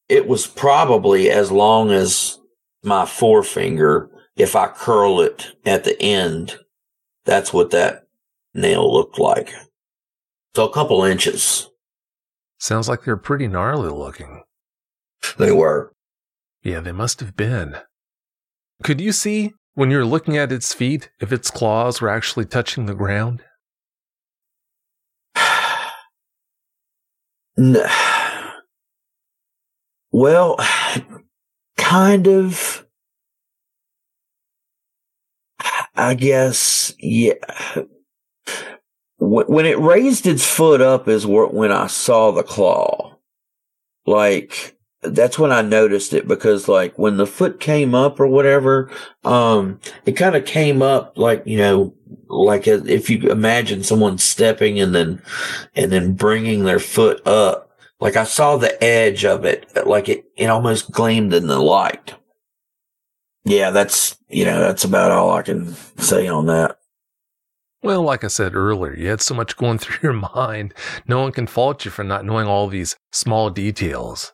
it 0.09 0.27
was 0.27 0.47
probably 0.47 1.29
as 1.29 1.51
long 1.51 1.91
as 1.91 2.39
my 2.83 3.05
forefinger. 3.05 4.09
If 4.35 4.55
I 4.55 4.67
curl 4.67 5.21
it 5.21 5.55
at 5.65 5.83
the 5.83 6.01
end, 6.01 6.57
that's 7.25 7.53
what 7.53 7.71
that 7.71 8.07
nail 8.53 8.91
looked 8.91 9.19
like. 9.19 9.53
So 10.55 10.67
a 10.67 10.73
couple 10.73 11.03
inches. 11.03 11.69
Sounds 12.59 12.89
like 12.89 13.03
they're 13.03 13.17
pretty 13.17 13.47
gnarly 13.47 13.89
looking. 13.89 14.43
They 15.37 15.51
were. 15.51 15.93
Yeah, 16.63 16.79
they 16.79 16.91
must 16.91 17.19
have 17.19 17.35
been. 17.35 17.77
Could 18.83 18.99
you 18.99 19.11
see 19.11 19.53
when 19.73 19.91
you're 19.91 20.05
looking 20.05 20.37
at 20.37 20.51
its 20.51 20.73
feet 20.73 21.11
if 21.19 21.31
its 21.31 21.51
claws 21.51 22.01
were 22.01 22.09
actually 22.09 22.45
touching 22.45 22.85
the 22.85 22.95
ground? 22.95 23.43
N- 27.57 27.77
Well, 30.13 30.57
kind 31.77 32.27
of. 32.27 32.85
I 35.95 36.13
guess, 36.15 36.93
yeah. 36.99 37.33
When 39.19 39.65
it 39.65 39.77
raised 39.79 40.25
its 40.25 40.45
foot 40.45 40.81
up 40.81 41.07
is 41.07 41.25
when 41.27 41.71
I 41.71 41.87
saw 41.87 42.31
the 42.31 42.43
claw. 42.43 43.15
Like, 44.05 44.75
that's 45.03 45.37
when 45.39 45.51
I 45.51 45.61
noticed 45.61 46.13
it 46.13 46.27
because 46.27 46.67
like 46.67 46.97
when 46.97 47.17
the 47.17 47.27
foot 47.27 47.59
came 47.59 47.93
up 47.95 48.19
or 48.19 48.27
whatever, 48.27 48.89
um, 49.23 49.79
it 50.05 50.13
kind 50.13 50.35
of 50.35 50.45
came 50.45 50.81
up 50.81 51.17
like, 51.17 51.43
you 51.45 51.57
know, 51.57 51.93
like 52.27 52.67
a, 52.67 52.85
if 52.91 53.09
you 53.09 53.29
imagine 53.29 53.83
someone 53.83 54.17
stepping 54.17 54.79
and 54.79 54.93
then, 54.93 55.21
and 55.75 55.91
then 55.91 56.13
bringing 56.13 56.63
their 56.63 56.79
foot 56.79 57.25
up. 57.27 57.69
Like 57.99 58.15
I 58.15 58.23
saw 58.23 58.57
the 58.57 58.83
edge 58.83 59.25
of 59.25 59.45
it, 59.45 59.67
like 59.85 60.09
it, 60.09 60.25
it 60.35 60.47
almost 60.47 60.91
gleamed 60.91 61.33
in 61.33 61.47
the 61.47 61.59
light. 61.59 62.15
Yeah, 63.45 63.71
that's, 63.71 64.17
you 64.27 64.45
know, 64.45 64.59
that's 64.59 64.83
about 64.83 65.11
all 65.11 65.31
I 65.31 65.43
can 65.43 65.73
say 65.97 66.27
on 66.27 66.47
that. 66.47 66.77
Well, 67.83 68.03
like 68.03 68.23
I 68.23 68.27
said 68.27 68.55
earlier, 68.55 68.95
you 68.95 69.09
had 69.09 69.21
so 69.21 69.33
much 69.33 69.57
going 69.57 69.77
through 69.79 69.99
your 70.01 70.29
mind. 70.35 70.73
No 71.07 71.21
one 71.21 71.31
can 71.31 71.47
fault 71.47 71.85
you 71.85 71.91
for 71.91 72.03
not 72.03 72.25
knowing 72.25 72.47
all 72.47 72.67
these 72.67 72.95
small 73.11 73.49
details. 73.49 74.33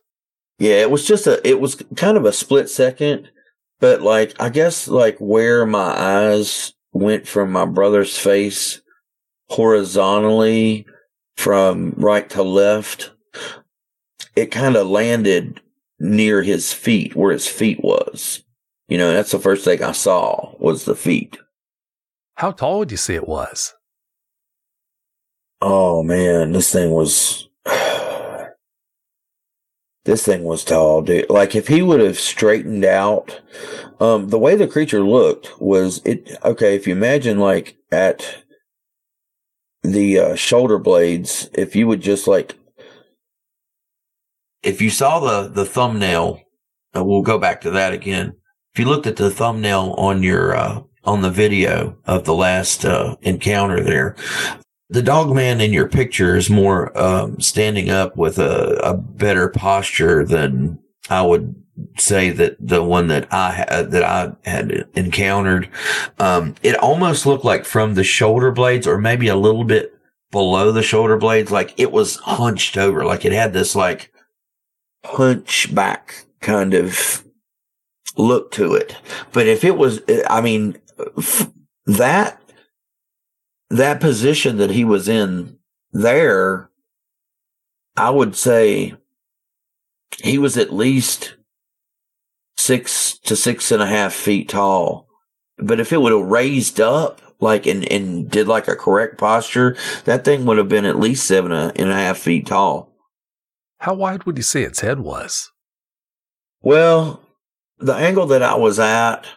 Yeah, 0.59 0.81
it 0.81 0.89
was 0.89 1.05
just 1.05 1.27
a, 1.27 1.45
it 1.47 1.59
was 1.59 1.75
kind 1.95 2.17
of 2.17 2.25
a 2.25 2.33
split 2.33 2.69
second, 2.69 3.29
but 3.79 4.01
like, 4.01 4.33
I 4.41 4.49
guess 4.49 4.87
like 4.87 5.17
where 5.19 5.65
my 5.65 5.93
eyes 5.95 6.73
went 6.97 7.27
from 7.27 7.51
my 7.51 7.65
brother's 7.65 8.17
face 8.17 8.81
horizontally 9.49 10.85
from 11.35 11.93
right 11.97 12.29
to 12.31 12.43
left, 12.43 13.11
it 14.35 14.47
kind 14.47 14.75
of 14.75 14.87
landed 14.87 15.61
near 15.99 16.41
his 16.41 16.73
feet 16.73 17.15
where 17.15 17.31
his 17.31 17.47
feet 17.47 17.83
was. 17.83 18.43
You 18.87 18.97
know, 18.97 19.11
that's 19.11 19.31
the 19.31 19.39
first 19.39 19.63
thing 19.63 19.83
I 19.83 19.91
saw 19.91 20.55
was 20.59 20.85
the 20.85 20.95
feet. 20.95 21.37
How 22.35 22.51
tall 22.51 22.79
would 22.79 22.91
you 22.91 22.97
say 22.97 23.15
it 23.15 23.27
was? 23.27 23.73
Oh 25.61 26.03
man, 26.03 26.51
this 26.51 26.71
thing 26.71 26.91
was 26.91 27.46
this 30.07 30.25
thing 30.25 30.45
was 30.45 30.63
tall, 30.63 31.01
dude. 31.01 31.29
Like 31.29 31.53
if 31.53 31.67
he 31.67 31.81
would 31.81 31.99
have 31.99 32.17
straightened 32.17 32.85
out, 32.85 33.41
um, 33.99 34.29
the 34.29 34.39
way 34.39 34.55
the 34.55 34.65
creature 34.67 35.01
looked 35.01 35.61
was 35.61 36.01
it 36.05 36.37
okay. 36.43 36.75
If 36.75 36.87
you 36.87 36.93
imagine 36.93 37.39
like 37.39 37.77
at 37.91 38.43
the 39.83 40.17
uh, 40.17 40.35
shoulder 40.35 40.79
blades, 40.79 41.49
if 41.53 41.75
you 41.75 41.87
would 41.87 42.01
just 42.01 42.25
like, 42.25 42.57
if 44.63 44.81
you 44.81 44.89
saw 44.89 45.19
the 45.19 45.49
the 45.49 45.65
thumbnail, 45.65 46.39
uh, 46.95 47.03
we'll 47.03 47.21
go 47.21 47.37
back 47.37 47.59
to 47.61 47.71
that 47.71 47.91
again. 47.91 48.33
If 48.73 48.79
you 48.79 48.85
looked 48.85 49.07
at 49.07 49.17
the 49.17 49.29
thumbnail 49.29 49.93
on 49.97 50.23
your 50.23 50.55
uh, 50.55 50.83
on 51.03 51.21
the 51.21 51.31
video 51.31 51.97
of 52.05 52.23
the 52.23 52.33
last 52.33 52.85
uh, 52.85 53.17
encounter 53.23 53.83
there, 53.83 54.15
the 54.89 55.01
dog 55.01 55.35
man 55.35 55.59
in 55.59 55.73
your 55.73 55.87
picture 55.87 56.35
is 56.35 56.49
more 56.49 56.97
um, 56.97 57.39
standing 57.39 57.89
up 57.89 58.15
with 58.15 58.39
a, 58.39 58.79
a 58.83 58.93
better 58.95 59.49
posture 59.49 60.25
than 60.25 60.79
I 61.09 61.21
would 61.21 61.55
say 61.97 62.31
that 62.31 62.55
the 62.59 62.83
one 62.83 63.07
that 63.07 63.31
I 63.31 63.51
had, 63.51 63.91
that 63.91 64.03
I 64.03 64.49
had 64.49 64.87
encountered. 64.95 65.69
Um, 66.19 66.55
it 66.63 66.75
almost 66.75 67.25
looked 67.25 67.45
like 67.45 67.65
from 67.65 67.93
the 67.93 68.03
shoulder 68.03 68.51
blades 68.51 68.87
or 68.87 68.97
maybe 68.97 69.27
a 69.27 69.35
little 69.35 69.63
bit 69.63 69.93
below 70.31 70.71
the 70.71 70.83
shoulder 70.83 71.17
blades, 71.17 71.51
like 71.51 71.73
it 71.77 71.91
was 71.91 72.17
hunched 72.17 72.77
over, 72.77 73.05
like 73.05 73.25
it 73.25 73.31
had 73.31 73.53
this 73.53 73.75
like 73.75 74.11
hunchback 75.05 76.25
kind 76.41 76.73
of 76.73 77.23
look 78.17 78.51
to 78.51 78.73
it. 78.73 78.95
But 79.31 79.47
if 79.47 79.63
it 79.63 79.77
was, 79.77 80.01
I 80.29 80.41
mean, 80.41 80.77
f- 81.17 81.51
that 81.85 82.41
that 83.69 83.99
position 83.99 84.57
that 84.57 84.71
he 84.71 84.83
was 84.83 85.07
in 85.07 85.57
there, 85.91 86.69
I 87.95 88.09
would 88.09 88.35
say 88.35 88.93
he 90.23 90.37
was 90.37 90.57
at 90.57 90.73
least 90.73 91.35
six 92.57 93.17
to 93.19 93.35
six 93.35 93.71
and 93.71 93.81
a 93.81 93.87
half 93.87 94.13
feet 94.13 94.49
tall. 94.49 95.07
But 95.57 95.79
if 95.79 95.91
it 95.91 96.01
would 96.01 96.11
have 96.11 96.21
raised 96.21 96.79
up, 96.79 97.21
like 97.39 97.65
and, 97.67 97.89
and 97.91 98.29
did 98.29 98.47
like 98.47 98.67
a 98.67 98.75
correct 98.75 99.17
posture, 99.17 99.77
that 100.05 100.25
thing 100.25 100.45
would 100.45 100.57
have 100.57 100.69
been 100.69 100.85
at 100.85 100.99
least 100.99 101.27
seven 101.27 101.51
and 101.51 101.89
a 101.89 101.93
half 101.93 102.17
feet 102.17 102.47
tall. 102.47 102.93
How 103.79 103.93
wide 103.93 104.23
would 104.23 104.37
you 104.37 104.43
say 104.43 104.63
its 104.63 104.81
head 104.81 104.99
was? 104.99 105.51
Well, 106.61 107.21
the 107.77 107.93
angle 107.93 108.25
that 108.27 108.41
I 108.41 108.55
was 108.55 108.79
at, 108.79 109.27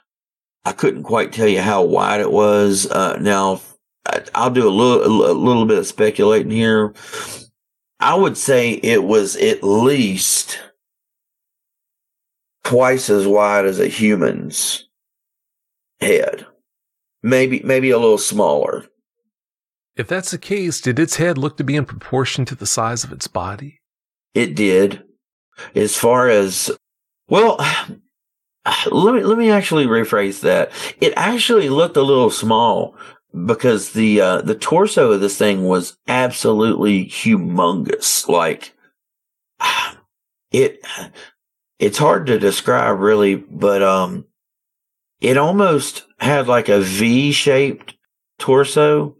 I 0.64 0.72
couldn't 0.72 1.02
quite 1.02 1.32
tell 1.32 1.48
you 1.48 1.60
how 1.60 1.82
wide 1.82 2.20
it 2.20 2.32
was. 2.32 2.90
Uh, 2.90 3.18
now, 3.20 3.60
I- 4.06 4.24
I'll 4.34 4.50
do 4.50 4.68
a 4.68 4.70
little, 4.70 5.26
a 5.26 5.32
little 5.32 5.66
bit 5.66 5.78
of 5.78 5.86
speculating 5.86 6.50
here. 6.50 6.94
I 7.98 8.14
would 8.14 8.36
say 8.36 8.70
it 8.70 9.04
was 9.04 9.36
at 9.36 9.62
least 9.62 10.58
twice 12.64 13.10
as 13.10 13.26
wide 13.26 13.66
as 13.66 13.78
a 13.78 13.88
human's 13.88 14.88
head. 16.00 16.46
Maybe, 17.22 17.60
maybe 17.62 17.90
a 17.90 17.98
little 17.98 18.18
smaller. 18.18 18.86
If 19.96 20.08
that's 20.08 20.30
the 20.30 20.38
case, 20.38 20.80
did 20.80 20.98
its 20.98 21.16
head 21.16 21.36
look 21.36 21.58
to 21.58 21.64
be 21.64 21.76
in 21.76 21.84
proportion 21.84 22.46
to 22.46 22.54
the 22.54 22.66
size 22.66 23.04
of 23.04 23.12
its 23.12 23.26
body? 23.26 23.80
It 24.34 24.54
did. 24.54 25.02
As 25.74 25.96
far 25.96 26.28
as, 26.30 26.70
well, 27.28 27.56
let 28.90 29.14
me, 29.14 29.22
let 29.22 29.36
me 29.36 29.50
actually 29.50 29.86
rephrase 29.86 30.40
that. 30.40 30.70
It 31.02 31.12
actually 31.16 31.68
looked 31.68 31.98
a 31.98 32.02
little 32.02 32.30
small 32.30 32.96
because 33.46 33.92
the, 33.92 34.20
uh, 34.20 34.40
the 34.42 34.54
torso 34.54 35.12
of 35.12 35.20
this 35.20 35.38
thing 35.38 35.64
was 35.64 35.96
absolutely 36.08 37.06
humongous. 37.06 38.28
Like, 38.28 38.74
it, 40.50 40.80
it's 41.78 41.98
hard 41.98 42.26
to 42.26 42.38
describe 42.38 42.98
really, 42.98 43.36
but, 43.36 43.82
um, 43.82 44.26
it 45.20 45.36
almost 45.36 46.06
had 46.18 46.48
like 46.48 46.68
a 46.68 46.80
V 46.80 47.32
shaped 47.32 47.94
torso. 48.38 49.16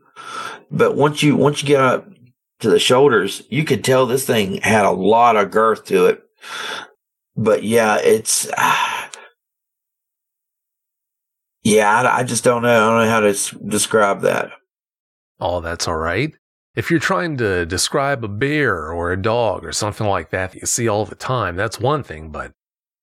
But 0.70 0.96
once 0.96 1.22
you, 1.22 1.36
once 1.36 1.62
you 1.62 1.68
get 1.68 1.82
up 1.82 2.08
to 2.60 2.70
the 2.70 2.78
shoulders, 2.78 3.42
you 3.50 3.64
could 3.64 3.84
tell 3.84 4.06
this 4.06 4.26
thing 4.26 4.60
had 4.62 4.84
a 4.84 4.90
lot 4.90 5.36
of 5.36 5.50
girth 5.50 5.84
to 5.86 6.06
it. 6.06 6.22
But 7.36 7.62
yeah, 7.64 7.98
it's, 7.98 8.46
yeah, 11.62 12.02
I, 12.02 12.18
I 12.18 12.22
just 12.24 12.44
don't 12.44 12.62
know. 12.62 12.68
I 12.68 12.86
don't 12.98 13.04
know 13.04 13.10
how 13.10 13.20
to 13.20 13.28
s- 13.30 13.50
describe 13.66 14.20
that. 14.22 14.50
Oh, 15.40 15.60
that's 15.60 15.88
all 15.88 15.96
right. 15.96 16.32
If 16.76 16.90
you're 16.90 17.00
trying 17.00 17.36
to 17.38 17.66
describe 17.66 18.24
a 18.24 18.28
bear 18.28 18.92
or 18.92 19.10
a 19.12 19.20
dog 19.20 19.64
or 19.64 19.72
something 19.72 20.06
like 20.06 20.30
that 20.30 20.52
that 20.52 20.60
you 20.60 20.66
see 20.66 20.88
all 20.88 21.04
the 21.04 21.14
time, 21.16 21.56
that's 21.56 21.80
one 21.80 22.02
thing. 22.02 22.30
But 22.30 22.52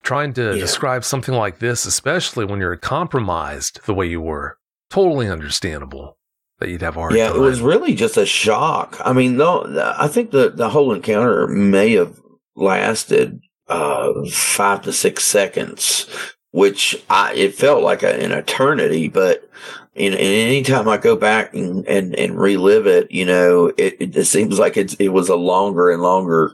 trying 0.03 0.33
to 0.33 0.53
Yeah. 0.53 0.59
describe 0.61 1.03
something 1.03 1.33
like 1.35 1.59
this, 1.59 1.85
especially 1.85 2.45
when 2.45 2.59
you're 2.59 2.77
compromised 2.77 3.81
the 3.85 3.93
way 3.93 4.05
you 4.07 4.21
were, 4.21 4.57
totally 4.89 5.27
understandable 5.29 6.17
that 6.59 6.69
you'd 6.69 6.81
have 6.81 6.95
hard 6.95 7.13
yeah, 7.13 7.27
time. 7.27 7.35
it 7.37 7.39
was 7.39 7.59
really 7.61 7.93
just 7.93 8.15
a 8.17 8.25
shock. 8.25 8.97
I 9.03 9.11
mean, 9.13 9.35
no, 9.37 9.65
I 9.97 10.07
think 10.07 10.31
the, 10.31 10.49
the 10.49 10.69
whole 10.69 10.93
encounter 10.93 11.45
may 11.47 11.91
have 11.93 12.17
lasted, 12.55 13.39
uh, 13.67 14.13
five 14.31 14.81
to 14.83 14.93
six 14.93 15.23
seconds, 15.25 16.07
which 16.51 17.03
I, 17.09 17.33
it 17.33 17.55
felt 17.55 17.83
like 17.83 18.03
a, 18.03 18.23
an 18.23 18.31
eternity, 18.31 19.09
but 19.09 19.49
in, 19.95 20.13
in 20.13 20.19
any 20.19 20.63
time 20.63 20.87
I 20.87 20.97
go 20.97 21.15
back 21.15 21.53
and, 21.53 21.85
and, 21.87 22.15
and 22.15 22.39
relive 22.39 22.87
it, 22.87 23.11
you 23.11 23.25
know, 23.25 23.73
it, 23.77 23.97
it 23.99 24.25
seems 24.25 24.59
like 24.59 24.77
it's, 24.77 24.93
it 24.95 25.09
was 25.09 25.29
a 25.29 25.35
longer 25.35 25.91
and 25.91 26.01
longer 26.01 26.53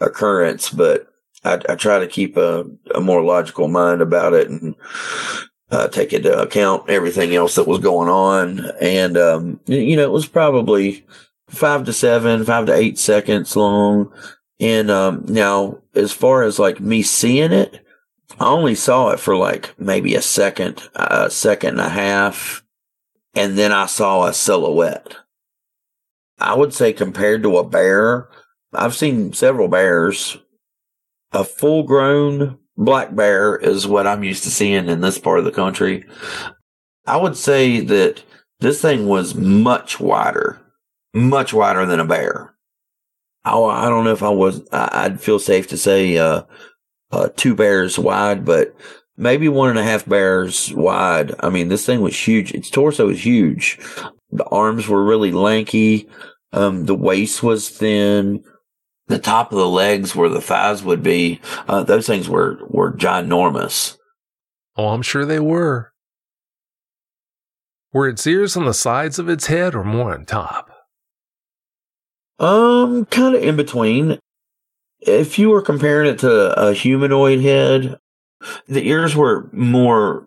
occurrence, 0.00 0.70
but 0.70 1.12
I, 1.44 1.60
I 1.68 1.74
try 1.74 1.98
to 1.98 2.06
keep 2.06 2.36
a, 2.36 2.64
a 2.94 3.00
more 3.00 3.22
logical 3.22 3.68
mind 3.68 4.00
about 4.00 4.32
it 4.32 4.48
and, 4.48 4.74
uh, 5.70 5.88
take 5.88 6.12
into 6.12 6.36
account 6.40 6.88
everything 6.88 7.34
else 7.34 7.56
that 7.56 7.66
was 7.66 7.80
going 7.80 8.08
on. 8.08 8.70
And, 8.80 9.16
um, 9.16 9.60
you 9.66 9.96
know, 9.96 10.04
it 10.04 10.12
was 10.12 10.26
probably 10.26 11.04
five 11.48 11.84
to 11.84 11.92
seven, 11.92 12.44
five 12.44 12.66
to 12.66 12.74
eight 12.74 12.98
seconds 12.98 13.56
long. 13.56 14.12
And, 14.60 14.90
um, 14.90 15.24
now 15.26 15.78
as 15.94 16.12
far 16.12 16.44
as 16.44 16.58
like 16.58 16.80
me 16.80 17.02
seeing 17.02 17.52
it, 17.52 17.83
I 18.40 18.46
only 18.46 18.74
saw 18.74 19.10
it 19.10 19.20
for 19.20 19.36
like 19.36 19.78
maybe 19.78 20.14
a 20.14 20.22
second, 20.22 20.88
a 20.94 21.30
second 21.30 21.78
and 21.78 21.80
a 21.80 21.88
half. 21.88 22.62
And 23.34 23.58
then 23.58 23.72
I 23.72 23.86
saw 23.86 24.26
a 24.26 24.32
silhouette. 24.32 25.16
I 26.38 26.54
would 26.54 26.74
say 26.74 26.92
compared 26.92 27.42
to 27.42 27.58
a 27.58 27.68
bear, 27.68 28.28
I've 28.72 28.94
seen 28.94 29.32
several 29.32 29.68
bears. 29.68 30.36
A 31.32 31.44
full 31.44 31.82
grown 31.82 32.58
black 32.76 33.14
bear 33.14 33.56
is 33.56 33.86
what 33.86 34.06
I'm 34.06 34.24
used 34.24 34.44
to 34.44 34.50
seeing 34.50 34.88
in 34.88 35.00
this 35.00 35.18
part 35.18 35.38
of 35.38 35.44
the 35.44 35.52
country. 35.52 36.04
I 37.06 37.16
would 37.16 37.36
say 37.36 37.80
that 37.80 38.22
this 38.60 38.80
thing 38.80 39.06
was 39.06 39.34
much 39.34 40.00
wider, 40.00 40.60
much 41.12 41.52
wider 41.52 41.86
than 41.86 42.00
a 42.00 42.04
bear. 42.04 42.54
I, 43.44 43.58
I 43.58 43.88
don't 43.88 44.04
know 44.04 44.12
if 44.12 44.22
I 44.22 44.30
was, 44.30 44.62
I'd 44.72 45.20
feel 45.20 45.38
safe 45.38 45.68
to 45.68 45.76
say, 45.76 46.18
uh, 46.18 46.42
uh, 47.14 47.28
two 47.36 47.54
bears 47.54 47.98
wide, 47.98 48.44
but 48.44 48.74
maybe 49.16 49.48
one 49.48 49.70
and 49.70 49.78
a 49.78 49.84
half 49.84 50.04
bears 50.04 50.72
wide. 50.74 51.32
I 51.40 51.48
mean, 51.48 51.68
this 51.68 51.86
thing 51.86 52.00
was 52.00 52.18
huge. 52.18 52.52
Its 52.52 52.70
torso 52.70 53.06
was 53.06 53.24
huge. 53.24 53.78
The 54.32 54.44
arms 54.46 54.88
were 54.88 55.04
really 55.04 55.30
lanky. 55.30 56.08
Um, 56.52 56.86
the 56.86 56.94
waist 56.94 57.42
was 57.42 57.68
thin. 57.68 58.42
The 59.06 59.18
top 59.18 59.52
of 59.52 59.58
the 59.58 59.68
legs 59.68 60.16
where 60.16 60.28
the 60.28 60.40
thighs 60.40 60.82
would 60.82 61.02
be, 61.02 61.40
uh, 61.68 61.84
those 61.84 62.06
things 62.06 62.28
were, 62.28 62.58
were 62.68 62.92
ginormous. 62.92 63.96
Oh, 64.76 64.88
I'm 64.88 65.02
sure 65.02 65.24
they 65.24 65.40
were. 65.40 65.92
Were 67.92 68.08
its 68.08 68.26
ears 68.26 68.56
on 68.56 68.64
the 68.64 68.74
sides 68.74 69.18
of 69.18 69.28
its 69.28 69.46
head 69.46 69.74
or 69.74 69.84
more 69.84 70.12
on 70.14 70.24
top? 70.24 70.70
Um, 72.40 73.04
kind 73.04 73.36
of 73.36 73.42
in 73.42 73.56
between. 73.56 74.18
If 75.06 75.38
you 75.38 75.50
were 75.50 75.62
comparing 75.62 76.08
it 76.08 76.18
to 76.20 76.58
a 76.58 76.72
humanoid 76.72 77.40
head, 77.40 77.98
the 78.66 78.88
ears 78.88 79.14
were 79.14 79.48
more, 79.52 80.26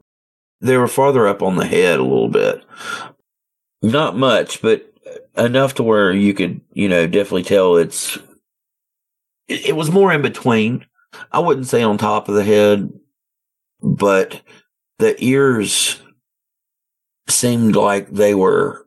they 0.62 0.78
were 0.78 0.88
farther 0.88 1.28
up 1.28 1.42
on 1.42 1.56
the 1.56 1.66
head 1.66 2.00
a 2.00 2.04
little 2.04 2.30
bit. 2.30 2.64
Not 3.82 4.18
much, 4.18 4.62
but 4.62 4.92
enough 5.36 5.76
to 5.76 5.84
where 5.84 6.12
you 6.12 6.34
could, 6.34 6.62
you 6.74 6.90
know, 6.90 7.08
definitely 7.08 7.44
tell 7.44 7.78
it's, 7.78 8.20
it, 9.48 9.76
was 9.76 9.92
more 9.92 10.12
in 10.12 10.22
between. 10.22 10.86
I 11.32 11.40
wouldn't 11.40 11.68
say 11.68 11.82
on 11.82 11.98
top 11.98 12.28
of 12.28 12.36
the 12.36 12.44
head, 12.44 12.92
but 13.82 14.42
the 15.00 15.16
ears 15.24 16.02
seemed 17.30 17.76
like 17.76 18.10
they 18.10 18.36
were 18.36 18.86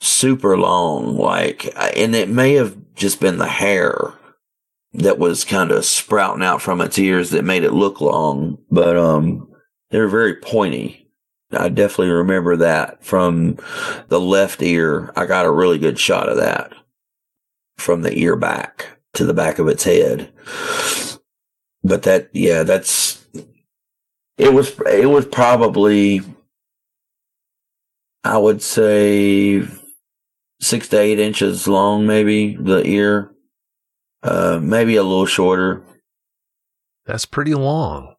super 0.00 0.56
long, 0.56 1.16
like, 1.16 1.72
and 1.96 2.14
it 2.14 2.28
may 2.28 2.54
have 2.54 2.76
just 2.94 3.20
been 3.20 3.38
the 3.38 3.48
hair 3.48 4.12
that 4.94 5.18
was 5.18 5.44
kind 5.44 5.70
of 5.70 5.84
sprouting 5.84 6.42
out 6.42 6.62
from 6.62 6.80
its 6.80 6.98
ears 6.98 7.30
that 7.30 7.44
made 7.44 7.64
it 7.64 7.72
look 7.72 8.00
long, 8.00 8.58
but, 8.70 8.96
um, 8.96 9.48
they 9.90 9.98
were 9.98 10.08
very 10.08 10.36
pointy. 10.36 11.10
I 11.50 11.68
definitely 11.70 12.10
remember 12.10 12.56
that 12.56 13.02
from 13.02 13.56
the 14.08 14.20
left 14.20 14.62
ear. 14.62 15.10
I 15.16 15.24
got 15.24 15.46
a 15.46 15.50
really 15.50 15.78
good 15.78 15.98
shot 15.98 16.28
of 16.28 16.36
that 16.36 16.74
from 17.78 18.02
the 18.02 18.16
ear 18.18 18.36
back 18.36 18.86
to 19.14 19.24
the 19.24 19.32
back 19.32 19.58
of 19.58 19.66
its 19.66 19.84
head. 19.84 20.30
But 21.82 22.02
that, 22.02 22.28
yeah, 22.34 22.64
that's, 22.64 23.26
it 24.36 24.52
was, 24.52 24.78
it 24.80 25.08
was 25.08 25.24
probably, 25.24 26.20
I 28.24 28.36
would 28.36 28.60
say 28.60 29.62
six 30.60 30.88
to 30.88 30.98
eight 30.98 31.18
inches 31.18 31.66
long, 31.66 32.06
maybe 32.06 32.56
the 32.56 32.86
ear, 32.86 33.32
uh, 34.22 34.58
maybe 34.62 34.96
a 34.96 35.02
little 35.02 35.26
shorter. 35.26 35.82
That's 37.06 37.24
pretty 37.24 37.54
long. 37.54 38.14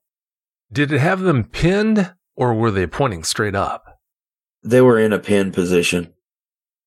Did 0.72 0.92
it 0.92 1.00
have 1.00 1.22
them 1.22 1.44
pinned 1.44 2.14
or 2.36 2.54
were 2.54 2.72
they 2.72 2.88
pointing 2.88 3.24
straight 3.24 3.56
up? 3.56 4.00
They 4.64 4.82
were 4.82 5.00
in 5.00 5.14
a 5.14 5.20
pin 5.20 5.52
position. 5.52 6.14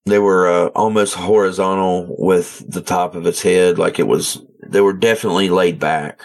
They 0.05 0.19
were 0.19 0.49
uh, 0.49 0.67
almost 0.69 1.15
horizontal 1.15 2.17
with 2.19 2.65
the 2.69 2.81
top 2.81 3.15
of 3.15 3.27
its 3.27 3.43
head, 3.43 3.79
like 3.79 3.99
it 3.99 4.07
was. 4.07 4.43
They 4.67 4.81
were 4.81 4.93
definitely 4.93 5.49
laid 5.49 5.79
back. 5.79 6.23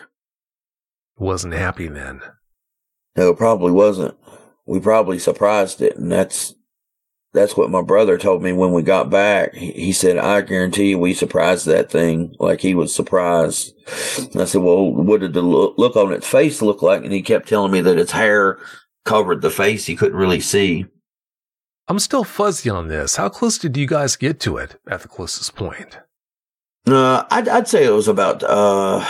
Wasn't 1.17 1.53
happy 1.53 1.87
then. 1.87 2.21
No, 3.15 3.29
it 3.29 3.37
probably 3.37 3.71
wasn't. 3.71 4.15
We 4.65 4.79
probably 4.79 5.19
surprised 5.19 5.81
it, 5.81 5.95
and 5.97 6.11
that's 6.11 6.55
that's 7.37 7.55
what 7.55 7.69
my 7.69 7.81
brother 7.81 8.17
told 8.17 8.41
me 8.41 8.51
when 8.51 8.71
we 8.71 8.81
got 8.81 9.09
back. 9.09 9.53
He, 9.53 9.91
said, 9.91 10.17
"I 10.17 10.41
guarantee 10.41 10.89
you, 10.89 10.99
we 10.99 11.13
surprised 11.13 11.67
that 11.67 11.91
thing 11.91 12.35
like 12.39 12.61
he 12.61 12.73
was 12.73 12.93
surprised." 12.93 13.73
And 14.17 14.41
I 14.41 14.45
said, 14.45 14.61
"Well, 14.61 14.91
what 14.91 15.21
did 15.21 15.33
the 15.33 15.43
look, 15.43 15.75
look 15.77 15.95
on 15.95 16.11
its 16.11 16.27
face 16.27 16.61
look 16.61 16.81
like?" 16.81 17.03
And 17.03 17.13
he 17.13 17.21
kept 17.21 17.47
telling 17.47 17.71
me 17.71 17.81
that 17.81 17.99
its 17.99 18.11
hair 18.11 18.57
covered 19.05 19.41
the 19.41 19.51
face; 19.51 19.85
he 19.85 19.95
couldn't 19.95 20.17
really 20.17 20.39
see. 20.39 20.85
I'm 21.87 21.99
still 21.99 22.23
fuzzy 22.23 22.69
on 22.69 22.87
this. 22.87 23.15
How 23.15 23.29
close 23.29 23.57
did 23.57 23.77
you 23.77 23.85
guys 23.85 24.15
get 24.15 24.39
to 24.41 24.57
it 24.57 24.79
at 24.89 25.01
the 25.01 25.07
closest 25.07 25.55
point? 25.55 25.99
Uh, 26.87 27.23
I'd, 27.29 27.47
I'd 27.47 27.67
say 27.67 27.85
it 27.85 27.91
was 27.91 28.07
about 28.07 28.43
uh, 28.43 29.05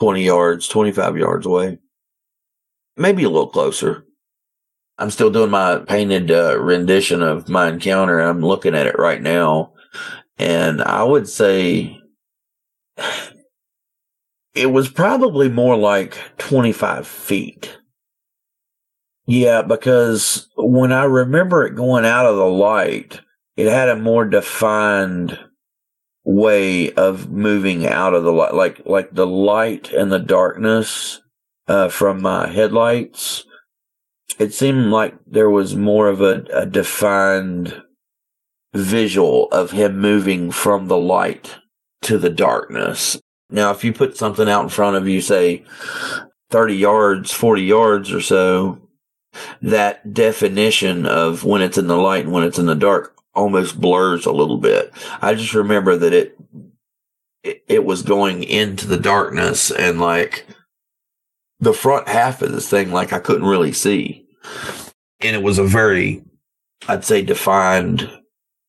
20 0.00 0.24
yards, 0.24 0.66
25 0.66 1.16
yards 1.16 1.46
away. 1.46 1.78
Maybe 2.96 3.22
a 3.22 3.28
little 3.28 3.48
closer. 3.48 4.04
I'm 4.98 5.10
still 5.10 5.30
doing 5.30 5.50
my 5.50 5.78
painted 5.78 6.30
uh, 6.30 6.58
rendition 6.58 7.22
of 7.22 7.48
my 7.48 7.68
encounter. 7.68 8.18
I'm 8.18 8.40
looking 8.42 8.74
at 8.74 8.86
it 8.86 8.98
right 8.98 9.22
now. 9.22 9.72
And 10.38 10.82
I 10.82 11.04
would 11.04 11.28
say 11.28 12.00
it 14.54 14.66
was 14.66 14.88
probably 14.88 15.48
more 15.48 15.76
like 15.76 16.18
25 16.38 17.06
feet. 17.06 17.78
Yeah, 19.26 19.62
because 19.62 20.48
when 20.56 20.90
I 20.90 21.04
remember 21.04 21.66
it 21.66 21.76
going 21.76 22.06
out 22.06 22.26
of 22.26 22.36
the 22.36 22.46
light, 22.46 23.20
it 23.56 23.70
had 23.70 23.90
a 23.90 23.96
more 23.96 24.24
defined 24.24 25.38
way 26.24 26.92
of 26.92 27.30
moving 27.30 27.86
out 27.86 28.14
of 28.14 28.24
the 28.24 28.32
light, 28.32 28.54
like 28.54 28.80
like 28.86 29.10
the 29.12 29.26
light 29.26 29.92
and 29.92 30.10
the 30.10 30.18
darkness 30.18 31.20
uh, 31.66 31.88
from 31.88 32.22
my 32.22 32.48
headlights. 32.48 33.44
It 34.38 34.54
seemed 34.54 34.86
like 34.86 35.14
there 35.26 35.50
was 35.50 35.74
more 35.74 36.08
of 36.08 36.20
a, 36.20 36.44
a 36.52 36.64
defined 36.64 37.82
visual 38.74 39.48
of 39.50 39.72
him 39.72 39.98
moving 39.98 40.50
from 40.50 40.86
the 40.86 40.96
light 40.96 41.56
to 42.02 42.18
the 42.18 42.30
darkness. 42.30 43.20
Now, 43.50 43.70
if 43.70 43.82
you 43.82 43.92
put 43.92 44.16
something 44.16 44.48
out 44.48 44.62
in 44.62 44.68
front 44.68 44.96
of 44.96 45.08
you, 45.08 45.20
say 45.20 45.64
30 46.50 46.76
yards, 46.76 47.32
40 47.32 47.62
yards 47.62 48.12
or 48.12 48.20
so, 48.20 48.80
that 49.62 50.14
definition 50.14 51.06
of 51.06 51.44
when 51.44 51.62
it's 51.62 51.78
in 51.78 51.86
the 51.86 51.96
light 51.96 52.24
and 52.24 52.32
when 52.32 52.44
it's 52.44 52.58
in 52.58 52.66
the 52.66 52.74
dark 52.74 53.14
almost 53.34 53.80
blurs 53.80 54.26
a 54.26 54.32
little 54.32 54.58
bit. 54.58 54.92
I 55.20 55.34
just 55.34 55.54
remember 55.54 55.96
that 55.96 56.12
it, 56.12 56.38
it, 57.42 57.64
it 57.68 57.84
was 57.84 58.02
going 58.02 58.42
into 58.42 58.86
the 58.86 58.96
darkness 58.96 59.70
and 59.70 60.00
like 60.00 60.46
the 61.60 61.72
front 61.72 62.08
half 62.08 62.42
of 62.42 62.52
this 62.52 62.68
thing, 62.68 62.92
like 62.92 63.12
I 63.12 63.18
couldn't 63.18 63.46
really 63.46 63.72
see. 63.72 64.27
And 65.20 65.34
it 65.34 65.42
was 65.42 65.58
a 65.58 65.64
very, 65.64 66.22
I'd 66.86 67.04
say 67.04 67.22
defined 67.22 68.10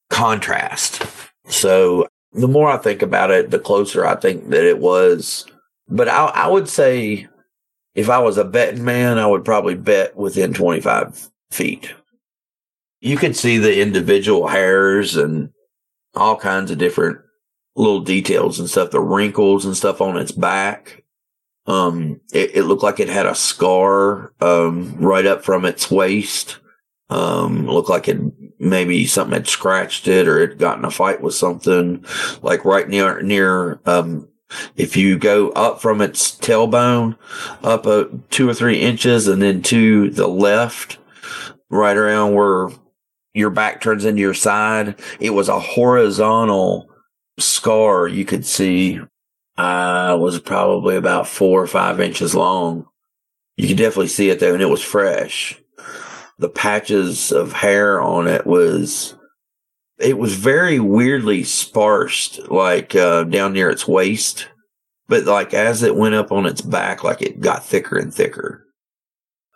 contrast. 0.10 1.04
So 1.48 2.08
the 2.34 2.48
more 2.48 2.70
I 2.70 2.78
think 2.78 3.02
about 3.02 3.32
it, 3.32 3.52
the 3.52 3.60
closer 3.60 4.06
I 4.06 4.16
think 4.16 4.50
that 4.50 4.64
it 4.64 4.80
was. 4.80 5.46
But 5.88 6.08
I, 6.08 6.26
I 6.28 6.48
would 6.48 6.70
say 6.70 7.28
if 7.96 8.10
I 8.10 8.20
was 8.20 8.38
a 8.38 8.46
betting 8.46 8.84
man, 8.84 9.18
I 9.18 9.28
would 9.28 9.44
probably 9.46 9.76
bet 9.76 10.16
within 10.16 10.54
25 10.54 11.30
feet. 11.52 11.94
You 13.02 13.18
could 13.18 13.36
see 13.36 13.58
the 13.58 13.82
individual 13.82 14.48
hairs 14.48 15.16
and 15.16 15.52
all 16.16 16.36
kinds 16.36 16.70
of 16.72 16.78
different 16.78 17.20
little 17.76 18.02
details 18.02 18.60
and 18.60 18.70
stuff, 18.70 18.92
the 18.92 19.00
wrinkles 19.00 19.66
and 19.66 19.76
stuff 19.76 20.02
on 20.02 20.18
its 20.18 20.32
back. 20.32 21.04
Um, 21.66 22.20
it, 22.34 22.56
it 22.56 22.64
looked 22.64 22.84
like 22.84 23.00
it 23.00 23.10
had 23.10 23.26
a 23.26 23.36
scar, 23.36 24.34
um, 24.42 24.96
right 24.98 25.26
up 25.26 25.44
from 25.44 25.66
its 25.66 25.92
waist. 25.92 26.60
Um, 27.12 27.68
looked 27.68 27.90
like 27.90 28.08
it 28.08 28.20
maybe 28.60 29.06
something 29.08 29.34
had 29.34 29.48
scratched 29.48 30.08
it 30.08 30.28
or 30.28 30.38
it 30.40 30.60
got 30.60 30.78
in 30.78 30.86
a 30.86 30.92
fight 30.92 31.22
with 31.22 31.34
something 31.34 32.06
like 32.44 32.66
right 32.66 32.88
near, 32.88 33.22
near, 33.22 33.80
um, 33.86 34.28
if 34.76 34.96
you 34.98 35.18
go 35.18 35.50
up 35.52 35.82
from 35.82 36.02
its 36.02 36.36
tailbone 36.38 37.18
up 37.64 37.86
uh, 37.86 38.06
two 38.30 38.50
or 38.50 38.54
three 38.54 38.80
inches 38.80 39.28
and 39.28 39.42
then 39.42 39.62
to 39.64 40.10
the 40.12 40.28
left, 40.28 40.98
right 41.70 41.98
around 41.98 42.34
where 42.34 42.70
your 43.34 43.50
back 43.50 43.82
turns 43.82 44.06
into 44.06 44.22
your 44.22 44.34
side, 44.34 45.00
it 45.20 45.32
was 45.32 45.50
a 45.50 45.60
horizontal 45.60 46.90
scar 47.38 48.08
you 48.08 48.26
could 48.26 48.46
see. 48.46 49.00
Uh, 49.60 50.16
was 50.16 50.40
probably 50.40 50.96
about 50.96 51.28
four 51.28 51.62
or 51.62 51.68
five 51.68 52.00
inches 52.00 52.34
long. 52.34 52.88
You 53.58 53.68
could 53.68 53.76
definitely 53.76 54.08
see 54.08 54.30
it 54.30 54.40
though, 54.40 54.54
and 54.54 54.62
it 54.62 54.70
was 54.70 54.82
fresh. 54.82 55.62
The 56.38 56.48
patches 56.48 57.34
of 57.34 57.52
hair 57.52 58.00
on 58.00 58.30
it 58.30 58.48
was 58.48 59.16
it 59.98 60.18
was 60.18 60.36
very 60.36 60.80
weirdly 60.80 61.44
sparsed, 61.44 62.50
like 62.50 62.96
uh, 62.96 63.26
down 63.26 63.52
near 63.52 63.70
its 63.70 63.86
waist. 63.86 64.48
But 65.10 65.26
like 65.26 65.54
as 65.54 65.84
it 65.84 65.98
went 65.98 66.16
up 66.16 66.32
on 66.32 66.46
its 66.46 66.62
back, 66.62 67.04
like 67.04 67.22
it 67.22 67.42
got 67.42 67.66
thicker 67.66 67.98
and 67.98 68.14
thicker. 68.14 68.66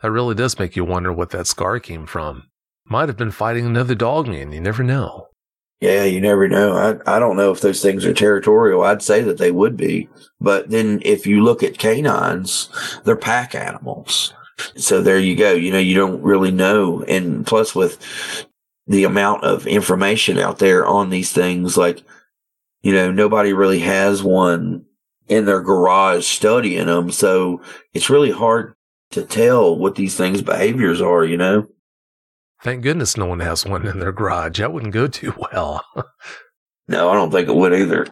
That 0.01 0.11
really 0.11 0.35
does 0.35 0.59
make 0.59 0.75
you 0.75 0.83
wonder 0.83 1.13
what 1.13 1.29
that 1.29 1.47
scar 1.47 1.79
came 1.79 2.07
from. 2.07 2.49
Might 2.83 3.07
have 3.07 3.17
been 3.17 3.31
fighting 3.31 3.65
another 3.65 3.95
dog 3.95 4.27
man, 4.27 4.51
you 4.51 4.59
never 4.59 4.83
know. 4.83 5.27
Yeah, 5.81 6.05
you 6.05 6.21
never 6.21 6.47
know. 6.47 6.73
I, 7.05 7.17
I 7.17 7.19
don't 7.19 7.35
know 7.35 7.51
if 7.51 7.59
those 7.59 7.81
things 7.81 8.05
are 8.05 8.13
territorial. 8.13 8.83
I'd 8.83 9.01
say 9.01 9.21
that 9.21 9.37
they 9.37 9.51
would 9.51 9.75
be. 9.75 10.07
But 10.39 10.69
then 10.69 11.01
if 11.03 11.27
you 11.27 11.43
look 11.43 11.61
at 11.61 11.77
canines, 11.77 12.69
they're 13.03 13.17
pack 13.17 13.53
animals. 13.53 14.33
So 14.77 15.01
there 15.01 15.19
you 15.19 15.35
go. 15.35 15.51
You 15.53 15.71
know, 15.71 15.79
you 15.79 15.95
don't 15.95 16.21
really 16.21 16.51
know. 16.51 17.03
And 17.03 17.45
plus 17.45 17.75
with 17.75 17.97
the 18.87 19.03
amount 19.03 19.43
of 19.43 19.67
information 19.67 20.37
out 20.37 20.59
there 20.59 20.85
on 20.85 21.09
these 21.09 21.31
things, 21.31 21.75
like, 21.75 22.03
you 22.81 22.93
know, 22.93 23.11
nobody 23.11 23.53
really 23.53 23.79
has 23.79 24.23
one 24.23 24.85
in 25.27 25.45
their 25.45 25.61
garage 25.61 26.25
studying 26.25 26.87
them. 26.87 27.11
So 27.11 27.61
it's 27.93 28.09
really 28.09 28.31
hard 28.31 28.73
to 29.11 29.23
tell 29.23 29.77
what 29.77 29.95
these 29.95 30.15
things' 30.15 30.41
behaviors 30.41 31.01
are, 31.01 31.25
you 31.25 31.37
know? 31.37 31.67
Thank 32.63 32.81
goodness 32.81 33.17
no 33.17 33.25
one 33.25 33.41
has 33.41 33.65
one 33.65 33.85
in 33.85 33.99
their 33.99 34.13
garage. 34.13 34.59
That 34.59 34.71
wouldn't 34.71 34.93
go 34.93 35.07
too 35.09 35.33
well. 35.37 35.83
no, 36.87 37.09
I 37.09 37.13
don't 37.13 37.29
think 37.29 37.49
it 37.49 37.55
would 37.55 37.73
either. 37.73 38.07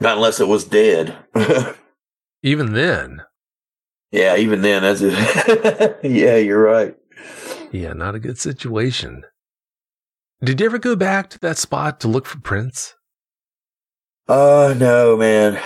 Not 0.00 0.16
unless 0.16 0.40
it 0.40 0.48
was 0.48 0.64
dead. 0.64 1.16
even 2.42 2.72
then. 2.72 3.22
Yeah, 4.10 4.36
even 4.36 4.62
then, 4.62 4.82
that's 4.82 5.00
it. 5.00 5.98
yeah, 6.02 6.36
you're 6.36 6.62
right. 6.62 6.96
Yeah, 7.70 7.92
not 7.92 8.16
a 8.16 8.20
good 8.20 8.38
situation. 8.38 9.22
Did 10.44 10.60
you 10.60 10.66
ever 10.66 10.78
go 10.78 10.96
back 10.96 11.30
to 11.30 11.38
that 11.38 11.56
spot 11.56 12.00
to 12.00 12.08
look 12.08 12.26
for 12.26 12.40
prints? 12.40 12.94
Uh, 14.28 14.74
no, 14.76 15.16
man. 15.16 15.62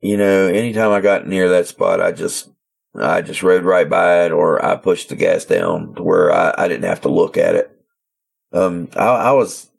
You 0.00 0.16
know, 0.16 0.46
anytime 0.46 0.92
I 0.92 1.00
got 1.00 1.26
near 1.26 1.48
that 1.48 1.66
spot, 1.66 2.00
I 2.00 2.12
just, 2.12 2.48
I 2.96 3.22
just 3.22 3.42
rode 3.42 3.64
right 3.64 3.88
by 3.88 4.26
it 4.26 4.32
or 4.32 4.64
I 4.64 4.76
pushed 4.76 5.08
the 5.08 5.16
gas 5.16 5.44
down 5.44 5.94
to 5.96 6.02
where 6.02 6.32
I, 6.32 6.54
I 6.56 6.68
didn't 6.68 6.88
have 6.88 7.00
to 7.02 7.08
look 7.08 7.36
at 7.36 7.54
it. 7.54 7.70
Um, 8.52 8.88
I, 8.94 9.06
I 9.06 9.32
was, 9.32 9.70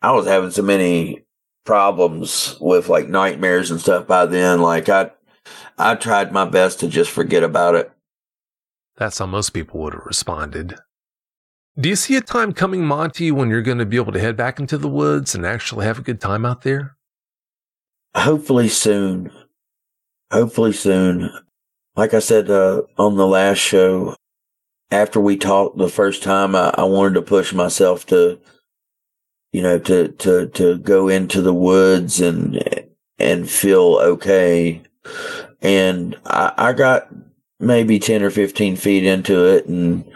I 0.00 0.12
was 0.12 0.26
having 0.26 0.50
so 0.50 0.62
many 0.62 1.24
problems 1.64 2.56
with 2.60 2.88
like 2.88 3.08
nightmares 3.08 3.70
and 3.70 3.80
stuff 3.80 4.06
by 4.06 4.26
then. 4.26 4.62
Like 4.62 4.88
I, 4.88 5.10
I 5.76 5.94
tried 5.96 6.32
my 6.32 6.46
best 6.46 6.80
to 6.80 6.88
just 6.88 7.10
forget 7.10 7.42
about 7.42 7.74
it. 7.74 7.92
That's 8.96 9.18
how 9.18 9.26
most 9.26 9.50
people 9.50 9.80
would 9.80 9.94
have 9.94 10.06
responded. 10.06 10.76
Do 11.78 11.88
you 11.88 11.96
see 11.96 12.16
a 12.16 12.20
time 12.20 12.52
coming, 12.52 12.84
Monty, 12.84 13.30
when 13.30 13.48
you're 13.48 13.62
going 13.62 13.78
to 13.78 13.86
be 13.86 13.96
able 13.96 14.12
to 14.12 14.20
head 14.20 14.36
back 14.36 14.60
into 14.60 14.76
the 14.76 14.88
woods 14.88 15.34
and 15.34 15.46
actually 15.46 15.86
have 15.86 15.98
a 15.98 16.02
good 16.02 16.20
time 16.20 16.44
out 16.44 16.62
there? 16.62 16.96
Hopefully 18.14 18.68
soon. 18.68 19.32
Hopefully 20.30 20.72
soon. 20.72 21.30
Like 21.94 22.14
I 22.14 22.20
said 22.20 22.50
uh, 22.50 22.82
on 22.96 23.16
the 23.16 23.26
last 23.26 23.58
show, 23.58 24.16
after 24.90 25.20
we 25.20 25.36
talked 25.36 25.76
the 25.76 25.88
first 25.88 26.22
time, 26.22 26.54
I, 26.54 26.74
I 26.76 26.84
wanted 26.84 27.14
to 27.14 27.22
push 27.22 27.52
myself 27.52 28.06
to, 28.06 28.40
you 29.52 29.62
know, 29.62 29.78
to 29.78 30.08
to 30.08 30.46
to 30.48 30.78
go 30.78 31.08
into 31.08 31.42
the 31.42 31.54
woods 31.54 32.20
and 32.20 32.62
and 33.18 33.48
feel 33.48 33.98
okay. 34.02 34.82
And 35.60 36.16
I, 36.24 36.52
I 36.56 36.72
got 36.72 37.08
maybe 37.60 37.98
ten 37.98 38.22
or 38.22 38.30
fifteen 38.30 38.76
feet 38.76 39.04
into 39.04 39.44
it, 39.46 39.66
and 39.66 40.10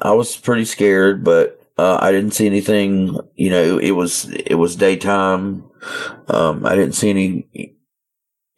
I 0.00 0.12
was 0.12 0.36
pretty 0.36 0.64
scared, 0.64 1.22
but 1.22 1.62
uh, 1.78 1.98
I 2.00 2.10
didn't 2.10 2.34
see 2.34 2.46
anything. 2.46 3.18
You 3.36 3.50
know, 3.50 3.78
it 3.78 3.92
was 3.92 4.28
it 4.30 4.54
was 4.56 4.74
daytime. 4.76 5.64
Um, 6.28 6.66
I 6.66 6.74
didn't 6.74 6.94
see 6.94 7.10
any, 7.10 7.75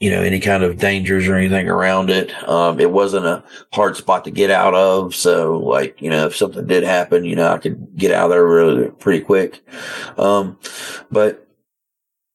you 0.01 0.11
know, 0.11 0.23
any 0.23 0.39
kind 0.39 0.63
of 0.63 0.79
dangers 0.79 1.27
or 1.27 1.35
anything 1.35 1.69
around 1.69 2.09
it. 2.09 2.33
Um, 2.49 2.79
it 2.79 2.91
wasn't 2.91 3.27
a 3.27 3.43
hard 3.73 3.97
spot 3.97 4.25
to 4.25 4.31
get 4.31 4.51
out 4.51 4.75
of. 4.75 5.15
So, 5.15 5.59
like, 5.59 6.01
you 6.01 6.09
know, 6.09 6.27
if 6.27 6.37
something 6.37 6.67
did 6.67 6.85
happen, 6.85 7.25
you 7.25 7.35
know, 7.35 7.53
I 7.53 7.59
could 7.59 7.97
get 7.97 8.13
out 8.13 8.27
of 8.27 8.31
there 8.31 8.47
really 8.47 8.91
pretty 8.91 9.25
quick. 9.25 9.61
Um, 10.17 10.59
but 11.11 11.49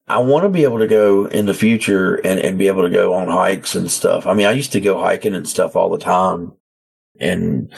I 0.07 0.18
want 0.20 0.43
to 0.43 0.49
be 0.49 0.64
able 0.64 0.80
to 0.80 0.88
go 0.88 1.26
in 1.26 1.45
the 1.45 1.53
future 1.53 2.16
and, 2.16 2.39
and 2.39 2.57
be 2.57 2.68
able 2.68 2.84
to 2.84 2.89
go 2.89 3.14
on 3.14 3.30
hikes 3.30 3.76
and 3.76 3.89
stuff. 3.89 4.28
I 4.28 4.34
mean, 4.34 4.45
I 4.45 4.51
used 4.51 4.74
to 4.74 4.82
go 4.82 4.99
hiking 4.99 5.34
and 5.34 5.47
stuff 5.47 5.78
all 5.78 5.89
the 5.89 5.97
time 5.97 6.53
and 7.20 7.72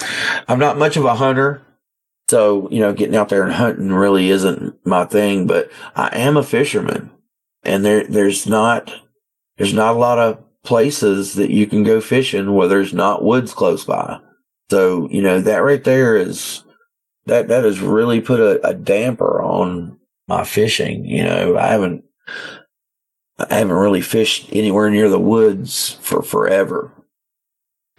I'm 0.47 0.59
not 0.59 0.79
much 0.79 0.97
of 0.97 1.05
a 1.05 1.15
hunter. 1.15 1.61
So, 2.27 2.67
you 2.71 2.79
know, 2.79 2.93
getting 2.93 3.15
out 3.15 3.29
there 3.29 3.43
and 3.43 3.53
hunting 3.53 3.93
really 3.93 4.31
isn't 4.31 4.83
my 4.83 5.05
thing, 5.05 5.45
but 5.45 5.71
I 5.95 6.09
am 6.17 6.37
a 6.37 6.43
fisherman 6.43 7.11
and 7.61 7.85
there, 7.85 8.07
there's 8.07 8.47
not, 8.47 8.91
there's 9.57 9.73
not 9.73 9.95
a 9.95 9.99
lot 9.99 10.19
of 10.19 10.43
places 10.63 11.35
that 11.35 11.51
you 11.51 11.67
can 11.67 11.83
go 11.83 12.01
fishing 12.01 12.53
where 12.53 12.67
there's 12.67 12.93
not 12.93 13.23
woods 13.23 13.53
close 13.53 13.85
by. 13.85 14.19
So, 14.69 15.07
you 15.09 15.21
know, 15.21 15.39
that 15.41 15.57
right 15.57 15.83
there 15.83 16.17
is, 16.17 16.63
that, 17.25 17.47
that 17.47 17.63
has 17.63 17.79
really 17.79 18.21
put 18.21 18.39
a, 18.39 18.65
a 18.67 18.73
damper 18.73 19.41
on 19.41 19.99
my 20.27 20.43
fishing. 20.43 21.05
You 21.05 21.23
know, 21.23 21.57
I 21.57 21.67
haven't, 21.67 22.03
I 23.37 23.55
haven't 23.55 23.75
really 23.75 24.01
fished 24.01 24.49
anywhere 24.51 24.89
near 24.89 25.09
the 25.09 25.19
woods 25.19 25.97
for 26.01 26.21
forever. 26.21 26.91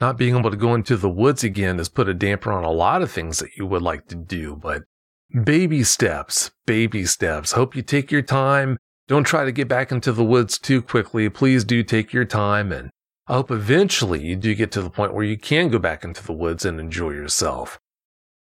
Not 0.00 0.18
being 0.18 0.36
able 0.36 0.50
to 0.50 0.56
go 0.56 0.74
into 0.74 0.96
the 0.96 1.08
woods 1.08 1.42
again 1.42 1.78
has 1.78 1.88
put 1.88 2.08
a 2.08 2.14
damper 2.14 2.52
on 2.52 2.64
a 2.64 2.70
lot 2.70 3.00
of 3.00 3.10
things 3.10 3.38
that 3.38 3.56
you 3.56 3.66
would 3.66 3.82
like 3.82 4.08
to 4.08 4.14
do, 4.14 4.56
but 4.56 4.82
baby 5.44 5.84
steps, 5.84 6.50
baby 6.66 7.06
steps. 7.06 7.52
Hope 7.52 7.74
you 7.74 7.82
take 7.82 8.10
your 8.10 8.22
time. 8.22 8.76
Don't 9.08 9.24
try 9.24 9.44
to 9.44 9.52
get 9.52 9.68
back 9.68 9.92
into 9.92 10.12
the 10.12 10.24
woods 10.24 10.58
too 10.58 10.82
quickly. 10.82 11.28
Please 11.28 11.64
do 11.64 11.84
take 11.84 12.12
your 12.12 12.24
time. 12.24 12.72
And 12.72 12.90
I 13.28 13.34
hope 13.34 13.52
eventually 13.52 14.24
you 14.24 14.34
do 14.34 14.54
get 14.54 14.72
to 14.72 14.82
the 14.82 14.90
point 14.90 15.14
where 15.14 15.24
you 15.24 15.38
can 15.38 15.68
go 15.68 15.78
back 15.78 16.02
into 16.02 16.24
the 16.24 16.32
woods 16.32 16.64
and 16.64 16.80
enjoy 16.80 17.10
yourself. 17.10 17.78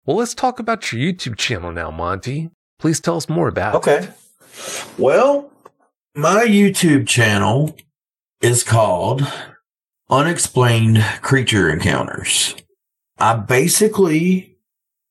Well, 0.05 0.17
let's 0.17 0.33
talk 0.33 0.57
about 0.57 0.91
your 0.91 1.01
YouTube 1.01 1.37
channel 1.37 1.71
now, 1.71 1.91
Monty. 1.91 2.49
Please 2.79 2.99
tell 2.99 3.17
us 3.17 3.29
more 3.29 3.47
about 3.47 3.75
okay. 3.75 3.97
it. 3.97 4.03
Okay. 4.03 4.13
Well, 4.97 5.51
my 6.15 6.45
YouTube 6.45 7.07
channel 7.07 7.77
is 8.41 8.63
called 8.63 9.21
unexplained 10.09 11.03
creature 11.21 11.69
encounters. 11.69 12.55
I 13.19 13.35
basically, 13.35 14.57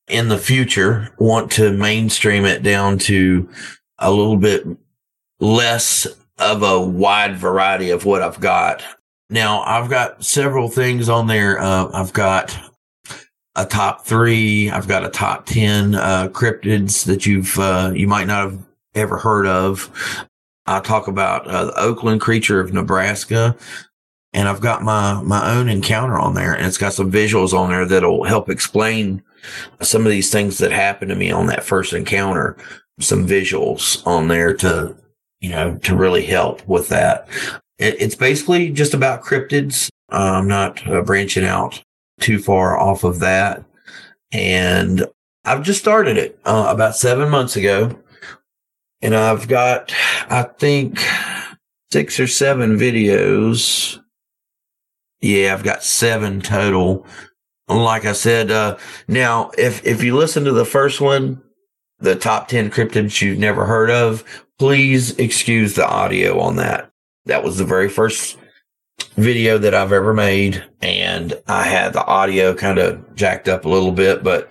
in 0.09 0.29
the 0.29 0.39
future, 0.39 1.15
want 1.19 1.53
to 1.53 1.73
mainstream 1.73 2.45
it 2.45 2.63
down 2.63 2.99
to 2.99 3.49
a 3.99 4.11
little 4.11 4.37
bit 4.37 4.67
less 5.41 6.07
of 6.39 6.63
a 6.63 6.81
wide 6.81 7.37
variety 7.37 7.91
of 7.91 8.05
what 8.05 8.23
I've 8.23 8.41
got. 8.41 8.83
Now, 9.31 9.63
I've 9.63 9.91
got 9.91 10.25
several 10.25 10.69
things 10.69 11.09
on 11.09 11.27
there. 11.27 11.59
Uh, 11.59 11.91
I've 11.93 12.13
got 12.13 12.57
a 13.57 13.65
top 13.65 14.07
three. 14.07 14.71
I've 14.71 14.87
got 14.87 15.05
a 15.05 15.09
top 15.09 15.47
10, 15.47 15.95
uh, 15.95 16.29
cryptids 16.29 17.05
that 17.07 17.27
you've, 17.27 17.59
uh, 17.59 17.93
you 17.95 18.07
might 18.07 18.27
not 18.27 18.51
have 18.51 18.59
ever 18.95 19.19
heard 19.19 19.47
of. 19.47 19.91
I 20.67 20.81
talk 20.81 21.09
about 21.09 21.47
uh, 21.47 21.67
the 21.67 21.81
Oakland 21.81 22.21
creature 22.21 22.61
of 22.61 22.73
Nebraska 22.73 23.57
and 24.37 24.49
I've 24.51 24.61
got 24.61 24.83
my 24.83 25.23
my 25.23 25.51
own 25.51 25.69
encounter 25.71 26.19
on 26.19 26.35
there, 26.35 26.53
and 26.53 26.67
it's 26.67 26.77
got 26.77 26.93
some 26.93 27.11
visuals 27.11 27.55
on 27.55 27.71
there 27.71 27.87
that'll 27.87 28.25
help 28.25 28.51
explain 28.51 29.23
some 29.81 30.05
of 30.05 30.13
these 30.13 30.31
things 30.31 30.59
that 30.59 30.73
happened 30.73 31.09
to 31.09 31.17
me 31.17 31.31
on 31.31 31.47
that 31.47 31.65
first 31.65 31.95
encounter. 31.95 32.57
Some 33.01 33.27
visuals 33.27 34.07
on 34.07 34.29
there 34.29 34.55
to 34.55 34.95
you 35.41 35.51
know 35.51 35.77
to 35.79 35.97
really 35.97 36.25
help 36.25 36.67
with 36.67 36.89
that. 36.89 37.29
It, 37.79 38.01
it's 38.01 38.15
basically 38.15 38.71
just 38.71 38.95
about 38.95 39.23
cryptids. 39.23 39.89
Uh, 40.11 40.39
I'm 40.39 40.49
not 40.49 40.87
uh, 40.87 41.03
branching 41.03 41.45
out 41.45 41.83
too 42.21 42.39
far 42.39 42.79
off 42.79 43.05
of 43.05 43.21
that, 43.21 43.65
and 44.33 45.07
I've 45.45 45.63
just 45.63 45.81
started 45.81 46.17
it 46.17 46.39
uh, 46.45 46.67
about 46.69 46.97
seven 46.97 47.29
months 47.29 47.57
ago, 47.57 47.99
and 49.03 49.15
I've 49.15 49.49
got 49.49 49.95
I 50.31 50.45
think 50.59 50.99
six 51.93 52.19
or 52.19 52.27
seven 52.27 52.79
videos 52.79 54.01
yeah, 55.21 55.53
I've 55.53 55.65
got 55.65 55.83
seven 55.83 56.41
total. 56.41 57.07
Like 57.69 58.05
I 58.05 58.13
said, 58.13 58.51
uh, 58.51 58.77
now 59.09 59.51
if, 59.59 59.85
if 59.85 60.03
you 60.03 60.15
listen 60.15 60.45
to 60.45 60.53
the 60.53 60.65
first 60.65 61.01
one, 61.01 61.43
the 61.99 62.15
top 62.15 62.49
10 62.49 62.71
cryptids 62.71 63.21
you've 63.21 63.39
never 63.39 63.65
heard 63.65 63.91
of, 63.91 64.23
please 64.59 65.19
excuse 65.19 65.75
the 65.75 65.87
audio 65.87 66.41
on 66.41 66.57
that. 66.57 66.91
That 67.27 67.45
was 67.45 67.59
the 67.59 67.65
very 67.65 67.89
first 67.89 68.39
video 69.17 69.59
that 69.59 69.75
I've 69.75 69.93
ever 69.93 70.15
made. 70.15 70.65
And 70.81 71.35
I 71.47 71.65
had 71.65 71.93
the 71.93 72.05
audio 72.05 72.55
kind 72.55 72.79
of 72.79 73.15
jacked 73.15 73.49
up 73.49 73.65
a 73.65 73.69
little 73.69 73.93
bit, 73.93 74.23
but 74.23 74.51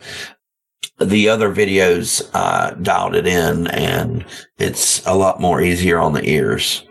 the 1.00 1.30
other 1.30 1.54
videos, 1.54 2.30
uh, 2.34 2.72
dialed 2.76 3.16
it 3.16 3.28
in 3.28 3.68
and 3.68 4.26
it's 4.58 5.06
a 5.06 5.16
lot 5.16 5.42
more 5.42 5.62
easier 5.62 6.00
on 6.00 6.14
the 6.14 6.28
ears. 6.28 6.86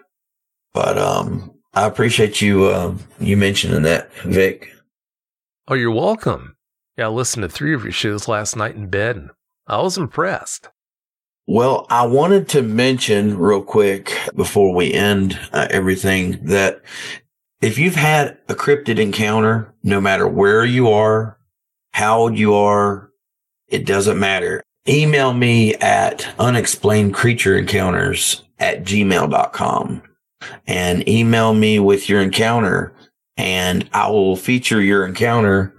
But, 0.72 0.98
um, 0.98 1.54
I 1.76 1.86
appreciate 1.86 2.40
you 2.40 2.66
uh, 2.66 2.94
you 3.18 3.36
mentioning 3.36 3.82
that, 3.82 4.12
Vic. 4.22 4.70
Oh, 5.66 5.74
you're 5.74 5.90
welcome. 5.90 6.56
Yeah, 6.96 7.06
I 7.06 7.08
listened 7.08 7.42
to 7.42 7.48
three 7.48 7.74
of 7.74 7.82
your 7.82 7.92
shows 7.92 8.28
last 8.28 8.54
night 8.54 8.76
in 8.76 8.88
bed, 8.88 9.16
and 9.16 9.30
I 9.66 9.80
was 9.80 9.98
impressed. 9.98 10.68
Well, 11.46 11.86
I 11.90 12.06
wanted 12.06 12.48
to 12.50 12.62
mention 12.62 13.36
real 13.36 13.62
quick 13.62 14.16
before 14.34 14.74
we 14.74 14.92
end 14.92 15.38
uh, 15.52 15.68
everything 15.70 16.42
that 16.46 16.80
if 17.60 17.78
you've 17.78 17.96
had 17.96 18.38
a 18.48 18.54
cryptid 18.54 18.98
encounter, 18.98 19.74
no 19.82 20.00
matter 20.00 20.26
where 20.26 20.64
you 20.64 20.88
are, 20.88 21.38
how 21.92 22.18
old 22.18 22.38
you 22.38 22.54
are, 22.54 23.10
it 23.68 23.86
doesn't 23.86 24.18
matter. 24.18 24.62
email 24.88 25.32
me 25.32 25.74
at 25.76 26.26
unexplained 26.38 27.14
creature 27.14 27.56
encounters 27.58 28.42
at 28.58 28.84
gmail.com 28.84 30.02
and 30.66 31.08
email 31.08 31.54
me 31.54 31.78
with 31.78 32.08
your 32.08 32.20
encounter 32.20 32.94
and 33.36 33.88
I 33.92 34.10
will 34.10 34.36
feature 34.36 34.80
your 34.80 35.06
encounter 35.06 35.74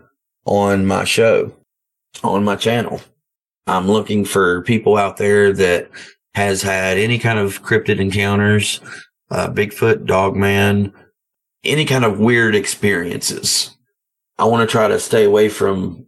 on 0.45 0.85
my 0.85 1.03
show, 1.05 1.55
on 2.23 2.43
my 2.43 2.55
channel. 2.55 3.01
I'm 3.67 3.87
looking 3.87 4.25
for 4.25 4.61
people 4.61 4.97
out 4.97 5.17
there 5.17 5.51
that 5.53 5.89
has 6.33 6.61
had 6.61 6.97
any 6.97 7.17
kind 7.17 7.39
of 7.39 7.63
cryptid 7.63 7.99
encounters, 7.99 8.81
uh, 9.31 9.49
Bigfoot, 9.49 10.05
Dogman, 10.05 10.93
any 11.63 11.85
kind 11.85 12.05
of 12.05 12.19
weird 12.19 12.55
experiences. 12.55 13.75
I 14.37 14.45
want 14.45 14.67
to 14.67 14.71
try 14.71 14.87
to 14.87 14.99
stay 14.99 15.23
away 15.23 15.49
from 15.49 16.05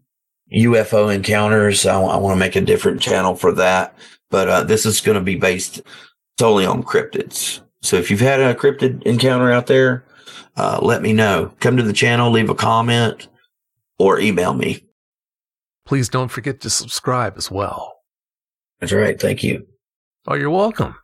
UFO 0.54 1.14
encounters. 1.14 1.86
I, 1.86 2.00
I 2.00 2.18
want 2.18 2.36
to 2.36 2.40
make 2.40 2.56
a 2.56 2.62
different 2.62 3.02
channel 3.02 3.36
for 3.36 3.52
that. 3.54 3.98
But 4.30 4.50
uh, 4.50 4.64
this 4.64 4.86
is 4.86 5.02
going 5.02 5.18
to 5.18 5.24
be 5.24 5.36
based 5.36 5.82
solely 6.40 6.66
on 6.66 6.84
cryptids. 6.84 7.62
So 7.82 7.96
if 7.96 8.12
you've 8.12 8.20
had 8.20 8.40
a 8.40 8.54
cryptid 8.54 9.04
encounter 9.04 9.52
out 9.52 9.68
there, 9.68 10.06
uh, 10.58 10.80
let 10.82 11.02
me 11.02 11.14
know. 11.14 11.54
Come 11.60 11.78
to 11.78 11.84
the 11.84 11.94
channel, 11.94 12.32
leave 12.32 12.50
a 12.50 12.56
comment, 12.56 13.28
or 13.98 14.20
email 14.20 14.54
me. 14.54 14.84
Please 15.88 16.10
don't 16.10 16.28
forget 16.28 16.60
to 16.62 16.70
subscribe 16.70 17.36
as 17.38 17.50
well. 17.50 17.94
That's 18.80 18.92
right. 18.92 19.20
Thank 19.20 19.42
you. 19.42 19.66
Oh, 20.28 20.36
you're 20.36 20.50
welcome. 20.50 20.96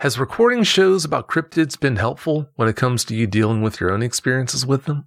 Has 0.00 0.18
recording 0.18 0.64
shows 0.64 1.04
about 1.04 1.28
cryptids 1.28 1.78
been 1.78 1.94
helpful 1.94 2.48
when 2.56 2.68
it 2.68 2.74
comes 2.74 3.04
to 3.04 3.14
you 3.14 3.28
dealing 3.28 3.62
with 3.62 3.80
your 3.80 3.92
own 3.92 4.02
experiences 4.02 4.66
with 4.66 4.86
them? 4.86 5.06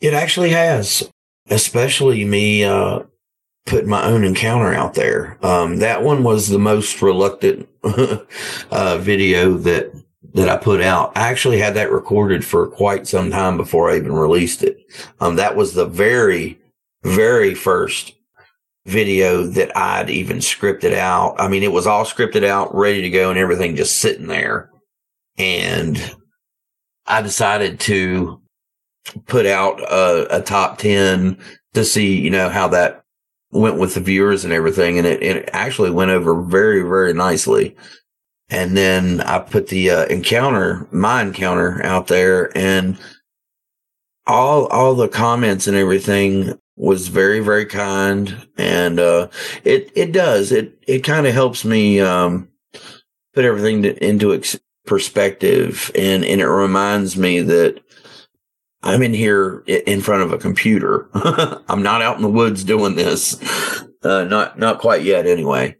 It 0.00 0.12
actually 0.12 0.50
has, 0.50 1.08
especially 1.48 2.24
me 2.24 2.64
uh, 2.64 3.04
putting 3.66 3.88
my 3.88 4.04
own 4.04 4.24
encounter 4.24 4.74
out 4.74 4.94
there. 4.94 5.38
Um, 5.46 5.76
that 5.76 6.02
one 6.02 6.24
was 6.24 6.48
the 6.48 6.58
most 6.58 7.00
reluctant 7.00 7.68
uh, 7.84 8.98
video 8.98 9.56
that 9.58 9.92
that 10.34 10.48
I 10.48 10.56
put 10.56 10.80
out. 10.80 11.16
I 11.16 11.28
actually 11.28 11.58
had 11.58 11.74
that 11.74 11.92
recorded 11.92 12.44
for 12.44 12.66
quite 12.66 13.06
some 13.06 13.30
time 13.30 13.56
before 13.56 13.88
I 13.88 13.96
even 13.96 14.12
released 14.12 14.64
it. 14.64 14.78
Um, 15.20 15.36
that 15.36 15.56
was 15.56 15.74
the 15.74 15.86
very, 15.86 16.58
very 17.02 17.54
first 17.54 18.14
video 18.86 19.44
that 19.44 19.76
I'd 19.76 20.10
even 20.10 20.38
scripted 20.38 20.94
out. 20.94 21.36
I 21.38 21.48
mean, 21.48 21.62
it 21.62 21.72
was 21.72 21.86
all 21.86 22.04
scripted 22.04 22.44
out, 22.44 22.74
ready 22.74 23.02
to 23.02 23.10
go 23.10 23.30
and 23.30 23.38
everything 23.38 23.76
just 23.76 23.96
sitting 23.96 24.28
there. 24.28 24.70
And 25.36 26.16
I 27.06 27.22
decided 27.22 27.80
to 27.80 28.40
put 29.26 29.46
out 29.46 29.80
a, 29.80 30.38
a 30.38 30.42
top 30.42 30.78
10 30.78 31.38
to 31.74 31.84
see, 31.84 32.18
you 32.18 32.30
know, 32.30 32.48
how 32.48 32.68
that 32.68 33.02
went 33.50 33.78
with 33.78 33.94
the 33.94 34.00
viewers 34.00 34.44
and 34.44 34.52
everything. 34.52 34.98
And 34.98 35.06
it, 35.06 35.22
it 35.22 35.50
actually 35.52 35.90
went 35.90 36.10
over 36.10 36.42
very, 36.42 36.80
very 36.80 37.12
nicely. 37.12 37.76
And 38.50 38.76
then 38.76 39.20
I 39.20 39.38
put 39.40 39.68
the 39.68 39.90
uh, 39.90 40.04
encounter, 40.06 40.88
my 40.90 41.22
encounter 41.22 41.84
out 41.84 42.06
there 42.06 42.56
and 42.56 42.98
all, 44.26 44.66
all 44.66 44.94
the 44.94 45.08
comments 45.08 45.66
and 45.66 45.76
everything 45.76 46.58
was 46.78 47.08
very, 47.08 47.40
very 47.40 47.66
kind. 47.66 48.48
And, 48.56 49.00
uh, 49.00 49.28
it, 49.64 49.90
it 49.94 50.12
does, 50.12 50.52
it, 50.52 50.78
it 50.86 51.00
kind 51.00 51.26
of 51.26 51.34
helps 51.34 51.64
me, 51.64 52.00
um, 52.00 52.48
put 53.34 53.44
everything 53.44 53.82
to, 53.82 54.04
into 54.04 54.32
ex- 54.32 54.58
perspective 54.86 55.90
and, 55.94 56.24
and 56.24 56.40
it 56.40 56.48
reminds 56.48 57.16
me 57.16 57.40
that 57.42 57.80
I'm 58.82 59.02
in 59.02 59.12
here 59.12 59.64
in 59.66 60.00
front 60.00 60.22
of 60.22 60.32
a 60.32 60.38
computer. 60.38 61.10
I'm 61.68 61.82
not 61.82 62.00
out 62.00 62.16
in 62.16 62.22
the 62.22 62.30
woods 62.30 62.62
doing 62.62 62.94
this. 62.94 63.36
Uh, 64.02 64.24
not, 64.24 64.58
not 64.58 64.78
quite 64.78 65.02
yet 65.02 65.26
anyway, 65.26 65.76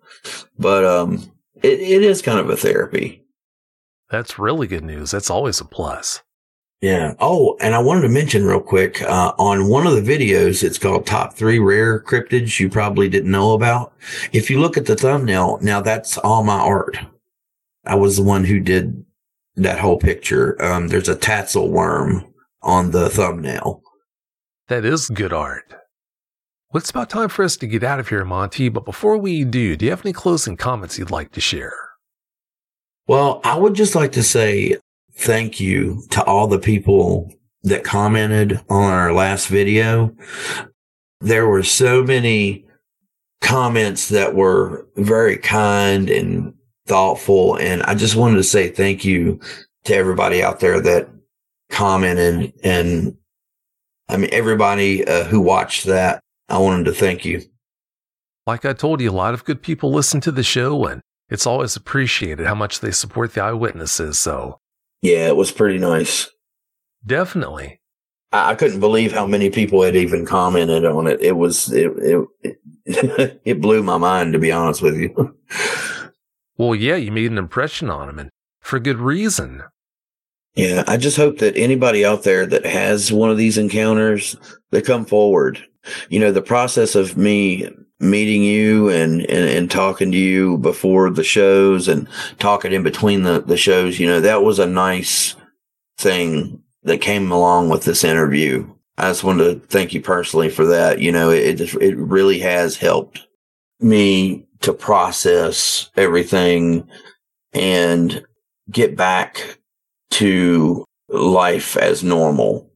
but, 0.58 0.84
um, 0.84 1.32
it, 1.62 1.80
it 1.80 2.02
is 2.02 2.22
kind 2.22 2.40
of 2.40 2.50
a 2.50 2.56
therapy. 2.56 3.24
That's 4.10 4.38
really 4.38 4.66
good 4.66 4.84
news. 4.84 5.12
That's 5.12 5.30
always 5.30 5.60
a 5.60 5.64
plus. 5.64 6.22
Yeah. 6.80 7.14
Oh, 7.18 7.56
and 7.60 7.74
I 7.74 7.80
wanted 7.80 8.02
to 8.02 8.08
mention 8.08 8.44
real 8.44 8.60
quick, 8.60 9.02
uh, 9.02 9.32
on 9.38 9.68
one 9.68 9.86
of 9.86 9.94
the 9.94 10.16
videos, 10.16 10.62
it's 10.62 10.78
called 10.78 11.06
top 11.06 11.34
three 11.34 11.58
rare 11.58 12.00
cryptids 12.00 12.60
you 12.60 12.68
probably 12.68 13.08
didn't 13.08 13.32
know 13.32 13.52
about. 13.52 13.92
If 14.32 14.48
you 14.48 14.60
look 14.60 14.76
at 14.76 14.86
the 14.86 14.94
thumbnail, 14.94 15.58
now 15.60 15.80
that's 15.80 16.18
all 16.18 16.44
my 16.44 16.58
art. 16.58 16.96
I 17.84 17.96
was 17.96 18.16
the 18.16 18.22
one 18.22 18.44
who 18.44 18.60
did 18.60 19.04
that 19.56 19.80
whole 19.80 19.98
picture. 19.98 20.60
Um, 20.62 20.88
there's 20.88 21.08
a 21.08 21.16
tatzelwurm 21.16 22.30
on 22.62 22.92
the 22.92 23.10
thumbnail. 23.10 23.82
That 24.68 24.84
is 24.84 25.08
good 25.08 25.32
art. 25.32 25.74
Well, 26.70 26.80
it's 26.80 26.90
about 26.90 27.10
time 27.10 27.30
for 27.30 27.44
us 27.44 27.56
to 27.56 27.66
get 27.66 27.82
out 27.82 27.98
of 27.98 28.08
here, 28.08 28.24
Monty, 28.24 28.68
but 28.68 28.84
before 28.84 29.16
we 29.16 29.42
do, 29.42 29.74
do 29.74 29.86
you 29.86 29.90
have 29.90 30.04
any 30.04 30.12
closing 30.12 30.56
comments 30.56 30.98
you'd 30.98 31.10
like 31.10 31.32
to 31.32 31.40
share? 31.40 31.72
Well, 33.06 33.40
I 33.42 33.56
would 33.56 33.74
just 33.74 33.94
like 33.94 34.12
to 34.12 34.22
say 34.22 34.76
thank 35.18 35.60
you 35.60 36.02
to 36.10 36.22
all 36.24 36.46
the 36.46 36.58
people 36.58 37.32
that 37.64 37.84
commented 37.84 38.60
on 38.70 38.92
our 38.92 39.12
last 39.12 39.48
video. 39.48 40.14
There 41.20 41.46
were 41.48 41.64
so 41.64 42.02
many 42.02 42.64
comments 43.40 44.08
that 44.08 44.34
were 44.34 44.86
very 44.96 45.36
kind 45.36 46.08
and 46.08 46.54
thoughtful. 46.86 47.56
And 47.56 47.82
I 47.82 47.94
just 47.94 48.16
wanted 48.16 48.36
to 48.36 48.44
say 48.44 48.68
thank 48.68 49.04
you 49.04 49.40
to 49.84 49.94
everybody 49.94 50.42
out 50.42 50.60
there 50.60 50.80
that 50.80 51.08
commented 51.70 52.52
and 52.62 53.16
I 54.08 54.16
mean, 54.16 54.30
everybody 54.32 55.06
uh, 55.06 55.24
who 55.24 55.40
watched 55.40 55.84
that, 55.84 56.22
I 56.48 56.58
wanted 56.58 56.84
to 56.84 56.92
thank 56.92 57.26
you. 57.26 57.42
Like 58.46 58.64
I 58.64 58.72
told 58.72 59.02
you, 59.02 59.10
a 59.10 59.12
lot 59.12 59.34
of 59.34 59.44
good 59.44 59.60
people 59.60 59.92
listen 59.92 60.22
to 60.22 60.32
the 60.32 60.42
show, 60.42 60.86
and 60.86 61.02
it's 61.28 61.46
always 61.46 61.76
appreciated 61.76 62.46
how 62.46 62.54
much 62.54 62.80
they 62.80 62.90
support 62.90 63.34
the 63.34 63.42
eyewitnesses. 63.42 64.18
So, 64.18 64.60
yeah, 65.02 65.28
it 65.28 65.36
was 65.36 65.52
pretty 65.52 65.78
nice. 65.78 66.28
Definitely. 67.04 67.80
I, 68.32 68.50
I 68.50 68.54
couldn't 68.54 68.80
believe 68.80 69.12
how 69.12 69.26
many 69.26 69.50
people 69.50 69.82
had 69.82 69.96
even 69.96 70.26
commented 70.26 70.84
on 70.84 71.06
it. 71.06 71.20
It 71.20 71.36
was, 71.36 71.72
it, 71.72 71.92
it, 71.96 72.28
it, 72.84 73.40
it 73.44 73.60
blew 73.60 73.82
my 73.82 73.98
mind, 73.98 74.32
to 74.32 74.38
be 74.38 74.52
honest 74.52 74.82
with 74.82 74.96
you. 74.96 75.36
well, 76.56 76.74
yeah, 76.74 76.96
you 76.96 77.12
made 77.12 77.30
an 77.30 77.38
impression 77.38 77.90
on 77.90 78.06
them, 78.06 78.18
and 78.18 78.30
for 78.60 78.78
good 78.78 78.98
reason. 78.98 79.62
Yeah, 80.54 80.82
I 80.88 80.96
just 80.96 81.16
hope 81.16 81.38
that 81.38 81.56
anybody 81.56 82.04
out 82.04 82.24
there 82.24 82.44
that 82.46 82.66
has 82.66 83.12
one 83.12 83.30
of 83.30 83.36
these 83.36 83.58
encounters, 83.58 84.34
they 84.70 84.82
come 84.82 85.04
forward. 85.04 85.64
You 86.08 86.18
know, 86.18 86.32
the 86.32 86.42
process 86.42 86.94
of 86.94 87.16
me 87.16 87.68
meeting 88.00 88.42
you 88.42 88.88
and, 88.88 89.22
and, 89.22 89.48
and 89.48 89.70
talking 89.70 90.12
to 90.12 90.18
you 90.18 90.58
before 90.58 91.10
the 91.10 91.24
shows 91.24 91.88
and 91.88 92.08
talking 92.38 92.72
in 92.72 92.82
between 92.82 93.22
the, 93.22 93.40
the 93.40 93.56
shows, 93.56 93.98
you 93.98 94.06
know, 94.06 94.20
that 94.20 94.42
was 94.42 94.58
a 94.58 94.66
nice 94.66 95.34
thing 95.98 96.62
that 96.84 97.00
came 97.00 97.32
along 97.32 97.68
with 97.68 97.84
this 97.84 98.04
interview. 98.04 98.68
I 98.96 99.08
just 99.08 99.24
wanted 99.24 99.44
to 99.62 99.66
thank 99.68 99.94
you 99.94 100.00
personally 100.00 100.48
for 100.48 100.66
that. 100.66 101.00
You 101.00 101.12
know, 101.12 101.30
it, 101.30 101.60
it, 101.60 101.74
it 101.74 101.96
really 101.96 102.38
has 102.40 102.76
helped 102.76 103.26
me 103.80 104.46
to 104.60 104.72
process 104.72 105.90
everything 105.96 106.88
and 107.52 108.24
get 108.70 108.96
back 108.96 109.58
to 110.10 110.84
life 111.08 111.76
as 111.76 112.02
normal. 112.02 112.70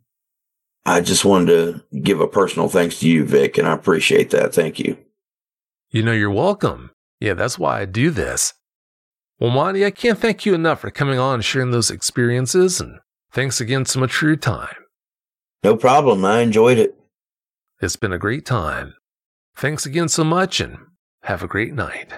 I 0.84 1.00
just 1.00 1.24
wanted 1.24 1.46
to 1.46 1.98
give 2.00 2.20
a 2.20 2.26
personal 2.26 2.68
thanks 2.68 3.00
to 3.00 3.08
you, 3.08 3.24
Vic, 3.24 3.58
and 3.58 3.68
I 3.68 3.72
appreciate 3.72 4.30
that. 4.30 4.54
Thank 4.54 4.78
you. 4.78 4.96
You 5.93 6.03
know, 6.03 6.12
you're 6.12 6.30
welcome. 6.30 6.90
Yeah, 7.20 7.34
that's 7.34 7.59
why 7.59 7.82
I 7.82 7.84
do 7.84 8.11
this. 8.11 8.55
Well, 9.38 9.51
Monty, 9.51 9.84
I 9.84 9.90
can't 9.90 10.18
thank 10.18 10.47
you 10.47 10.55
enough 10.55 10.80
for 10.80 10.90
coming 10.90 11.18
on 11.18 11.34
and 11.34 11.45
sharing 11.45 11.70
those 11.70 11.90
experiences, 11.90 12.80
and 12.80 12.99
thanks 13.30 13.61
again 13.61 13.84
so 13.84 14.01
much 14.01 14.14
for 14.14 14.24
your 14.24 14.36
time. 14.36 14.74
No 15.62 15.76
problem. 15.76 16.24
I 16.24 16.40
enjoyed 16.40 16.78
it. 16.78 16.97
It's 17.82 17.97
been 17.97 18.12
a 18.12 18.18
great 18.18 18.47
time. 18.47 18.95
Thanks 19.55 19.84
again 19.84 20.09
so 20.09 20.24
much, 20.24 20.61
and 20.61 20.78
have 21.24 21.43
a 21.43 21.49
great 21.49 21.74
night. 21.74 22.11